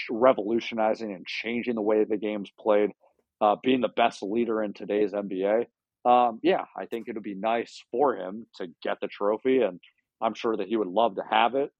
revolutionizing 0.09 1.13
and 1.13 1.25
changing 1.25 1.75
the 1.75 1.81
way 1.81 2.03
the 2.03 2.17
game's 2.17 2.51
played, 2.59 2.91
uh, 3.41 3.55
being 3.61 3.81
the 3.81 3.89
best 3.89 4.23
leader 4.23 4.63
in 4.63 4.73
today's 4.73 5.11
NBA 5.11 5.65
um, 6.05 6.39
yeah, 6.43 6.65
I 6.77 6.85
think 6.85 7.07
it 7.07 7.15
would 7.15 7.23
be 7.23 7.33
nice 7.33 7.83
for 7.91 8.15
him 8.15 8.45
to 8.57 8.67
get 8.83 8.99
the 9.01 9.07
trophy, 9.07 9.61
and 9.61 9.79
I'm 10.21 10.35
sure 10.35 10.55
that 10.55 10.67
he 10.67 10.77
would 10.77 10.87
love 10.87 11.15
to 11.15 11.23
have 11.29 11.55
it. 11.55 11.71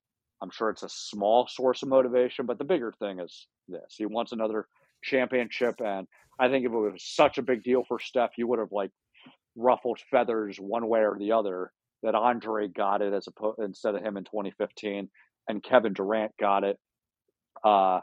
I'm 0.42 0.50
sure 0.50 0.68
it's 0.68 0.82
a 0.82 0.88
small 0.88 1.46
source 1.46 1.82
of 1.82 1.88
motivation, 1.88 2.44
but 2.44 2.58
the 2.58 2.64
bigger 2.64 2.92
thing 2.98 3.20
is 3.20 3.46
this: 3.68 3.94
he 3.96 4.04
wants 4.04 4.32
another 4.32 4.66
championship, 5.02 5.76
and 5.80 6.08
I 6.40 6.48
think 6.48 6.66
if 6.66 6.72
it 6.72 6.76
was 6.76 7.04
such 7.04 7.38
a 7.38 7.42
big 7.42 7.62
deal 7.62 7.84
for 7.86 8.00
Steph, 8.00 8.32
you 8.36 8.48
would 8.48 8.58
have 8.58 8.72
like 8.72 8.90
ruffled 9.56 9.98
feathers 10.10 10.58
one 10.58 10.88
way 10.88 11.00
or 11.00 11.16
the 11.18 11.32
other 11.32 11.72
that 12.02 12.14
Andre 12.14 12.68
got 12.68 13.02
it 13.02 13.12
as 13.12 13.26
a 13.26 13.62
instead 13.62 13.94
of 13.94 14.02
him 14.02 14.16
in 14.16 14.24
2015, 14.24 15.08
and 15.48 15.62
Kevin 15.62 15.92
Durant 15.92 16.32
got 16.38 16.64
it 16.64 16.78
uh, 17.64 18.00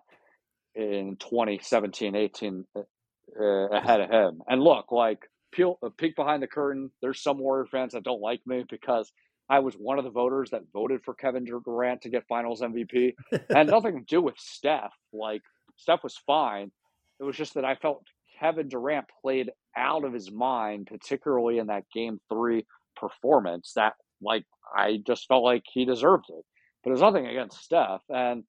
in 0.76 1.18
2017, 1.20 2.16
18 2.16 2.66
uh, 2.76 3.44
ahead 3.44 4.02
of 4.02 4.10
him. 4.10 4.42
And 4.48 4.62
look, 4.62 4.92
like 4.92 5.20
peel 5.52 5.78
a 5.84 5.90
peek 5.90 6.16
behind 6.16 6.42
the 6.42 6.48
curtain. 6.48 6.92
There's 7.02 7.22
some 7.22 7.38
Warrior 7.38 7.68
fans 7.72 7.94
that 7.94 8.04
don't 8.04 8.22
like 8.22 8.42
me 8.46 8.66
because 8.70 9.12
I 9.50 9.60
was 9.60 9.76
one 9.76 10.00
of 10.00 10.06
the 10.06 10.12
voters 10.12 10.50
that 10.52 10.64
voted 10.74 11.02
for 11.04 11.14
Kevin 11.14 11.46
Durant 11.46 12.02
to 12.02 12.10
get 12.10 12.28
Finals 12.28 12.62
MVP. 12.62 13.14
and 13.50 13.70
nothing 13.70 14.00
to 14.00 14.06
do 14.06 14.22
with 14.22 14.36
Steph. 14.38 14.94
Like 15.14 15.42
Steph 15.78 16.04
was 16.04 16.18
fine. 16.26 16.72
It 17.20 17.24
was 17.24 17.38
just 17.38 17.54
that 17.54 17.66
I 17.66 17.76
felt 17.76 18.04
Kevin 18.44 18.68
Durant 18.68 19.06
played 19.22 19.52
out 19.76 20.04
of 20.04 20.14
his 20.14 20.30
mind, 20.30 20.88
particularly 20.88 21.60
in 21.60 21.68
that 21.68 21.86
Game 21.94 22.20
Three 22.30 22.66
performance. 22.96 23.74
That 23.76 23.94
like 24.22 24.44
I 24.76 25.02
just 25.06 25.28
felt 25.28 25.44
like 25.44 25.64
he 25.72 25.86
deserved 25.86 26.26
it. 26.30 26.44
But 26.84 26.90
there's 26.90 27.02
nothing 27.02 27.26
against 27.26 27.64
Steph, 27.64 28.02
and 28.10 28.44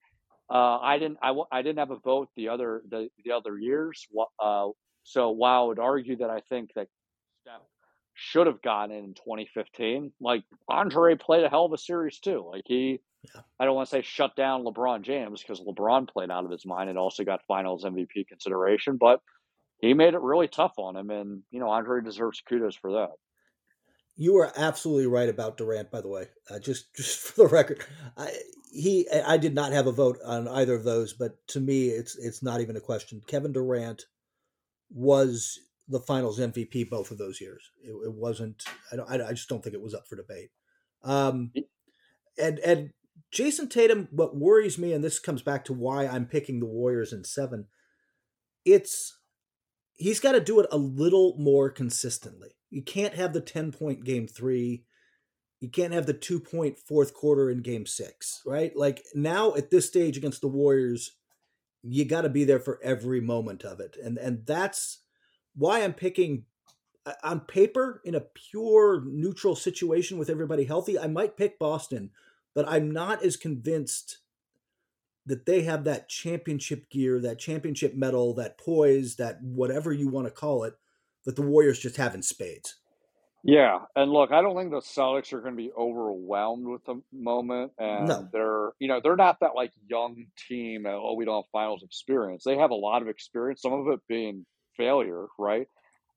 uh, 0.51 0.79
I 0.79 0.99
didn't. 0.99 1.19
I, 1.23 1.33
I 1.53 1.63
didn't 1.63 1.79
have 1.79 1.93
a 1.93 1.99
vote 1.99 2.29
the 2.37 2.49
other 2.49 2.83
the, 2.89 3.09
the 3.25 3.33
other 3.33 3.57
years. 3.57 4.07
Uh, 4.43 4.69
so 5.05 5.31
while 5.31 5.63
I 5.63 5.67
would 5.67 5.79
argue 5.79 6.17
that 6.17 6.31
I 6.31 6.41
think 6.49 6.71
that 6.75 6.89
Steph 7.43 7.61
should 8.15 8.49
have 8.49 8.63
gotten 8.63 8.97
in 8.97 9.15
2015, 9.15 10.13
like 10.21 10.43
Andre 10.69 11.15
played 11.15 11.45
a 11.45 11.49
hell 11.49 11.67
of 11.67 11.73
a 11.73 11.79
series 11.79 12.19
too. 12.19 12.45
Like 12.51 12.65
he, 12.67 13.01
yeah. 13.33 13.43
I 13.61 13.65
don't 13.65 13.77
want 13.77 13.89
to 13.89 13.97
say 13.97 14.03
shut 14.03 14.35
down 14.35 14.65
LeBron 14.65 15.03
James 15.03 15.41
because 15.41 15.61
LeBron 15.61 16.09
played 16.09 16.31
out 16.31 16.45
of 16.45 16.51
his 16.51 16.67
mind 16.67 16.91
and 16.91 16.99
also 16.99 17.23
got 17.23 17.43
Finals 17.47 17.85
MVP 17.85 18.27
consideration, 18.29 18.97
but 18.97 19.21
he 19.85 19.95
made 19.95 20.15
it 20.15 20.21
really 20.21 20.49
tough 20.49 20.75
on 20.79 20.97
him, 20.97 21.11
and 21.11 21.43
you 21.51 21.61
know 21.61 21.69
Andre 21.69 22.03
deserves 22.03 22.43
kudos 22.49 22.77
for 22.77 22.93
that. 22.93 23.11
You 24.17 24.37
are 24.39 24.53
absolutely 24.57 25.07
right 25.07 25.29
about 25.29 25.57
Durant, 25.57 25.91
by 25.91 26.01
the 26.01 26.09
way. 26.09 26.27
Uh, 26.51 26.59
just 26.59 26.95
just 26.95 27.19
for 27.21 27.43
the 27.43 27.49
record, 27.49 27.85
I, 28.17 28.31
he 28.73 29.09
I 29.11 29.37
did 29.37 29.55
not 29.55 29.73
have 29.73 29.87
a 29.87 29.93
vote 29.93 30.19
on 30.25 30.49
either 30.49 30.75
of 30.75 30.85
those, 30.85 31.13
but 31.13 31.47
to 31.49 31.61
me, 31.61 31.89
it's 31.89 32.17
it's 32.17 32.43
not 32.43 32.61
even 32.61 32.77
a 32.77 32.81
question. 32.81 33.23
Kevin 33.27 33.53
Durant 33.53 34.05
was 34.91 35.59
the 35.89 36.01
finals 36.01 36.41
MVP 36.41 36.89
both 36.89 37.11
of 37.11 37.19
those 37.19 37.41
years. 37.41 37.71
It, 37.83 37.91
it 37.91 38.13
wasn't. 38.13 38.65
I, 38.93 38.97
don't, 38.97 39.11
I 39.11 39.33
just 39.33 39.49
don't 39.49 39.63
think 39.63 39.75
it 39.75 39.83
was 39.83 39.95
up 39.95 40.09
for 40.09 40.17
debate. 40.17 40.51
Um, 41.03 41.53
and 42.39 42.59
and 42.61 42.91
Jayson 43.33 43.69
Tatum, 43.69 44.09
what 44.11 44.37
worries 44.37 44.79
me, 44.79 44.93
and 44.93 45.05
this 45.05 45.19
comes 45.19 45.43
back 45.43 45.65
to 45.67 45.73
why 45.73 46.07
I'm 46.07 46.27
picking 46.27 46.61
the 46.61 46.67
Warriors 46.67 47.13
in 47.13 47.25
seven. 47.25 47.67
It's 48.65 49.19
he's 49.97 50.21
got 50.21 50.33
to 50.33 50.41
do 50.41 50.61
it 50.61 50.67
a 50.71 50.79
little 50.79 51.37
more 51.39 51.71
consistently. 51.71 52.51
You 52.71 52.83
can't 52.83 53.15
have 53.15 53.33
the 53.33 53.41
10 53.41 53.73
point 53.73 54.05
game 54.05 54.27
three. 54.27 54.85
You 55.61 55.71
can't 55.71 55.95
have 55.95 56.07
the 56.07 56.13
two 56.13 56.41
point 56.41 56.79
fourth 56.79 57.15
quarter 57.15 57.49
in 57.49 57.63
game 57.63 57.87
six, 57.87 58.43
right? 58.45 58.77
Like 58.77 59.05
now 59.15 59.55
at 59.55 59.71
this 59.71 59.87
stage 59.87 60.17
against 60.17 60.41
the 60.41 60.49
Warriors, 60.49 61.13
you 61.83 62.05
got 62.05 62.23
to 62.23 62.29
be 62.29 62.45
there 62.45 62.61
for 62.61 62.81
every 62.83 63.21
moment 63.21 63.65
of 63.65 63.81
it. 63.81 63.97
And, 64.03 64.19
and 64.19 64.45
that's 64.47 65.03
why 65.55 65.83
I'm 65.83 65.95
picking 65.95 66.45
uh, 67.07 67.13
on 67.23 67.41
paper 67.41 68.03
in 68.05 68.15
a 68.15 68.21
pure 68.21 69.05
neutral 69.07 69.55
situation 69.55 70.19
with 70.19 70.29
everybody 70.29 70.65
healthy. 70.65 70.99
I 70.99 71.07
might 71.07 71.37
pick 71.37 71.59
Boston, 71.59 72.11
but 72.55 72.69
I'm 72.69 72.91
not 72.91 73.23
as 73.23 73.37
convinced 73.37 74.19
that 75.27 75.47
they 75.47 75.63
have 75.63 75.85
that 75.85 76.09
championship 76.09 76.91
gear, 76.91 77.21
that 77.21 77.39
championship 77.39 77.95
medal, 77.95 78.35
that 78.35 78.59
poise, 78.59 79.17
that 79.17 79.43
whatever 79.43 79.93
you 79.93 80.09
want 80.09 80.27
to 80.27 80.31
call 80.31 80.65
it, 80.65 80.75
that 81.25 81.37
the 81.37 81.43
Warriors 81.43 81.79
just 81.79 81.97
have 81.97 82.15
in 82.15 82.23
spades. 82.23 82.77
Yeah, 83.47 83.81
and 83.95 84.11
look, 84.11 84.33
I 84.33 84.41
don't 84.41 84.57
think 84.57 84.71
the 84.71 84.81
Celtics 84.81 85.35
are 85.35 85.41
going 85.41 85.53
to 85.53 85.63
be 85.63 85.71
overwhelmed 85.77 86.67
with 86.67 86.83
the 86.87 87.03
moment, 87.13 87.73
and 87.79 88.09
no. 88.09 88.29
they're 88.33 88.71
you 88.79 88.89
know 88.89 89.01
they're 89.03 89.17
not 89.17 89.41
that 89.41 89.55
like 89.55 89.71
young 89.87 90.27
team. 90.49 90.85
That, 90.85 90.95
oh, 90.95 91.15
we 91.15 91.27
don't 91.27 91.45
have 91.45 91.51
finals 91.53 91.83
experience. 91.83 92.43
They 92.45 92.57
have 92.57 92.71
a 92.71 92.75
lot 92.75 93.03
of 93.03 93.09
experience, 93.09 93.61
some 93.61 93.75
of 93.75 93.87
it 93.89 94.01
being 94.09 94.47
failure, 94.79 95.27
right? 95.39 95.69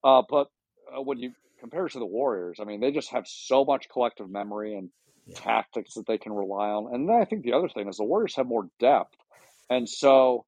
Uh, 0.05 0.21
but 0.29 0.47
uh, 0.95 1.01
when 1.01 1.17
you 1.17 1.33
compare 1.59 1.89
to 1.89 1.99
the 1.99 2.05
Warriors, 2.05 2.59
I 2.61 2.63
mean, 2.63 2.79
they 2.79 2.91
just 2.91 3.11
have 3.11 3.27
so 3.27 3.65
much 3.65 3.89
collective 3.89 4.29
memory 4.29 4.75
and 4.75 4.89
yeah. 5.27 5.35
tactics 5.39 5.95
that 5.95 6.07
they 6.07 6.17
can 6.17 6.33
rely 6.33 6.69
on. 6.69 6.93
And 6.93 7.07
then 7.07 7.17
I 7.17 7.25
think 7.25 7.43
the 7.43 7.53
other 7.53 7.69
thing 7.69 7.87
is 7.87 7.97
the 7.97 8.03
Warriors 8.03 8.35
have 8.35 8.47
more 8.47 8.69
depth. 8.79 9.15
And 9.69 9.87
so 9.87 10.45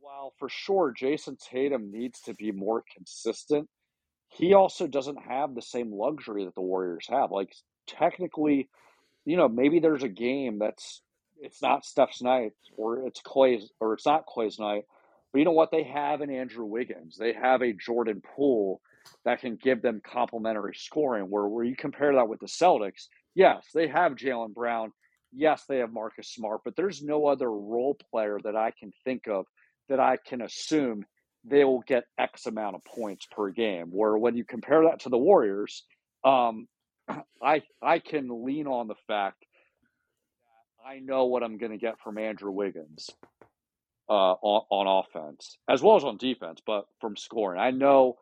while 0.00 0.32
for 0.38 0.48
sure 0.48 0.92
Jayson 0.92 1.36
Tatum 1.36 1.90
needs 1.92 2.20
to 2.22 2.34
be 2.34 2.52
more 2.52 2.82
consistent, 2.94 3.68
he 4.28 4.54
also 4.54 4.86
doesn't 4.86 5.22
have 5.28 5.54
the 5.54 5.62
same 5.62 5.92
luxury 5.92 6.44
that 6.44 6.54
the 6.54 6.60
Warriors 6.60 7.06
have. 7.08 7.30
Like 7.30 7.54
technically, 7.86 8.68
you 9.24 9.36
know, 9.36 9.48
maybe 9.48 9.80
there's 9.80 10.02
a 10.02 10.08
game 10.08 10.58
that's 10.58 11.02
it's 11.40 11.60
not 11.60 11.84
Steph's 11.84 12.22
night 12.22 12.52
or 12.76 13.06
it's 13.06 13.20
Klay's 13.20 13.70
or 13.80 13.94
it's 13.94 14.06
not 14.06 14.26
Klay's 14.26 14.58
night. 14.58 14.84
But 15.32 15.38
you 15.40 15.44
know 15.44 15.52
what? 15.52 15.70
They 15.70 15.84
have 15.84 16.20
an 16.20 16.30
Andrew 16.30 16.64
Wiggins. 16.64 17.16
They 17.18 17.32
have 17.32 17.62
a 17.62 17.72
Jordan 17.74 18.22
Poole 18.34 18.80
that 19.24 19.40
can 19.40 19.56
give 19.56 19.82
them 19.82 20.00
complementary 20.04 20.74
scoring. 20.74 21.24
Where 21.24 21.46
where 21.46 21.64
you 21.64 21.76
compare 21.76 22.14
that 22.14 22.28
with 22.28 22.40
the 22.40 22.46
Celtics, 22.46 23.08
yes, 23.36 23.64
they 23.72 23.86
have 23.86 24.16
Jaylen 24.16 24.52
Brown. 24.52 24.90
Yes, 25.32 25.62
they 25.68 25.78
have 25.78 25.92
Marcus 25.92 26.32
Smart, 26.32 26.62
but 26.64 26.74
there's 26.74 27.02
no 27.02 27.26
other 27.26 27.50
role 27.50 27.96
player 28.10 28.40
that 28.42 28.56
I 28.56 28.72
can 28.76 28.90
think 29.04 29.28
of 29.28 29.46
that 29.88 30.00
I 30.00 30.16
can 30.26 30.42
assume 30.42 31.04
they 31.44 31.62
will 31.62 31.84
get 31.86 32.04
X 32.18 32.46
amount 32.46 32.74
of 32.74 32.82
points 32.84 33.26
per 33.30 33.50
game. 33.50 33.88
Where 33.90 34.16
when 34.16 34.36
you 34.36 34.44
compare 34.44 34.82
that 34.84 35.00
to 35.00 35.10
the 35.10 35.18
Warriors, 35.18 35.84
um, 36.24 36.66
I 37.42 37.62
I 37.80 38.00
can 38.00 38.44
lean 38.44 38.66
on 38.66 38.88
the 38.88 38.96
fact 39.06 39.44
I 40.84 40.98
know 40.98 41.26
what 41.26 41.42
I'm 41.42 41.58
going 41.58 41.72
to 41.72 41.78
get 41.78 42.00
from 42.02 42.18
Andrew 42.18 42.50
Wiggins 42.50 43.10
uh, 44.08 44.12
on, 44.40 44.62
on 44.70 45.04
offense 45.04 45.58
as 45.68 45.82
well 45.82 45.96
as 45.96 46.04
on 46.04 46.16
defense, 46.16 46.60
but 46.66 46.86
from 47.00 47.16
scoring, 47.16 47.60
I 47.60 47.70
know 47.70 48.16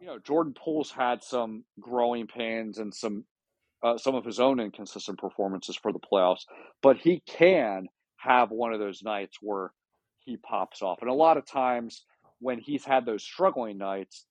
you 0.00 0.06
know, 0.06 0.18
Jordan 0.18 0.54
Poole's 0.54 0.90
had 0.90 1.22
some 1.22 1.64
growing 1.78 2.26
pains 2.26 2.78
and 2.78 2.94
some 2.94 3.24
uh, 3.82 3.96
some 3.96 4.14
of 4.14 4.24
his 4.24 4.40
own 4.40 4.60
inconsistent 4.60 5.18
performances 5.18 5.76
for 5.76 5.92
the 5.92 5.98
playoffs, 5.98 6.44
but 6.82 6.96
he 6.96 7.22
can 7.26 7.86
have 8.16 8.50
one 8.50 8.72
of 8.72 8.80
those 8.80 9.02
nights 9.02 9.38
where 9.40 9.72
he 10.18 10.36
pops 10.36 10.82
off. 10.82 10.98
And 11.00 11.10
a 11.10 11.14
lot 11.14 11.36
of 11.36 11.46
times 11.46 12.04
when 12.40 12.58
he's 12.58 12.84
had 12.84 13.06
those 13.06 13.22
struggling 13.22 13.78
nights, 13.78 14.26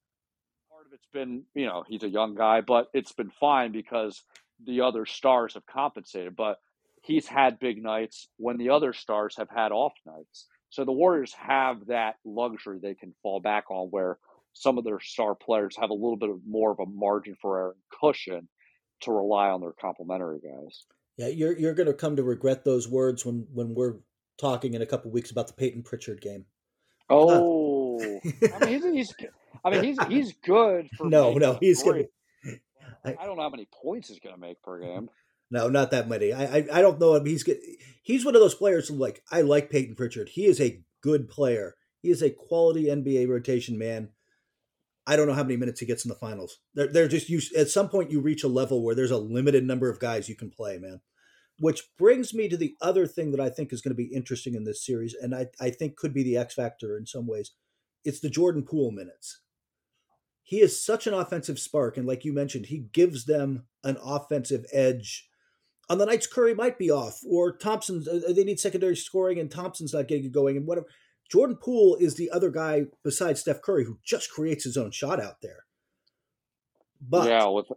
part 0.71 0.85
of 0.85 0.93
it's 0.93 1.07
been, 1.11 1.43
you 1.55 1.65
know, 1.65 1.83
he's 1.87 2.03
a 2.03 2.09
young 2.09 2.35
guy, 2.35 2.61
but 2.61 2.87
it's 2.93 3.11
been 3.11 3.31
fine 3.39 3.71
because 3.71 4.23
the 4.65 4.81
other 4.81 5.05
stars 5.05 5.55
have 5.55 5.65
compensated. 5.65 6.35
But 6.35 6.57
he's 7.03 7.27
had 7.27 7.59
big 7.59 7.81
nights 7.81 8.27
when 8.37 8.57
the 8.57 8.69
other 8.69 8.93
stars 8.93 9.35
have 9.37 9.49
had 9.49 9.71
off 9.71 9.93
nights. 10.05 10.45
So 10.69 10.85
the 10.85 10.91
Warriors 10.91 11.33
have 11.33 11.87
that 11.87 12.15
luxury 12.23 12.79
they 12.79 12.93
can 12.93 13.15
fall 13.23 13.39
back 13.39 13.71
on 13.71 13.87
where 13.87 14.19
some 14.53 14.77
of 14.77 14.83
their 14.83 14.99
star 14.99 15.33
players 15.33 15.75
have 15.79 15.89
a 15.89 15.93
little 15.93 16.17
bit 16.17 16.29
of 16.29 16.41
more 16.47 16.71
of 16.71 16.79
a 16.79 16.85
margin 16.85 17.35
for 17.41 17.57
error 17.57 17.75
cushion 18.01 18.47
to 19.01 19.11
rely 19.11 19.49
on 19.49 19.61
their 19.61 19.73
complementary 19.73 20.39
guys. 20.39 20.85
Yeah, 21.17 21.27
you're 21.27 21.57
you're 21.57 21.73
going 21.73 21.87
to 21.87 21.93
come 21.93 22.15
to 22.15 22.23
regret 22.23 22.63
those 22.63 22.87
words 22.87 23.25
when 23.25 23.47
when 23.53 23.73
we're 23.75 23.95
talking 24.37 24.73
in 24.73 24.81
a 24.81 24.85
couple 24.85 25.11
weeks 25.11 25.31
about 25.31 25.47
the 25.47 25.53
Payton 25.53 25.83
Pritchard 25.83 26.21
game. 26.21 26.45
Oh, 27.09 27.99
I 28.53 28.65
mean 28.65 28.81
he's, 28.81 28.85
he's, 28.85 29.15
I 29.63 29.69
mean 29.69 29.83
he's 29.83 29.97
he's 30.07 30.33
good. 30.43 30.89
For 30.97 31.09
no, 31.09 31.33
no, 31.33 31.57
he's 31.59 31.83
going. 31.83 32.07
I, 33.05 33.15
I 33.19 33.25
don't 33.25 33.37
know 33.37 33.43
how 33.43 33.49
many 33.49 33.67
points 33.81 34.09
he's 34.09 34.19
going 34.19 34.35
to 34.35 34.41
make 34.41 34.61
per 34.61 34.79
game. 34.79 35.09
No, 35.51 35.67
not 35.67 35.91
that 35.91 36.07
many. 36.07 36.31
I, 36.31 36.43
I, 36.43 36.67
I 36.73 36.81
don't 36.81 36.99
know 36.99 37.15
him. 37.15 37.25
He's 37.25 37.43
good. 37.43 37.57
He's 38.03 38.23
one 38.23 38.35
of 38.35 38.41
those 38.41 38.55
players 38.55 38.87
who 38.87 38.95
like 38.95 39.23
I 39.31 39.41
like 39.41 39.69
Payton 39.69 39.95
Pritchard. 39.95 40.29
He 40.29 40.45
is 40.45 40.61
a 40.61 40.81
good 41.01 41.27
player. 41.27 41.75
He 42.01 42.11
is 42.11 42.21
a 42.21 42.29
quality 42.29 42.85
NBA 42.85 43.27
rotation 43.27 43.77
man. 43.77 44.09
I 45.09 45.15
don't 45.15 45.27
know 45.27 45.33
how 45.33 45.43
many 45.43 45.57
minutes 45.57 45.79
he 45.79 45.87
gets 45.87 46.05
in 46.05 46.09
the 46.09 46.15
finals. 46.15 46.59
They're, 46.75 46.87
they're 46.87 47.07
just 47.07 47.29
you. 47.29 47.41
At 47.57 47.69
some 47.69 47.89
point, 47.89 48.11
you 48.11 48.21
reach 48.21 48.43
a 48.43 48.47
level 48.47 48.83
where 48.83 48.93
there's 48.93 49.09
a 49.09 49.17
limited 49.17 49.65
number 49.65 49.89
of 49.89 49.99
guys 49.99 50.29
you 50.29 50.35
can 50.35 50.51
play, 50.51 50.77
man. 50.77 51.01
Which 51.57 51.81
brings 51.97 52.31
me 52.31 52.47
to 52.47 52.55
the 52.55 52.75
other 52.79 53.07
thing 53.07 53.31
that 53.31 53.39
I 53.39 53.49
think 53.49 53.73
is 53.73 53.81
going 53.81 53.91
to 53.91 54.03
be 54.03 54.13
interesting 54.13 54.53
in 54.53 54.65
this 54.65 54.85
series, 54.85 55.15
and 55.19 55.33
I, 55.33 55.47
I 55.59 55.71
think 55.71 55.97
could 55.97 56.13
be 56.13 56.21
the 56.23 56.37
X 56.37 56.53
factor 56.53 56.95
in 56.95 57.07
some 57.07 57.25
ways. 57.25 57.51
It's 58.05 58.19
the 58.19 58.29
Jordan 58.29 58.63
Poole 58.63 58.91
minutes. 58.91 59.41
He 60.43 60.61
is 60.61 60.83
such 60.83 61.07
an 61.07 61.15
offensive 61.15 61.57
spark, 61.57 61.97
and 61.97 62.07
like 62.07 62.23
you 62.23 62.31
mentioned, 62.31 62.67
he 62.67 62.85
gives 62.93 63.25
them 63.25 63.65
an 63.83 63.97
offensive 64.03 64.65
edge 64.71 65.27
on 65.89 65.97
the 65.97 66.05
nights 66.05 66.27
Curry 66.27 66.53
might 66.53 66.77
be 66.77 66.91
off, 66.91 67.19
or 67.27 67.51
Thompson. 67.57 68.05
Uh, 68.09 68.31
they 68.31 68.43
need 68.43 68.59
secondary 68.59 68.95
scoring, 68.95 69.39
and 69.39 69.49
Thompson's 69.49 69.93
not 69.93 70.07
getting 70.07 70.25
it 70.25 70.31
going, 70.31 70.55
and 70.55 70.67
whatever. 70.67 70.87
Jordan 71.29 71.57
Poole 71.57 71.95
is 71.99 72.15
the 72.15 72.31
other 72.31 72.49
guy 72.49 72.85
besides 73.03 73.41
Steph 73.41 73.61
Curry 73.61 73.85
who 73.85 73.99
just 74.03 74.31
creates 74.31 74.63
his 74.63 74.77
own 74.77 74.91
shot 74.91 75.21
out 75.21 75.41
there. 75.41 75.65
But 77.01 77.29
yeah, 77.29 77.47
with... 77.47 77.67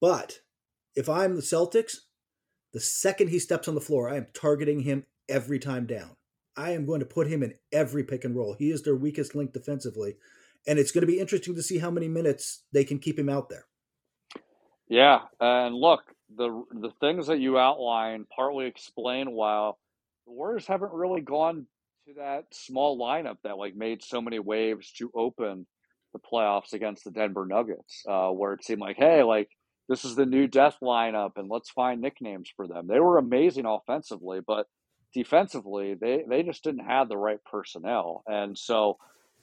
but 0.00 0.40
if 0.94 1.08
I'm 1.08 1.36
the 1.36 1.42
Celtics, 1.42 1.96
the 2.72 2.80
second 2.80 3.28
he 3.28 3.38
steps 3.38 3.68
on 3.68 3.74
the 3.74 3.80
floor, 3.80 4.10
I 4.10 4.16
am 4.16 4.26
targeting 4.34 4.80
him 4.80 5.06
every 5.28 5.58
time 5.58 5.86
down. 5.86 6.16
I 6.56 6.72
am 6.72 6.86
going 6.86 7.00
to 7.00 7.06
put 7.06 7.28
him 7.28 7.42
in 7.42 7.54
every 7.72 8.02
pick 8.02 8.24
and 8.24 8.36
roll. 8.36 8.56
He 8.58 8.70
is 8.70 8.82
their 8.82 8.96
weakest 8.96 9.34
link 9.36 9.52
defensively, 9.52 10.16
and 10.66 10.78
it's 10.78 10.90
going 10.90 11.02
to 11.02 11.06
be 11.06 11.20
interesting 11.20 11.54
to 11.54 11.62
see 11.62 11.78
how 11.78 11.90
many 11.90 12.08
minutes 12.08 12.64
they 12.72 12.84
can 12.84 12.98
keep 12.98 13.16
him 13.16 13.28
out 13.28 13.48
there. 13.48 13.66
Yeah, 14.88 15.20
and 15.38 15.76
look, 15.76 16.02
the 16.36 16.64
the 16.72 16.90
things 17.00 17.28
that 17.28 17.38
you 17.38 17.58
outline 17.58 18.26
partly 18.34 18.66
explain 18.66 19.30
why 19.30 19.70
the 20.26 20.32
Warriors 20.32 20.66
haven't 20.66 20.92
really 20.92 21.20
gone 21.20 21.66
to 22.08 22.14
that 22.14 22.44
small 22.52 22.98
lineup 22.98 23.36
that 23.44 23.58
like 23.58 23.76
made 23.76 24.02
so 24.02 24.20
many 24.20 24.38
waves 24.38 24.92
to 24.92 25.10
open 25.14 25.66
the 26.14 26.18
playoffs 26.18 26.72
against 26.72 27.04
the 27.04 27.10
Denver 27.10 27.44
Nuggets, 27.46 28.02
uh, 28.08 28.30
where 28.30 28.54
it 28.54 28.64
seemed 28.64 28.80
like, 28.80 28.96
hey, 28.96 29.22
like 29.22 29.50
this 29.88 30.04
is 30.04 30.16
the 30.16 30.24
new 30.24 30.46
death 30.46 30.76
lineup, 30.82 31.32
and 31.36 31.50
let's 31.50 31.70
find 31.70 32.00
nicknames 32.00 32.50
for 32.56 32.66
them. 32.66 32.86
They 32.86 33.00
were 33.00 33.18
amazing 33.18 33.66
offensively, 33.66 34.40
but 34.46 34.66
defensively, 35.14 35.94
they 35.94 36.24
they 36.28 36.42
just 36.42 36.64
didn't 36.64 36.86
have 36.86 37.08
the 37.08 37.18
right 37.18 37.40
personnel, 37.50 38.22
and 38.26 38.56
so 38.56 38.96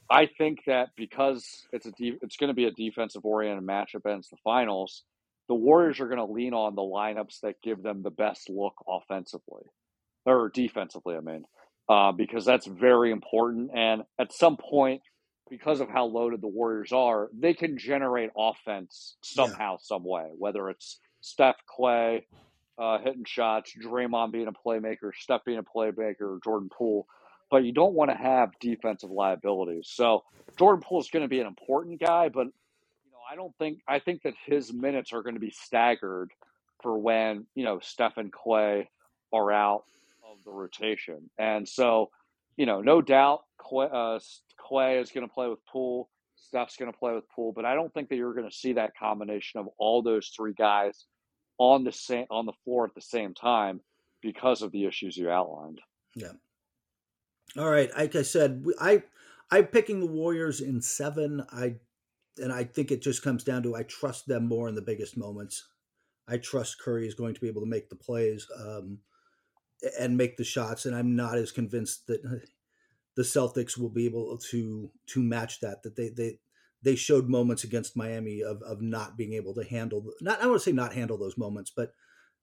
I 0.10 0.28
think 0.38 0.60
that 0.66 0.90
because 0.98 1.68
it's 1.72 1.86
a 1.86 1.92
de- 1.92 2.18
it's 2.22 2.38
going 2.38 2.50
to 2.50 2.56
be 2.56 2.66
a 2.66 2.72
defensive 2.72 3.26
oriented 3.26 3.68
matchup 3.68 4.06
against 4.06 4.32
the 4.32 4.38
finals, 4.44 5.04
the 5.48 5.56
Warriors 5.56 6.00
are 6.00 6.08
going 6.08 6.26
to 6.26 6.34
lean 6.34 6.54
on 6.56 6.74
the 6.74 6.82
lineups 6.82 7.42
that 7.42 7.62
give 7.64 7.84
them 7.84 8.02
the 8.02 8.12
best 8.12 8.50
look 8.50 8.74
offensively 8.88 9.64
or 10.26 10.50
defensively. 10.50 11.16
I 11.16 11.20
mean, 11.20 11.46
uh, 11.88 12.12
because 12.12 12.46
that's 12.46 12.68
very 12.68 13.12
important. 13.12 13.72
And 13.76 14.04
at 14.20 14.34
some 14.34 14.58
point, 14.58 15.02
because 15.50 15.80
of 15.80 15.90
how 15.90 16.06
loaded 16.06 16.42
the 16.42 16.48
Warriors 16.48 16.92
are, 16.92 17.30
they 17.38 17.54
can 17.54 17.78
generate 17.78 18.32
offense 18.38 19.16
somehow, 19.22 19.74
yeah. 19.74 19.78
some 19.82 20.04
way, 20.04 20.30
whether 20.38 20.70
it's 20.70 21.00
Steph 21.22 21.58
Klay 21.68 22.24
uh, 22.78 23.00
hitting 23.00 23.26
shots, 23.26 23.74
Draymond 23.82 24.32
being 24.32 24.48
a 24.48 24.52
playmaker, 24.52 25.12
Steph 25.18 25.46
being 25.46 25.60
a 25.60 25.64
playmaker, 25.64 26.44
Jordan 26.44 26.70
Poole. 26.76 27.08
But 27.52 27.64
you 27.64 27.72
don't 27.72 27.94
want 27.94 28.10
to 28.10 28.18
have 28.18 28.52
defensive 28.60 29.12
liabilities. 29.12 29.88
So 29.94 30.24
Jordan 30.58 30.82
Poole 30.82 31.02
is 31.02 31.10
going 31.10 31.24
to 31.24 31.30
be 31.30 31.40
an 31.40 31.48
important 31.48 32.00
guy, 32.00 32.30
but 32.30 32.48
you 32.48 33.12
know 33.12 33.20
I 33.32 33.36
don't 33.36 33.56
think 33.58 33.80
I 33.88 34.00
think 34.00 34.24
that 34.24 34.34
his 34.46 34.74
minutes 34.74 35.14
are 35.14 35.22
going 35.22 35.36
to 35.36 35.40
be 35.40 35.52
staggered 35.52 36.32
for 36.82 36.98
when 36.98 37.46
you 37.54 37.64
know 37.64 37.80
Steph 37.82 38.18
and 38.18 38.34
Klay 38.34 38.88
are 39.32 39.52
out 39.52 39.84
the 40.46 40.52
rotation. 40.52 41.30
And 41.38 41.68
so, 41.68 42.10
you 42.58 42.66
know, 42.66 42.82
no 42.82 43.02
doubt 43.02 43.42
Klay, 43.60 43.90
uh, 43.92 44.20
Klay 44.60 45.02
is 45.02 45.12
going 45.12 45.28
to 45.28 45.34
play 45.34 45.48
with 45.48 45.60
Poole. 45.66 46.10
Steph's 46.36 46.78
going 46.78 46.92
to 46.92 46.98
play 46.98 47.14
with 47.14 47.24
Poole, 47.36 47.54
but 47.56 47.66
I 47.66 47.76
don't 47.76 47.94
think 47.94 48.10
that 48.10 48.16
you're 48.16 48.34
going 48.34 48.50
to 48.50 48.56
see 48.56 48.74
that 48.74 48.98
combination 48.98 49.60
of 49.60 49.68
all 49.78 50.02
those 50.02 50.32
three 50.36 50.54
guys 50.54 51.06
on 51.58 51.84
the 51.84 51.92
same 51.92 52.26
on 52.30 52.46
the 52.46 52.54
floor 52.64 52.86
at 52.86 52.94
the 52.94 53.02
same 53.02 53.34
time 53.34 53.80
because 54.22 54.62
of 54.62 54.72
the 54.72 54.86
issues 54.86 55.16
you 55.16 55.30
outlined. 55.30 55.80
Yeah. 56.16 56.34
All 57.58 57.70
right. 57.70 57.90
Like 57.96 58.16
I 58.16 58.22
said, 58.24 58.66
I 58.80 59.04
I'm 59.52 59.68
picking 59.68 60.00
the 60.00 60.06
Warriors 60.06 60.62
in 60.62 60.82
seven. 60.82 61.46
I 61.52 61.76
and 62.38 62.52
I 62.52 62.66
think 62.66 62.92
it 62.92 63.02
just 63.02 63.24
comes 63.24 63.44
down 63.44 63.64
to 63.64 63.76
I 63.76 63.84
trust 63.84 64.28
them 64.28 64.48
more 64.48 64.68
in 64.68 64.76
the 64.76 64.82
biggest 64.82 65.18
moments. 65.18 65.68
I 66.28 66.38
trust 66.38 66.82
Curry 66.82 67.08
is 67.08 67.14
going 67.14 67.36
to 67.36 67.42
be 67.42 67.48
able 67.48 67.62
to 67.62 67.68
make 67.68 67.90
the 67.90 67.96
plays 67.96 68.48
um, 68.60 69.00
and 70.00 70.18
make 70.18 70.38
the 70.38 70.44
shots, 70.44 70.86
and 70.86 70.96
I'm 70.96 71.16
not 71.16 71.38
as 71.38 71.52
convinced 71.52 72.08
that 72.08 72.22
the 73.16 73.24
Celtics 73.24 73.78
will 73.78 73.90
be 73.90 74.06
able 74.06 74.38
to 74.50 74.92
to 75.08 75.24
match 75.24 75.60
that. 75.62 75.84
That 75.84 75.96
they 75.96 76.10
they 76.10 76.40
they 76.82 76.96
showed 76.96 77.28
moments 77.28 77.64
against 77.64 77.98
Miami 77.98 78.42
of 78.42 78.62
of 78.62 78.82
not 78.82 79.18
being 79.18 79.34
able 79.34 79.54
to 79.56 79.64
handle 79.64 80.06
not 80.22 80.42
I 80.42 80.48
want 80.48 80.62
to 80.62 80.64
say 80.64 80.72
not 80.72 80.94
handle 80.94 81.18
those 81.18 81.38
moments, 81.38 81.72
but 81.76 81.94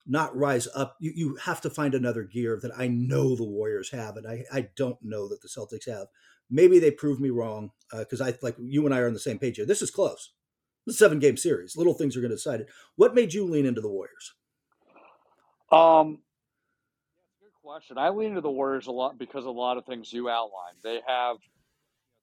not 0.07 0.37
rise 0.37 0.67
up. 0.75 0.97
You 1.01 1.13
you 1.15 1.37
have 1.37 1.61
to 1.63 1.71
find 1.71 1.95
another 1.95 2.25
gear 2.25 2.59
that 2.63 2.73
I 2.77 2.89
know 2.89 3.37
the 3.37 3.45
Warriors 3.45 3.91
have, 3.91 4.17
and 4.17 4.27
I 4.27 4.45
I 4.53 4.69
don't 4.77 4.99
know 5.03 5.29
that 5.29 5.43
the 5.43 5.49
Celtics 5.49 5.89
have. 5.89 6.09
Maybe 6.51 6.79
they 6.79 6.91
prove 6.91 7.21
me 7.21 7.31
wrong 7.31 7.71
because 7.97 8.21
uh, 8.21 8.27
I 8.27 8.35
like 8.43 8.57
you 8.59 8.85
and 8.85 8.95
I 8.95 8.99
are 8.99 9.07
on 9.07 9.15
the 9.15 9.21
same 9.21 9.39
page 9.39 9.57
here. 9.57 9.67
This 9.67 9.83
is 9.83 9.91
close. 9.91 10.33
The 10.87 10.93
seven 10.93 11.21
game 11.21 11.37
series. 11.37 11.77
Little 11.77 11.95
things 11.95 12.17
are 12.17 12.21
going 12.21 12.31
to 12.31 12.37
decide 12.37 12.61
it. 12.61 12.69
What 12.97 13.15
made 13.15 13.33
you 13.33 13.45
lean 13.45 13.67
into 13.67 13.81
the 13.81 13.89
Warriors? 13.89 14.35
Um, 15.71 16.19
question. 17.65 17.99
I 17.99 18.11
lean 18.11 18.31
into 18.31 18.41
the 18.41 18.51
Warriors 18.51 18.87
a 18.87 18.93
lot 18.93 19.19
because 19.19 19.45
a 19.45 19.51
lot 19.51 19.77
of 19.77 19.85
things 19.87 20.13
you 20.13 20.29
outlined. 20.29 20.79
They 20.83 21.01
have 21.07 21.37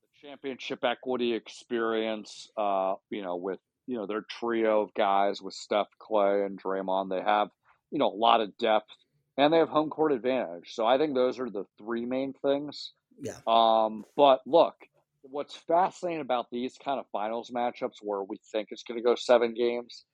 the 0.02 0.28
championship 0.28 0.84
equity 0.84 1.34
experience. 1.34 2.50
Uh, 2.58 2.96
you 3.10 3.22
know, 3.22 3.36
with 3.36 3.60
you 3.88 3.98
know 3.98 4.06
their 4.06 4.24
trio 4.40 4.82
of 4.82 4.94
guys 4.94 5.42
with 5.42 5.54
Steph, 5.54 5.88
Klay, 6.02 6.46
and 6.46 6.62
Draymond. 6.62 7.10
They 7.10 7.22
have 7.22 7.50
you 7.92 8.00
know 8.00 8.08
a 8.08 8.16
lot 8.16 8.42
of 8.42 8.58
depth, 8.58 8.94
and 9.38 9.54
they 9.54 9.58
have 9.58 9.70
home 9.70 9.90
court 9.90 10.12
advantage. 10.12 10.74
So 10.74 10.86
I 10.86 10.98
think 10.98 11.16
those 11.16 11.40
are 11.40 11.50
the 11.50 11.66
three 11.78 12.06
main 12.06 12.34
things. 12.34 12.94
Yeah. 13.22 13.38
Um, 13.48 14.06
but 14.16 14.42
look, 14.46 14.76
what's 15.24 15.56
fascinating 15.56 16.22
about 16.22 16.48
these 16.52 16.78
kind 16.84 17.00
of 17.00 17.06
finals 17.12 17.52
matchups 17.54 17.98
where 18.02 18.24
we 18.24 18.38
think 18.52 18.70
it's 18.72 18.84
going 18.84 18.98
to 18.98 19.04
go 19.04 19.16
seven 19.16 19.54
games, 19.54 20.06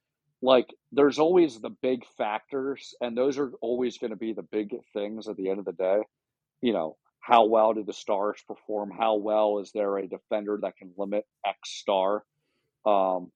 like 0.45 0.73
there's 0.91 1.19
always 1.19 1.59
the 1.59 1.69
big 1.69 2.05
factors, 2.17 2.95
and 3.01 3.17
those 3.17 3.37
are 3.37 3.51
always 3.61 3.97
going 3.97 4.11
to 4.11 4.17
be 4.17 4.33
the 4.33 4.43
big 4.43 4.75
things 4.93 5.27
at 5.27 5.37
the 5.37 5.49
end 5.49 5.59
of 5.59 5.65
the 5.65 5.73
day. 5.73 6.01
You 6.61 6.73
know, 6.73 6.97
how 7.19 7.45
well 7.45 7.73
do 7.73 7.83
the 7.83 7.93
stars 7.93 8.41
perform? 8.47 8.91
How 8.91 9.15
well 9.15 9.59
is 9.59 9.71
there 9.73 9.97
a 9.97 10.07
defender 10.07 10.59
that 10.61 10.77
can 10.77 10.93
limit 10.97 11.25
X 11.45 11.71
star? 11.71 12.23
Um, 12.85 13.31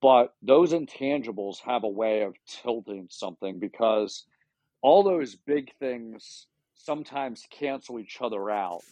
but 0.00 0.34
those 0.42 0.72
intangibles 0.72 1.60
have 1.60 1.84
a 1.84 1.88
way 1.88 2.22
of 2.22 2.34
tilting 2.48 3.08
something 3.10 3.60
because 3.60 4.24
all 4.82 5.04
those 5.04 5.36
big 5.36 5.72
things 5.78 6.46
sometimes 6.74 7.46
cancel 7.50 8.00
each 8.00 8.18
other 8.20 8.50
out 8.50 8.82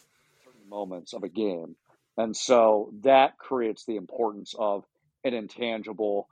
certain 0.45 0.69
moments 0.69 1.15
of 1.15 1.25
a 1.25 1.29
game 1.29 1.77
and 2.17 2.37
so 2.37 2.93
that 3.03 3.39
creates 3.39 3.85
the 3.85 3.97
importance 3.97 4.55
of 4.59 4.85
an 5.25 5.35
intangible 5.35 6.29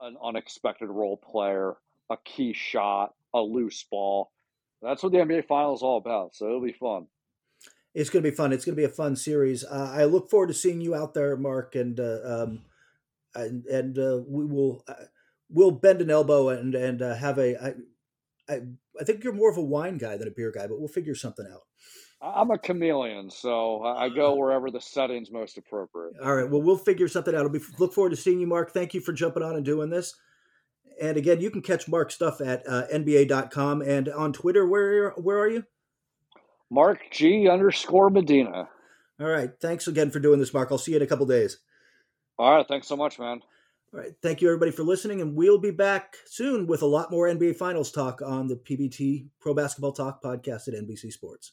an 0.00 0.16
unexpected 0.22 0.88
role 0.88 1.16
player 1.16 1.74
a 2.10 2.16
key 2.24 2.52
shot 2.52 3.14
a 3.34 3.40
loose 3.40 3.84
ball 3.90 4.30
that's 4.82 5.02
what 5.02 5.12
the 5.12 5.18
nba 5.18 5.46
final 5.46 5.74
is 5.74 5.82
all 5.82 5.98
about 5.98 6.34
so 6.34 6.46
it'll 6.46 6.60
be 6.60 6.72
fun 6.72 7.06
it's 7.94 8.10
going 8.10 8.22
to 8.22 8.30
be 8.30 8.34
fun 8.34 8.52
it's 8.52 8.64
going 8.64 8.74
to 8.74 8.80
be 8.80 8.84
a 8.84 8.88
fun 8.88 9.14
series 9.16 9.64
uh, 9.64 9.92
i 9.94 10.04
look 10.04 10.30
forward 10.30 10.48
to 10.48 10.54
seeing 10.54 10.80
you 10.80 10.94
out 10.94 11.14
there 11.14 11.36
mark 11.36 11.74
and 11.74 12.00
uh, 12.00 12.18
um, 12.24 12.62
and 13.34 13.64
and 13.66 13.98
uh, 13.98 14.20
we 14.26 14.44
will 14.44 14.84
uh, 14.88 14.94
we'll 15.48 15.70
bend 15.70 16.00
an 16.00 16.10
elbow 16.10 16.48
and 16.48 16.74
and 16.74 17.02
uh, 17.02 17.14
have 17.14 17.38
a. 17.38 17.56
I, 17.62 17.74
I, 18.48 18.60
I 19.00 19.04
think 19.04 19.22
you're 19.22 19.32
more 19.32 19.50
of 19.50 19.56
a 19.56 19.62
wine 19.62 19.98
guy 19.98 20.16
than 20.16 20.28
a 20.28 20.32
beer 20.32 20.50
guy, 20.50 20.66
but 20.66 20.78
we'll 20.78 20.88
figure 20.88 21.14
something 21.14 21.46
out. 21.50 21.62
I'm 22.22 22.50
a 22.50 22.58
chameleon, 22.58 23.30
so 23.30 23.82
I 23.82 24.10
go 24.10 24.34
wherever 24.34 24.70
the 24.70 24.80
setting's 24.80 25.30
most 25.30 25.56
appropriate. 25.56 26.14
All 26.22 26.34
right. 26.34 26.48
Well, 26.48 26.60
we'll 26.60 26.76
figure 26.76 27.08
something 27.08 27.34
out. 27.34 27.42
I'll 27.42 27.48
be 27.48 27.60
look 27.78 27.94
forward 27.94 28.10
to 28.10 28.16
seeing 28.16 28.40
you, 28.40 28.46
Mark. 28.46 28.72
Thank 28.72 28.92
you 28.92 29.00
for 29.00 29.12
jumping 29.12 29.42
on 29.42 29.56
and 29.56 29.64
doing 29.64 29.88
this. 29.88 30.14
And 31.00 31.16
again, 31.16 31.40
you 31.40 31.50
can 31.50 31.62
catch 31.62 31.88
Mark's 31.88 32.14
stuff 32.14 32.42
at 32.42 32.62
uh, 32.68 32.82
NBA.com 32.92 33.80
and 33.80 34.10
on 34.10 34.34
Twitter. 34.34 34.66
Where 34.66 35.10
where 35.12 35.38
are 35.38 35.48
you? 35.48 35.64
Mark 36.70 37.00
G 37.10 37.48
underscore 37.48 38.10
Medina. 38.10 38.68
All 39.18 39.26
right. 39.26 39.50
Thanks 39.60 39.88
again 39.88 40.10
for 40.10 40.20
doing 40.20 40.38
this, 40.38 40.52
Mark. 40.52 40.70
I'll 40.70 40.78
see 40.78 40.92
you 40.92 40.98
in 40.98 41.02
a 41.02 41.06
couple 41.06 41.24
days. 41.26 41.58
All 42.38 42.54
right. 42.54 42.68
Thanks 42.68 42.86
so 42.86 42.96
much, 42.96 43.18
man. 43.18 43.40
All 43.94 44.00
right. 44.00 44.12
Thank 44.22 44.42
you, 44.42 44.48
everybody, 44.48 44.70
for 44.72 44.82
listening. 44.82 45.22
And 45.22 45.34
we'll 45.34 45.58
be 45.58 45.70
back 45.70 46.16
soon 46.26 46.66
with 46.66 46.82
a 46.82 46.86
lot 46.86 47.10
more 47.10 47.26
NBA 47.26 47.56
Finals 47.56 47.90
talk 47.90 48.20
on 48.20 48.46
the 48.46 48.56
PBT 48.56 49.28
Pro 49.40 49.54
Basketball 49.54 49.92
Talk 49.92 50.22
podcast 50.22 50.68
at 50.68 50.74
NBC 50.74 51.12
Sports. 51.12 51.52